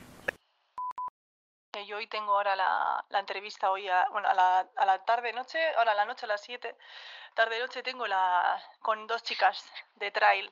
Yo 1.85 1.97
hoy 1.97 2.07
tengo 2.07 2.33
ahora 2.33 2.55
la, 2.55 3.05
la 3.09 3.19
entrevista 3.19 3.69
hoy, 3.69 3.87
a, 3.87 4.07
bueno, 4.11 4.27
a 4.27 4.33
la, 4.33 4.59
a 4.75 4.85
la 4.85 5.03
tarde 5.05 5.33
noche, 5.33 5.59
ahora 5.75 5.91
a 5.91 5.95
la 5.95 6.05
noche 6.05 6.25
a 6.25 6.29
las 6.29 6.41
7, 6.41 6.75
tarde 7.33 7.59
noche 7.59 7.83
tengo 7.83 8.07
la 8.07 8.61
con 8.79 9.05
dos 9.07 9.21
chicas 9.23 9.71
de 9.95 10.11
trail. 10.11 10.51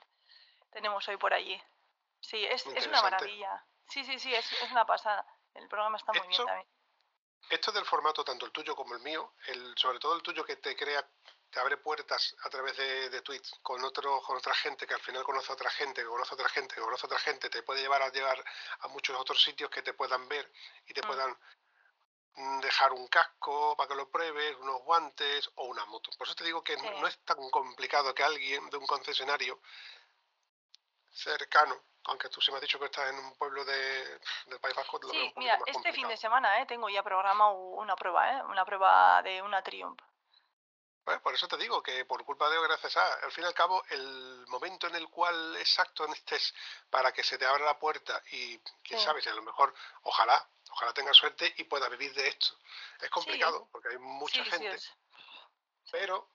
Tenemos 0.72 1.08
hoy 1.08 1.18
por 1.18 1.34
allí. 1.34 1.62
Sí, 2.20 2.46
es, 2.46 2.66
es 2.68 2.88
una 2.88 3.02
maravilla. 3.02 3.64
Sí, 3.88 4.04
sí, 4.04 4.20
sí, 4.20 4.34
es, 4.34 4.52
es 4.62 4.72
una 4.72 4.86
pasada. 4.86 5.26
El 5.54 5.68
programa 5.68 5.98
está 5.98 6.14
muy 6.14 6.28
bien 6.28 6.46
también. 6.46 6.68
Esto 7.50 7.72
del 7.72 7.86
formato, 7.86 8.24
tanto 8.24 8.46
el 8.46 8.52
tuyo 8.52 8.76
como 8.76 8.94
el 8.96 9.02
mío, 9.02 9.34
el, 9.48 9.74
sobre 9.78 10.00
todo 10.00 10.16
el 10.16 10.22
tuyo 10.22 10.46
que 10.46 10.56
te 10.58 10.76
crea, 10.76 11.06
te 11.52 11.60
abre 11.60 11.78
puertas 11.78 12.36
a 12.44 12.50
través 12.50 12.78
de, 12.78 13.10
de 13.10 13.22
tweets 13.22 13.60
con 13.62 13.84
otro, 13.84 14.22
con 14.22 14.38
otra 14.38 14.54
gente 14.56 14.88
que 14.88 14.94
al 14.94 15.02
final 15.02 15.24
conoce 15.24 15.52
a 15.52 15.56
otra 15.56 15.70
gente, 15.70 16.02
que 16.02 16.08
conoce 16.08 16.32
a 16.32 16.36
otra 16.36 16.50
gente, 16.50 16.76
que 16.76 16.82
conoce 16.82 17.06
a 17.06 17.08
otra 17.08 17.20
gente, 17.20 17.50
te 17.50 17.62
puede 17.64 17.82
llevar 17.82 18.02
a 18.02 18.10
llevar 18.10 18.44
a 18.80 18.88
muchos 18.88 19.16
otros 19.20 19.42
sitios 19.44 19.70
que 19.70 19.82
te 19.82 19.94
puedan 19.94 20.28
ver 20.30 20.50
y 20.88 20.94
te 20.94 21.02
Mm. 21.02 21.08
puedan 21.08 21.38
mm, 22.34 22.60
dejar 22.62 22.94
un 22.94 23.06
casco 23.10 23.76
para 23.76 23.90
que 23.90 23.96
lo 23.96 24.10
pruebes, 24.10 24.56
unos 24.62 24.82
guantes 24.84 25.50
o 25.56 25.66
una 25.66 25.84
moto. 25.88 26.10
Por 26.18 26.26
eso 26.28 26.36
te 26.36 26.46
digo 26.46 26.64
que 26.64 26.78
no- 26.78 26.84
Sí. 26.84 26.90
no 27.02 27.08
es 27.08 27.20
tan 27.26 27.50
complicado 27.50 28.16
que 28.16 28.24
alguien 28.24 28.70
de 28.70 28.78
un 28.78 28.88
concesionario 28.88 29.60
cercano, 31.12 31.76
aunque 32.06 32.30
tú 32.30 32.40
se 32.42 32.52
me 32.52 32.56
has 32.58 32.62
dicho 32.62 32.80
que 32.80 32.86
estás 32.86 33.10
en 33.10 33.20
un 33.20 33.36
pueblo 33.36 33.66
de, 33.66 34.20
del 34.46 34.60
País 34.62 34.74
Vasco, 34.76 34.98
te 35.00 35.08
lo 35.08 35.14
veo 35.14 35.24
un 35.24 35.28
Sí, 35.30 35.34
mira, 35.40 35.58
más 35.58 35.68
este 35.68 35.92
fin 35.92 36.08
de 36.08 36.16
semana 36.16 36.62
eh, 36.62 36.66
tengo 36.66 36.88
ya 36.90 37.04
programado 37.04 37.52
una 37.54 37.96
prueba, 37.98 38.32
¿eh? 38.32 38.44
Una 38.44 38.64
prueba 38.64 39.22
de 39.24 39.42
una 39.42 39.62
Triumph. 39.62 40.00
Pues 41.04 41.20
por 41.22 41.34
eso 41.34 41.48
te 41.48 41.58
digo 41.58 41.82
que 41.82 42.06
por 42.06 42.24
culpa 42.24 42.46
de 42.48 42.54
Dios, 42.56 42.68
gracias 42.68 42.96
a, 42.96 43.14
al 43.24 43.32
fin 43.32 43.44
y 43.44 43.48
al 43.48 43.54
cabo, 43.56 43.84
el 43.90 44.46
momento 44.48 44.86
en 44.88 44.96
el 44.96 45.10
cual 45.10 45.56
exacto 45.58 46.06
estés 46.14 46.54
para 46.92 47.12
que 47.12 47.24
se 47.24 47.38
te 47.40 47.46
abra 47.46 47.66
la 47.66 47.80
puerta 47.80 48.22
y 48.32 48.60
quién 48.84 49.00
Sí. 49.00 49.06
sabe 49.06 49.22
si 49.22 49.30
a 49.30 49.34
lo 49.34 49.42
mejor, 49.42 49.74
ojalá, 50.04 50.48
ojalá 50.70 50.94
tengas 50.94 51.18
suerte 51.18 51.52
y 51.58 51.64
puedas 51.64 51.90
vivir 51.90 52.14
de 52.14 52.28
esto. 52.28 52.56
Es 53.00 53.10
complicado 53.10 53.68
porque 53.72 53.90
hay 53.90 53.98
mucha 53.98 54.44
sí, 54.44 54.50
gente, 54.52 54.78
pero 55.92 56.30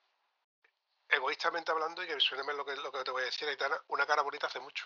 egoístamente 1.08 1.70
hablando, 1.70 2.02
y 2.02 2.08
que 2.08 2.18
suene 2.18 2.52
lo 2.52 2.64
que, 2.64 2.74
lo 2.76 2.90
que 2.90 3.04
te 3.04 3.10
voy 3.12 3.22
a 3.22 3.26
decir, 3.26 3.48
Aitana, 3.48 3.80
una 3.88 4.04
cara 4.04 4.22
bonita 4.22 4.48
hace 4.48 4.58
mucho. 4.58 4.84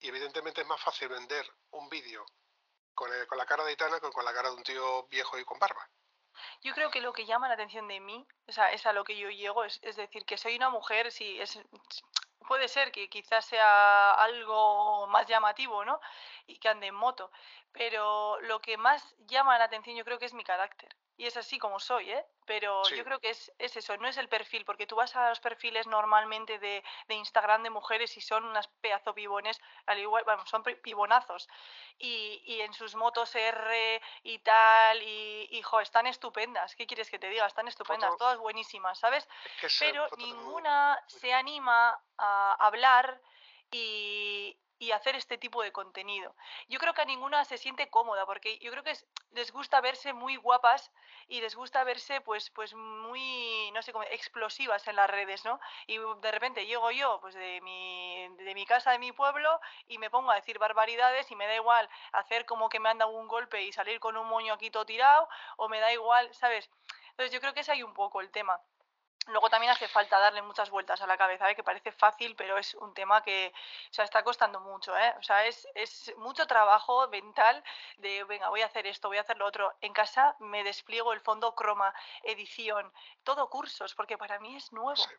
Y 0.00 0.08
evidentemente 0.08 0.62
es 0.62 0.66
más 0.66 0.80
fácil 0.80 1.08
vender 1.08 1.46
un 1.72 1.88
vídeo 1.90 2.24
con, 2.94 3.12
el- 3.12 3.26
con 3.26 3.36
la 3.36 3.44
cara 3.44 3.62
de 3.64 3.70
Aitana 3.70 4.00
que 4.00 4.10
con 4.10 4.24
la 4.24 4.32
cara 4.32 4.48
de 4.48 4.56
un 4.56 4.62
tío 4.62 5.06
viejo 5.08 5.38
y 5.38 5.44
con 5.44 5.58
barba. 5.58 5.86
Yo 6.62 6.74
creo 6.74 6.90
que 6.90 7.00
lo 7.00 7.12
que 7.12 7.26
llama 7.26 7.48
la 7.48 7.54
atención 7.54 7.88
de 7.88 8.00
mí, 8.00 8.26
o 8.48 8.52
sea, 8.52 8.72
es 8.72 8.86
a 8.86 8.92
lo 8.92 9.04
que 9.04 9.16
yo 9.16 9.30
llego, 9.30 9.64
es, 9.64 9.78
es 9.82 9.96
decir, 9.96 10.24
que 10.24 10.38
soy 10.38 10.56
una 10.56 10.70
mujer, 10.70 11.10
sí, 11.12 11.38
es, 11.40 11.58
puede 12.46 12.68
ser 12.68 12.92
que 12.92 13.08
quizás 13.08 13.44
sea 13.44 14.12
algo 14.12 15.06
más 15.08 15.26
llamativo, 15.26 15.84
¿no? 15.84 16.00
Y 16.46 16.58
que 16.58 16.68
ande 16.68 16.88
en 16.88 16.94
moto, 16.94 17.30
pero 17.72 18.40
lo 18.42 18.60
que 18.60 18.76
más 18.76 19.16
llama 19.26 19.58
la 19.58 19.64
atención 19.64 19.96
yo 19.96 20.04
creo 20.04 20.18
que 20.18 20.26
es 20.26 20.34
mi 20.34 20.44
carácter. 20.44 20.94
Y 21.18 21.24
es 21.26 21.36
así 21.38 21.58
como 21.58 21.80
soy, 21.80 22.10
¿eh? 22.10 22.26
Pero 22.44 22.84
Sí. 22.84 22.94
yo 22.94 23.02
creo 23.04 23.18
que 23.20 23.30
es, 23.30 23.50
es 23.58 23.74
eso, 23.76 23.96
no 23.96 24.06
es 24.06 24.18
el 24.18 24.28
perfil, 24.28 24.64
porque 24.66 24.86
tú 24.86 24.96
vas 24.96 25.16
a 25.16 25.30
los 25.30 25.40
perfiles 25.40 25.86
normalmente 25.86 26.58
de, 26.58 26.84
de 27.08 27.14
Instagram 27.14 27.62
de 27.62 27.70
mujeres 27.70 28.16
y 28.16 28.20
son 28.20 28.44
unas 28.44 28.68
pedazo 28.68 29.14
pibones, 29.14 29.58
al 29.86 29.98
igual, 29.98 30.24
vamos, 30.26 30.48
son 30.50 30.62
pi- 30.62 30.74
pibonazos. 30.76 31.48
Y, 31.98 32.42
y 32.44 32.60
en 32.60 32.74
sus 32.74 32.94
motos 32.94 33.34
R 33.34 34.02
y 34.24 34.38
tal, 34.40 35.02
y, 35.02 35.48
y 35.50 35.62
jo, 35.62 35.80
están 35.80 36.06
estupendas. 36.06 36.76
¿Qué 36.76 36.86
quieres 36.86 37.10
que 37.10 37.18
te 37.18 37.30
diga? 37.30 37.46
Están 37.46 37.66
estupendas, 37.66 38.10
Foto- 38.10 38.18
todas 38.18 38.38
buenísimas, 38.38 38.98
¿sabes? 38.98 39.26
Es 39.46 39.60
que 39.60 39.66
esa 39.68 39.84
Pero 39.86 40.06
muy- 40.18 40.24
ninguna 40.26 41.02
se 41.06 41.32
anima 41.32 41.98
a 42.18 42.52
hablar 42.60 43.20
y, 43.70 44.56
y 44.78 44.90
hacer 44.92 45.16
este 45.16 45.38
tipo 45.38 45.62
de 45.62 45.72
contenido. 45.72 46.34
Yo 46.68 46.78
creo 46.78 46.94
que 46.94 47.02
a 47.02 47.04
ninguna 47.04 47.44
se 47.44 47.58
siente 47.58 47.88
cómoda, 47.88 48.26
porque 48.26 48.58
yo 48.58 48.70
creo 48.70 48.82
que 48.82 48.90
es- 48.92 49.06
les 49.32 49.52
gusta 49.52 49.80
verse 49.80 50.12
muy 50.12 50.36
guapas 50.36 50.92
y 51.28 51.40
les 51.40 51.54
gusta 51.56 51.84
verse 51.84 52.20
pues, 52.20 52.50
pues 52.50 52.74
muy, 52.74 53.70
no 53.72 53.82
sé 53.82 53.92
cómo, 53.92 54.04
explosivas 54.10 54.86
en 54.88 54.96
las 54.96 55.10
redes, 55.10 55.44
¿no? 55.44 55.58
Y 55.86 55.98
de 55.98 56.32
repente 56.32 56.66
llego 56.66 56.90
yo 56.90 57.18
pues 57.20 57.34
de 57.34 57.60
mi, 57.62 58.28
de 58.38 58.54
mi 58.54 58.66
casa, 58.66 58.92
de 58.92 58.98
mi 58.98 59.12
pueblo, 59.12 59.60
y 59.88 59.98
me 59.98 60.10
pongo 60.10 60.30
a 60.30 60.36
decir 60.36 60.58
barbaridades 60.58 61.30
y 61.30 61.36
me 61.36 61.46
da 61.46 61.54
igual 61.56 61.88
hacer 62.12 62.46
como 62.46 62.68
que 62.68 62.80
me 62.80 62.88
han 62.88 62.98
dado 62.98 63.10
un 63.12 63.28
golpe 63.28 63.62
y 63.62 63.72
salir 63.72 64.00
con 64.00 64.16
un 64.16 64.26
moño 64.28 64.54
aquí 64.54 64.70
todo 64.70 64.86
tirado, 64.86 65.28
o 65.56 65.68
me 65.68 65.80
da 65.80 65.92
igual, 65.92 66.32
¿sabes? 66.34 66.70
Entonces 67.10 67.32
yo 67.32 67.40
creo 67.40 67.54
que 67.54 67.60
es 67.60 67.68
ahí 67.68 67.82
un 67.82 67.94
poco 67.94 68.20
el 68.20 68.30
tema. 68.30 68.60
Luego 69.26 69.50
también 69.50 69.72
hace 69.72 69.88
falta 69.88 70.18
darle 70.18 70.40
muchas 70.42 70.70
vueltas 70.70 71.00
a 71.02 71.06
la 71.06 71.16
cabeza, 71.16 71.50
¿eh? 71.50 71.56
que 71.56 71.64
parece 71.64 71.90
fácil, 71.90 72.36
pero 72.36 72.58
es 72.58 72.74
un 72.74 72.94
tema 72.94 73.22
que 73.22 73.52
o 73.90 73.92
sea, 73.92 74.04
está 74.04 74.22
costando 74.22 74.60
mucho. 74.60 74.96
¿eh? 74.96 75.14
O 75.18 75.22
sea, 75.22 75.44
es, 75.46 75.66
es 75.74 76.14
mucho 76.18 76.46
trabajo 76.46 77.08
mental 77.08 77.62
de, 77.98 78.22
venga, 78.24 78.48
voy 78.50 78.62
a 78.62 78.66
hacer 78.66 78.86
esto, 78.86 79.08
voy 79.08 79.18
a 79.18 79.22
hacer 79.22 79.36
lo 79.36 79.46
otro. 79.46 79.74
En 79.80 79.92
casa 79.92 80.36
me 80.38 80.62
despliego 80.62 81.12
el 81.12 81.20
fondo 81.20 81.54
croma, 81.54 81.92
edición, 82.22 82.92
todo 83.24 83.50
cursos, 83.50 83.94
porque 83.94 84.16
para 84.16 84.38
mí 84.38 84.54
es 84.56 84.72
nuevo. 84.72 84.96
Sí. 84.96 85.10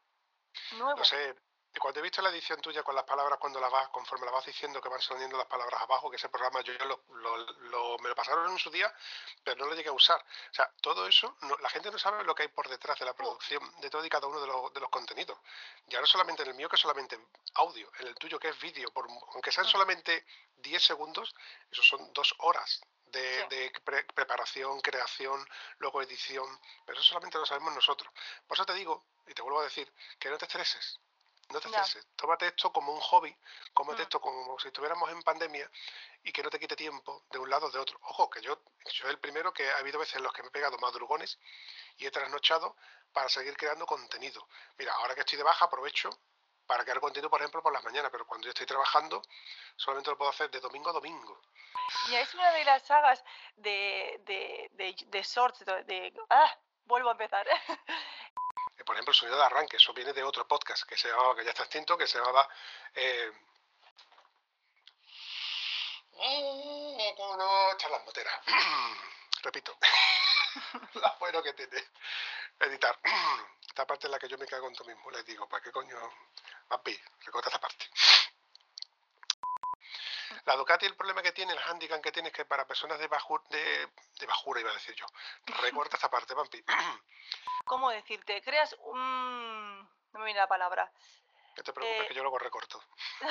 Nuevo. 0.78 0.97
No 0.97 1.03
sé, 1.05 1.36
y 1.74 1.80
cuando 1.80 1.99
he 1.99 2.03
visto 2.03 2.22
la 2.22 2.30
edición 2.30 2.59
tuya 2.61 2.82
con 2.84 2.95
las 2.95 3.03
palabras, 3.03 3.38
cuando 3.39 3.59
las 3.59 3.72
vas, 3.72 3.89
conforme 3.89 4.26
las 4.26 4.34
vas 4.34 4.45
diciendo 4.45 4.82
que 4.82 4.89
van 4.89 5.01
saliendo 5.01 5.38
las 5.38 5.45
palabras 5.47 5.82
abajo, 5.82 6.09
que 6.09 6.15
ese 6.15 6.30
programa 6.30 6.61
yo 6.61 6.74
lo, 6.86 7.03
lo- 7.09 7.38
lo- 7.38 7.97
me 7.99 8.09
lo 8.09 8.15
pasaron 8.15 8.49
en 8.51 8.57
su 8.57 8.72
día, 8.72 8.91
pero 9.43 9.57
no 9.57 9.65
lo 9.68 9.76
llegué 9.76 9.89
a 9.89 9.93
usar. 9.93 10.20
O 10.20 10.53
sea, 10.53 10.72
todo 10.82 11.07
eso, 11.07 11.38
no- 11.41 11.57
la 11.57 11.70
gente 11.70 11.91
no 11.91 11.99
sabe 11.99 12.24
lo 12.24 12.34
que 12.34 12.43
hay 12.43 12.49
por 12.49 12.68
detrás 12.68 12.97
de 12.99 13.05
la 13.05 13.13
producción 13.13 13.61
de 13.82 13.89
todo 13.89 14.03
y 14.03 14.09
cada 14.09 14.28
uno 14.28 14.39
de 14.41 14.47
los, 14.47 14.74
de 14.74 14.80
los 14.80 14.89
contenidos. 14.89 15.38
Ya 15.88 15.99
no 16.01 16.07
solamente 16.07 16.41
en 16.43 16.49
el 16.49 16.55
mío, 16.55 16.68
que 16.70 16.76
es 16.78 16.82
solamente 16.82 17.20
audio, 17.55 17.91
en 17.99 18.07
el 18.07 18.15
tuyo, 18.15 18.39
que 18.39 18.49
es 18.49 18.59
vídeo, 18.59 18.91
por, 18.91 19.07
aunque 19.34 19.51
sean 19.51 19.68
solamente 19.68 20.26
10 20.55 20.84
segundos, 20.84 21.36
eso 21.72 21.84
son 21.84 22.11
dos 22.13 22.34
horas. 22.39 22.82
De, 23.09 23.41
Sí. 23.49 23.55
de 23.55 23.72
pre- 23.86 24.03
preparación, 24.03 24.82
creación, 24.82 25.47
luego 25.78 26.01
edición, 26.01 26.45
pero 26.86 26.99
eso 26.99 27.07
solamente 27.07 27.38
lo 27.38 27.45
sabemos 27.45 27.74
nosotros. 27.74 28.11
Por 28.45 28.57
eso 28.57 28.65
te 28.65 28.74
digo, 28.74 29.05
y 29.28 29.34
te 29.34 29.41
vuelvo 29.41 29.61
a 29.61 29.63
decir, 29.63 29.89
que 30.20 30.30
no 30.30 30.38
te 30.38 30.43
estreses, 30.43 30.99
no 31.50 31.60
te 31.62 31.68
estreses. 31.70 32.08
Tómate 32.16 32.48
esto 32.48 32.72
como 32.72 32.91
un 32.93 33.00
hobby, 33.00 33.36
tómate 33.74 34.02
Mm. 34.02 34.04
esto 34.04 34.20
como 34.22 34.60
si 34.60 34.68
estuviéramos 34.68 35.10
en 35.12 35.22
pandemia 35.22 35.70
y 36.24 36.32
que 36.32 36.43
no 36.43 36.50
te 36.50 36.60
quite 36.60 36.76
tiempo 36.76 37.24
de 37.32 37.39
un 37.39 37.50
lado 37.50 37.68
o 37.68 37.70
de 37.72 37.80
otro. 37.80 37.98
Ojo, 38.04 38.30
que 38.30 38.41
yo 38.41 38.62
soy 38.86 39.10
el 39.10 39.20
primero 39.20 39.54
que 39.54 39.70
ha 39.70 39.78
habido 39.78 40.00
veces 40.00 40.16
en 40.16 40.24
los 40.24 40.34
que 40.34 40.41
me 40.41 40.50
he 40.50 40.52
pegado 40.52 40.78
madrugones 40.78 41.39
y 41.98 42.06
he 42.06 42.12
trasnochado 42.12 42.76
para 43.14 43.30
seguir 43.30 43.56
creando 43.56 43.86
contenido. 43.86 44.48
Mira, 44.78 44.93
ahora 44.93 45.14
que 45.16 45.22
estoy 45.22 45.38
de 45.38 45.43
baja 45.43 45.66
aprovecho 45.66 46.10
para 46.66 46.84
crear 46.84 47.00
contenido, 47.00 47.30
por 47.30 47.39
ejemplo, 47.39 47.64
por 47.64 47.72
las 47.72 47.84
mañanas, 47.84 48.12
pero 48.12 48.28
cuando 48.28 48.45
yo 48.45 48.50
estoy 48.50 48.66
trabajando, 48.66 49.22
solamente 49.78 50.10
lo 50.12 50.18
puedo 50.18 50.30
hacer 50.32 50.52
de 50.52 50.60
domingo 50.60 50.89
a 50.89 50.93
domingo. 50.93 51.41
Y 52.10 52.16
es 52.16 52.34
una 52.34 52.52
de 52.52 52.66
las 52.66 52.84
sagas 52.84 53.24
de, 53.56 54.20
de, 54.26 54.70
de, 54.74 54.95
de 55.08 55.24
shorts, 55.24 55.64
de- 55.66 56.14
Ah, 56.30 56.60
vuelvo 56.84 57.08
a 57.10 57.14
empezar. 57.14 57.48
Por 58.86 58.95
ejemplo, 58.95 59.11
el 59.11 59.17
sonido 59.17 59.38
de 59.38 59.43
arranque, 59.43 59.78
eso 59.78 59.93
viene 59.93 60.13
de 60.13 60.23
otro 60.23 60.47
podcast 60.47 60.84
que 60.84 60.97
se 60.97 61.09
llamaba, 61.09 61.36
que 61.36 61.43
ya 61.43 61.51
está 61.51 61.63
extinto, 61.63 61.97
que 61.97 62.07
se 62.07 62.17
llamaba 62.17 62.47
eh, 62.95 63.32
charlas. 67.78 68.01
Repito, 69.43 69.78
lo 70.93 71.15
bueno 71.19 71.43
que 71.43 71.53
tiene 71.53 71.84
editar. 72.59 72.97
Esta 73.67 73.86
parte 73.86 74.07
es 74.07 74.11
la 74.11 74.19
que 74.19 74.28
yo 74.28 74.38
me 74.38 74.47
cago 74.47 74.67
en 74.67 74.75
tú 74.75 74.84
mismo, 74.86 75.11
les 75.11 75.25
digo, 75.25 75.47
¿para 75.47 75.63
qué 75.63 75.71
coño? 75.71 75.97
Papi, 76.67 76.99
recorta 77.25 77.49
esta 77.49 77.61
parte. 77.61 77.86
La 80.48 80.56
Ducati 80.56 80.86
el 80.86 80.95
problema 80.95 81.22
que 81.22 81.34
tiene, 81.34 81.52
el 81.52 81.60
handicap 81.60 82.02
que 82.02 82.14
tiene 82.14 82.30
es 82.30 82.34
que 82.34 82.45
para 82.45 82.66
personas 82.66 82.98
de, 83.00 83.08
bajura, 83.08 83.43
de, 83.50 83.89
de 84.18 84.26
bajura 84.26 84.62
iba 84.62 84.72
a 84.72 84.74
decir 84.74 84.95
yo, 84.95 85.06
recorta 85.62 85.98
esta 85.98 86.10
parte, 86.10 86.34
Pampi. 86.34 86.64
¿Cómo 87.66 87.89
decirte? 87.91 88.41
Creas 88.41 88.74
un... 88.80 89.82
No 90.14 90.20
me 90.20 90.26
viene 90.26 90.39
la 90.39 90.48
palabra. 90.48 90.89
No 91.58 91.64
te 91.64 91.74
preocupes 91.74 92.04
Eh. 92.04 92.08
que 92.08 92.14
yo 92.14 92.22
luego 92.24 92.39
recorto. 92.39 92.82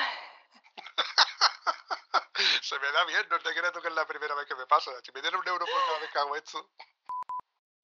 Se 2.61 2.77
me 2.77 2.91
da 2.91 3.03
bien, 3.05 3.27
no 3.31 3.39
te 3.39 3.51
creas 3.51 3.73
tú 3.73 3.81
que 3.81 3.87
es 3.87 3.95
la 3.95 4.05
primera 4.05 4.35
vez 4.35 4.45
que 4.45 4.53
me 4.55 4.67
pasa. 4.67 4.91
Si 5.03 5.11
me 5.11 5.21
dieran 5.21 5.39
un 5.39 5.47
euro 5.47 5.65
por 5.65 5.85
cada 5.85 5.99
vez 5.99 6.11
que 6.11 6.19
hago 6.19 6.35
esto. 6.35 6.69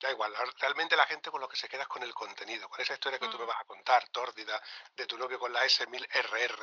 Da 0.04 0.12
igual, 0.12 0.36
realmente 0.60 0.97
la 0.97 1.06
gente 1.06 1.32
con 1.32 1.39
lo 1.39 1.47
que 1.47 1.56
se 1.56 1.70
queda 1.70 1.84
es 1.84 1.88
con 1.88 2.04
el 2.04 2.14
contenido, 2.14 2.68
con 2.68 2.82
esa 2.82 2.93
historia 2.93 3.18
que 3.18 3.30
tú 3.30 3.38
me 3.38 3.45
Mm. 3.45 3.47
vas 3.47 3.62
a 3.62 3.64
contar, 3.64 4.06
tórdida, 4.10 4.62
de 4.97 5.06
tu 5.06 5.18
novio 5.18 5.39
con 5.39 5.54
la 5.54 5.64
S1000RR. 5.64 6.60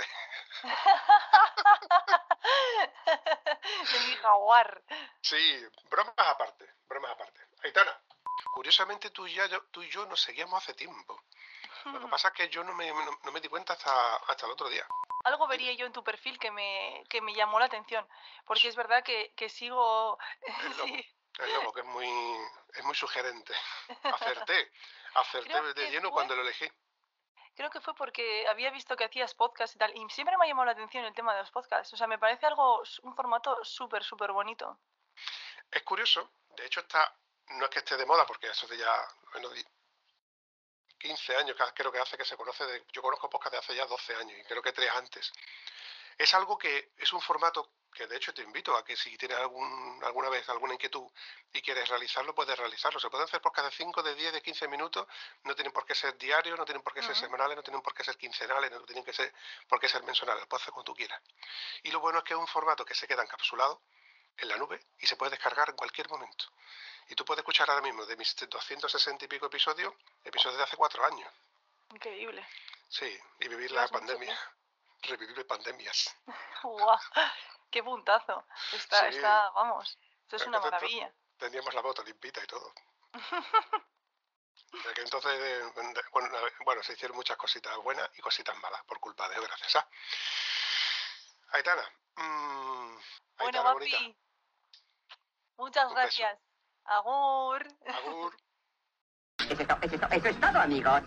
de 3.93 4.01
mi 4.07 4.15
jaguar. 4.17 4.83
Sí, 5.23 5.67
bromas 5.89 6.13
aparte, 6.19 6.67
bromas 6.87 7.13
aparte. 7.13 7.41
Aitana, 7.65 7.99
curiosamente 8.53 9.09
tú 9.09 9.27
y, 9.27 9.33
ya, 9.33 9.47
yo, 9.47 9.63
tú 9.71 9.83
y 9.83 9.89
yo 9.89 10.05
nos 10.05 10.21
seguíamos 10.21 10.63
hace 10.63 10.75
tiempo. 10.75 11.19
Lo 11.87 11.99
que 11.99 12.09
pasa 12.09 12.29
es 12.29 12.35
que 12.35 12.49
yo 12.51 12.63
no 12.63 12.75
me, 12.75 12.93
no, 12.93 13.19
no 13.23 13.33
me 13.33 13.41
di 13.41 13.49
cuenta 13.49 13.73
hasta, 13.73 14.17
hasta 14.17 14.45
el 14.45 14.53
otro 14.53 14.69
día. 14.69 14.87
Algo 15.25 15.47
vería 15.47 15.73
yo 15.73 15.87
en 15.87 15.95
tu 15.95 16.05
perfil 16.05 16.39
que 16.39 16.51
me, 16.51 17.05
que 17.09 17.23
me 17.23 17.33
llamó 17.35 17.59
la 17.59 17.65
atención, 17.65 18.07
porque 18.45 18.69
es 18.69 18.77
verdad 18.77 19.03
que, 19.03 19.33
que 19.35 19.49
sigo... 19.49 20.19
Sí, 20.85 21.07
el 21.45 21.53
logo 21.55 21.73
que 21.73 21.81
es 21.81 21.87
muy, 21.87 22.09
es 22.75 22.85
muy 22.85 22.95
sugerente. 22.95 23.53
Acerté, 24.03 24.71
acerté 25.15 25.49
Creo 25.51 25.75
de 25.75 25.91
lleno 25.91 26.09
fue- 26.09 26.15
cuando 26.15 26.37
lo 26.37 26.43
elegí. 26.43 26.71
creo 27.55 27.71
que 27.71 27.81
fue 27.81 27.95
porque 27.95 28.47
había 28.49 28.71
visto 28.71 28.97
que 28.97 29.05
hacías 29.05 29.35
podcast 29.35 29.75
y 29.75 29.79
tal, 29.79 29.95
y 29.97 30.09
siempre 30.11 30.37
me 30.39 30.45
ha 30.45 30.49
llamado 30.49 30.67
la 30.67 30.73
atención 30.73 31.05
el 31.05 31.15
tema 31.15 31.35
de 31.35 31.41
los 31.41 31.51
podcasts. 31.51 31.93
O 31.93 31.97
sea, 31.97 32.07
me 32.07 32.19
parece 32.19 32.47
algo, 32.47 32.83
un 33.03 33.15
formato 33.17 33.65
súper, 33.65 34.03
súper 34.05 34.33
bonito. 34.33 34.79
Es 35.71 35.83
curioso, 35.83 36.31
de 36.57 36.67
hecho 36.67 36.81
está, 36.81 37.15
no 37.49 37.65
es 37.65 37.71
que 37.71 37.79
esté 37.81 37.97
de 37.97 38.07
moda, 38.07 38.25
porque 38.27 38.49
eso 38.49 38.67
de 38.67 38.79
ya 38.79 38.93
menos 39.35 39.53
de 39.53 39.65
15 40.99 41.37
años 41.37 41.57
que 41.57 41.65
creo 41.75 41.91
que 41.93 41.99
hace 41.99 42.17
que 42.17 42.25
se 42.25 42.37
conoce, 42.37 42.65
de- 42.67 42.85
yo 42.93 43.03
conozco 43.03 43.29
podcast 43.31 43.53
de 43.53 43.59
hace 43.59 43.75
ya 43.75 43.87
12 43.87 44.15
años 44.17 44.39
y 44.39 44.45
creo 44.45 44.63
que 44.63 44.73
tres 44.73 44.91
antes. 44.91 45.33
Es 46.19 46.35
algo 46.35 46.59
que 46.59 46.93
es 46.99 47.13
un 47.13 47.21
formato 47.21 47.71
que 47.93 48.07
de 48.07 48.17
hecho 48.17 48.33
te 48.33 48.43
invito 48.43 48.77
a 48.77 48.85
que 48.85 48.97
si 48.97 49.17
tienes 49.17 49.37
algún, 49.39 50.01
alguna 50.05 50.29
vez 50.29 50.49
alguna 50.49 50.75
inquietud 50.75 51.07
y 51.53 51.61
quieres 51.61 51.89
realizarlo, 51.89 52.35
puedes 52.35 52.57
realizarlo. 52.59 53.01
Se 53.01 53.11
pueden 53.11 53.27
hacer 53.27 53.41
podcast 53.41 53.71
de 53.71 53.77
5, 53.77 54.03
de 54.03 54.15
10, 54.15 54.33
de 54.35 54.43
15 54.43 54.69
minutos, 54.69 55.07
no 55.45 55.55
tienen 55.55 55.73
por 55.73 55.85
qué 55.85 55.95
ser 55.95 56.17
diarios, 56.17 56.59
no 56.59 56.65
tienen 56.65 56.83
por 56.83 56.95
qué 56.95 57.03
ser 57.03 57.17
semanales, 57.17 57.57
no 57.57 57.63
tienen 57.63 57.83
por 57.83 57.95
qué 57.95 58.05
ser 58.05 58.17
quincenales, 58.17 58.71
no 58.71 58.83
tienen 58.83 59.05
que 59.05 59.13
ser, 59.13 59.33
por 59.69 59.81
qué 59.81 59.89
ser 59.89 60.03
mensuales, 60.05 60.41
lo 60.41 60.49
puedes 60.49 60.63
hacer 60.63 60.73
cuando 60.73 60.93
tú 60.93 60.97
quieras. 60.97 61.21
Y 61.83 61.91
lo 61.91 62.01
bueno 62.01 62.19
es 62.19 62.25
que 62.25 62.35
es 62.35 62.39
un 62.39 62.47
formato 62.47 62.85
que 62.85 62.95
se 62.95 63.07
queda 63.07 63.23
encapsulado 63.23 63.83
en 64.37 64.49
la 64.49 64.57
nube 64.57 64.81
y 64.99 65.07
se 65.07 65.17
puede 65.17 65.33
descargar 65.33 65.71
en 65.71 65.77
cualquier 65.77 66.09
momento. 66.09 66.47
Y 67.09 67.15
tú 67.15 67.25
puedes 67.25 67.41
escuchar 67.41 67.69
ahora 67.69 67.83
mismo 67.83 68.07
de 68.07 68.17
mis 68.17 68.37
260 68.37 69.25
y 69.25 69.29
pico 69.29 69.47
episodios, 69.47 69.93
episodios 70.25 70.59
de 70.59 70.65
hace 70.65 70.77
cuatro 70.77 71.05
años. 71.05 71.31
Increíble. 71.93 72.47
Sí, 72.89 73.19
y 73.41 73.49
vivir 73.49 73.73
la 73.73 73.89
pandemia, 73.89 74.39
revivir 75.03 75.47
pandemias. 75.47 76.17
¡Guau! 76.63 76.99
¡Qué 77.71 77.83
puntazo! 77.83 78.45
Está, 78.73 79.01
Sí. 79.11 79.17
está, 79.17 79.51
vamos, 79.51 79.99
esto 80.23 80.37
es 80.37 80.47
una 80.47 80.61
maravilla. 80.61 81.13
Teníamos 81.37 81.73
la 81.75 81.81
bota 81.81 82.03
limpita 82.03 82.43
y 82.43 82.47
todo. 82.47 82.73
Que 84.95 85.01
entonces, 85.01 85.33
eh, 85.35 85.73
bueno, 86.13 86.29
bueno, 86.65 86.83
se 86.85 86.93
hicieron 86.93 87.17
muchas 87.17 87.37
cositas 87.37 87.77
buenas 87.79 88.09
y 88.17 88.21
cositas 88.23 88.57
malas 88.59 88.85
por 88.85 89.01
culpa 89.01 89.29
de 89.29 89.41
gracias 89.41 89.75
a. 89.77 89.89
Aitana. 91.53 91.83
mm, 92.17 92.95
Bueno, 92.95 93.01
Aitana 93.39 93.73
bonita, 93.73 93.97
papi, 93.99 94.17
muchas 95.57 95.85
Un 95.87 95.95
beso. 95.95 96.03
gracias. 96.03 96.39
Agur. 96.85 97.67
Agur. 97.89 98.37
Eso 99.39 99.63
es, 99.63 99.67
to- 99.67 99.79
eso 99.83 99.95
es 99.97 100.01
to- 100.01 100.09
eso 100.13 100.29
es 100.29 100.41
todo, 100.41 100.61
amigos. 100.61 101.03